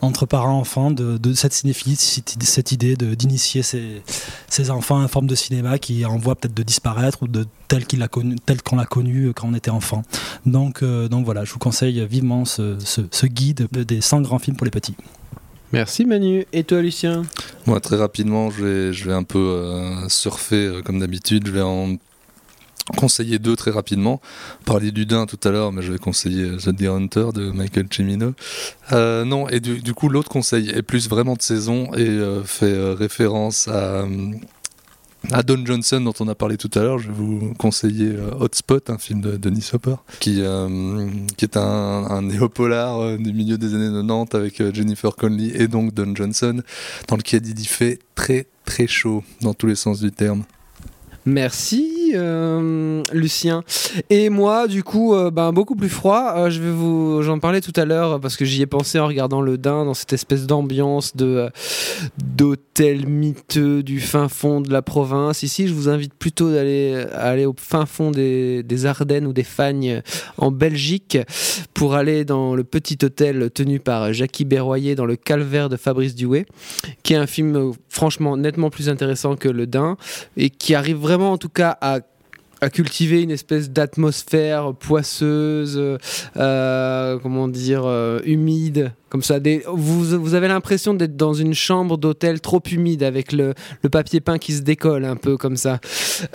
entre 0.00 0.26
parents-enfants 0.26 0.90
de, 0.90 1.32
cette 1.34 1.52
cinéphilie, 1.52 1.96
cette, 1.96 2.72
idée 2.72 2.96
d'initier 2.96 3.62
ces, 3.62 4.02
ces 4.48 4.70
enfants 4.70 4.98
à 4.98 5.02
une 5.02 5.08
forme 5.08 5.26
de 5.26 5.34
cinéma 5.34 5.78
qui 5.78 6.04
en 6.04 6.18
voie 6.18 6.34
peut-être 6.34 6.54
de 6.54 6.62
disparaître 6.62 7.22
ou 7.22 7.28
de 7.28 7.46
tel, 7.72 7.86
qu'il 7.86 8.02
a 8.02 8.08
connu, 8.08 8.36
tel 8.44 8.60
qu'on 8.62 8.76
l'a 8.76 8.84
connu 8.84 9.32
quand 9.34 9.48
on 9.50 9.54
était 9.54 9.70
enfant. 9.70 10.02
Donc, 10.44 10.82
euh, 10.82 11.08
donc 11.08 11.24
voilà, 11.24 11.44
je 11.44 11.52
vous 11.52 11.58
conseille 11.58 12.04
vivement 12.06 12.44
ce, 12.44 12.76
ce- 12.80 13.00
ce 13.10 13.26
guide 13.26 13.66
des 13.72 14.00
100 14.02 14.20
grands 14.20 14.38
films 14.38 14.56
pour 14.56 14.66
les 14.66 14.70
petits. 14.70 14.94
Merci 15.72 16.04
Manu. 16.04 16.44
Et 16.52 16.64
toi 16.64 16.82
Lucien? 16.82 17.22
Moi, 17.66 17.80
très 17.80 17.96
rapidement, 17.96 18.50
je 18.50 18.62
vais, 18.64 18.92
je 18.92 19.06
vais 19.06 19.14
un 19.14 19.22
peu 19.22 19.38
euh, 19.38 20.06
surfer 20.10 20.66
euh, 20.66 20.82
comme 20.82 20.98
d'habitude. 21.00 21.46
Je 21.46 21.52
vais 21.52 21.62
en 21.62 21.96
conseiller 22.98 23.38
deux 23.38 23.56
très 23.56 23.70
rapidement. 23.70 24.20
Parler 24.66 24.90
du 24.92 25.06
Dain 25.06 25.24
tout 25.24 25.38
à 25.44 25.50
l'heure, 25.50 25.72
mais 25.72 25.80
je 25.80 25.92
vais 25.92 25.98
conseiller 25.98 26.56
The 26.58 26.68
Deer 26.70 26.92
Hunter 26.92 27.28
de 27.32 27.50
Michael 27.50 27.86
Cimino. 27.90 28.34
Euh, 28.92 29.24
non, 29.24 29.48
et 29.48 29.60
du, 29.60 29.80
du 29.80 29.94
coup, 29.94 30.10
l'autre 30.10 30.28
conseil 30.28 30.68
est 30.68 30.82
plus 30.82 31.08
vraiment 31.08 31.36
de 31.36 31.42
saison 31.42 31.86
et 31.94 32.06
euh, 32.06 32.42
fait 32.44 32.66
euh, 32.66 32.92
référence 32.94 33.66
à. 33.68 34.04
À 35.30 35.42
Don 35.42 35.64
Johnson 35.64 36.00
dont 36.00 36.14
on 36.20 36.28
a 36.28 36.34
parlé 36.34 36.56
tout 36.56 36.70
à 36.74 36.80
l'heure, 36.80 36.98
je 36.98 37.08
vais 37.08 37.14
vous 37.14 37.54
conseiller 37.58 38.08
euh, 38.08 38.30
Hotspot, 38.40 38.90
un 38.90 38.98
film 38.98 39.20
de 39.20 39.36
Denis 39.36 39.70
Hopper, 39.72 39.96
qui, 40.20 40.38
euh, 40.40 41.08
qui 41.36 41.44
est 41.44 41.56
un, 41.56 41.60
un 41.62 42.22
néopolar 42.22 43.00
euh, 43.00 43.16
du 43.16 43.32
milieu 43.32 43.58
des 43.58 43.74
années 43.74 43.92
90 43.92 44.34
avec 44.36 44.60
euh, 44.60 44.72
Jennifer 44.74 45.14
Connelly 45.14 45.52
et 45.54 45.68
donc 45.68 45.94
Don 45.94 46.14
Johnson, 46.14 46.62
dans 47.08 47.16
lequel 47.16 47.46
il 47.46 47.66
fait 47.66 48.00
très 48.14 48.46
très 48.64 48.86
chaud 48.86 49.22
dans 49.40 49.54
tous 49.54 49.66
les 49.66 49.74
sens 49.74 50.00
du 50.00 50.10
terme. 50.10 50.44
Merci. 51.24 51.91
Euh, 52.14 53.02
Lucien. 53.12 53.62
Et 54.10 54.28
moi, 54.28 54.68
du 54.68 54.82
coup, 54.82 55.14
euh, 55.14 55.30
ben, 55.30 55.52
beaucoup 55.52 55.76
plus 55.76 55.88
froid. 55.88 56.34
Euh, 56.36 56.50
je 56.50 56.60
vais 56.60 56.70
vous, 56.70 57.22
j'en 57.22 57.38
parlais 57.38 57.60
tout 57.60 57.72
à 57.76 57.84
l'heure 57.84 58.20
parce 58.20 58.36
que 58.36 58.44
j'y 58.44 58.62
ai 58.62 58.66
pensé 58.66 58.98
en 58.98 59.06
regardant 59.06 59.40
le 59.40 59.58
Dain 59.58 59.84
dans 59.84 59.94
cette 59.94 60.12
espèce 60.12 60.46
d'ambiance 60.46 61.16
de 61.16 61.50
d'hôtel 62.18 63.06
miteux 63.06 63.82
du 63.82 64.00
fin 64.00 64.28
fond 64.28 64.60
de 64.60 64.72
la 64.72 64.82
province. 64.82 65.42
Ici, 65.42 65.68
je 65.68 65.74
vous 65.74 65.88
invite 65.88 66.14
plutôt 66.14 66.52
d'aller 66.52 67.04
aller 67.14 67.46
au 67.46 67.54
fin 67.56 67.86
fond 67.86 68.10
des, 68.10 68.86
Ardennes 68.86 69.26
ou 69.26 69.32
des 69.32 69.44
Fagnes 69.44 70.02
en 70.38 70.50
Belgique 70.50 71.18
pour 71.74 71.94
aller 71.94 72.24
dans 72.24 72.54
le 72.54 72.64
petit 72.64 72.98
hôtel 73.02 73.50
tenu 73.50 73.78
par 73.78 74.12
Jackie 74.12 74.44
Berroyer 74.44 74.94
dans 74.94 75.06
le 75.06 75.16
calvaire 75.16 75.68
de 75.68 75.76
Fabrice 75.76 76.14
Duet, 76.14 76.46
qui 77.02 77.12
est 77.12 77.16
un 77.16 77.26
film 77.26 77.72
franchement 77.88 78.36
nettement 78.36 78.70
plus 78.70 78.88
intéressant 78.88 79.36
que 79.36 79.48
le 79.48 79.66
Dain 79.66 79.96
et 80.36 80.50
qui 80.50 80.74
arrive 80.74 80.96
vraiment 80.96 81.32
en 81.32 81.38
tout 81.38 81.48
cas 81.48 81.76
à 81.80 82.00
à 82.62 82.70
cultiver 82.70 83.22
une 83.22 83.32
espèce 83.32 83.70
d'atmosphère 83.70 84.72
poisseuse, 84.72 85.98
euh, 86.36 87.18
comment 87.18 87.48
dire, 87.48 87.82
euh, 87.84 88.20
humide, 88.24 88.92
comme 89.08 89.22
ça. 89.22 89.40
Vous, 89.66 90.34
avez 90.34 90.46
l'impression 90.46 90.94
d'être 90.94 91.16
dans 91.16 91.34
une 91.34 91.54
chambre 91.54 91.98
d'hôtel 91.98 92.40
trop 92.40 92.62
humide 92.70 93.02
avec 93.02 93.32
le, 93.32 93.54
papier 93.90 94.20
peint 94.20 94.38
qui 94.38 94.52
se 94.52 94.62
décolle 94.62 95.04
un 95.04 95.16
peu 95.16 95.36
comme 95.36 95.56
ça. 95.56 95.80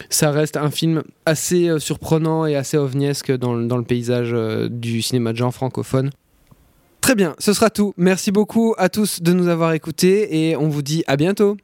Ça 0.09 0.31
reste 0.31 0.57
un 0.57 0.69
film 0.69 1.01
assez 1.25 1.69
euh, 1.69 1.79
surprenant 1.79 2.45
et 2.45 2.57
assez 2.57 2.75
ovniesque 2.75 3.31
dans, 3.31 3.55
dans 3.55 3.77
le 3.77 3.85
paysage 3.85 4.35
du 4.69 5.01
cinéma 5.01 5.31
de 5.31 5.37
genre 5.37 5.53
francophone. 5.53 6.09
Très 6.99 7.15
bien, 7.15 7.35
ce 7.39 7.53
sera 7.53 7.69
tout. 7.69 7.93
Merci 7.95 8.33
beaucoup 8.33 8.75
à 8.77 8.89
tous 8.89 9.21
de 9.21 9.31
nous 9.31 9.47
avoir 9.47 9.71
écoutés 9.71 10.49
et 10.49 10.57
on 10.57 10.67
vous 10.67 10.81
dit 10.81 11.05
à 11.07 11.15
bientôt. 11.15 11.55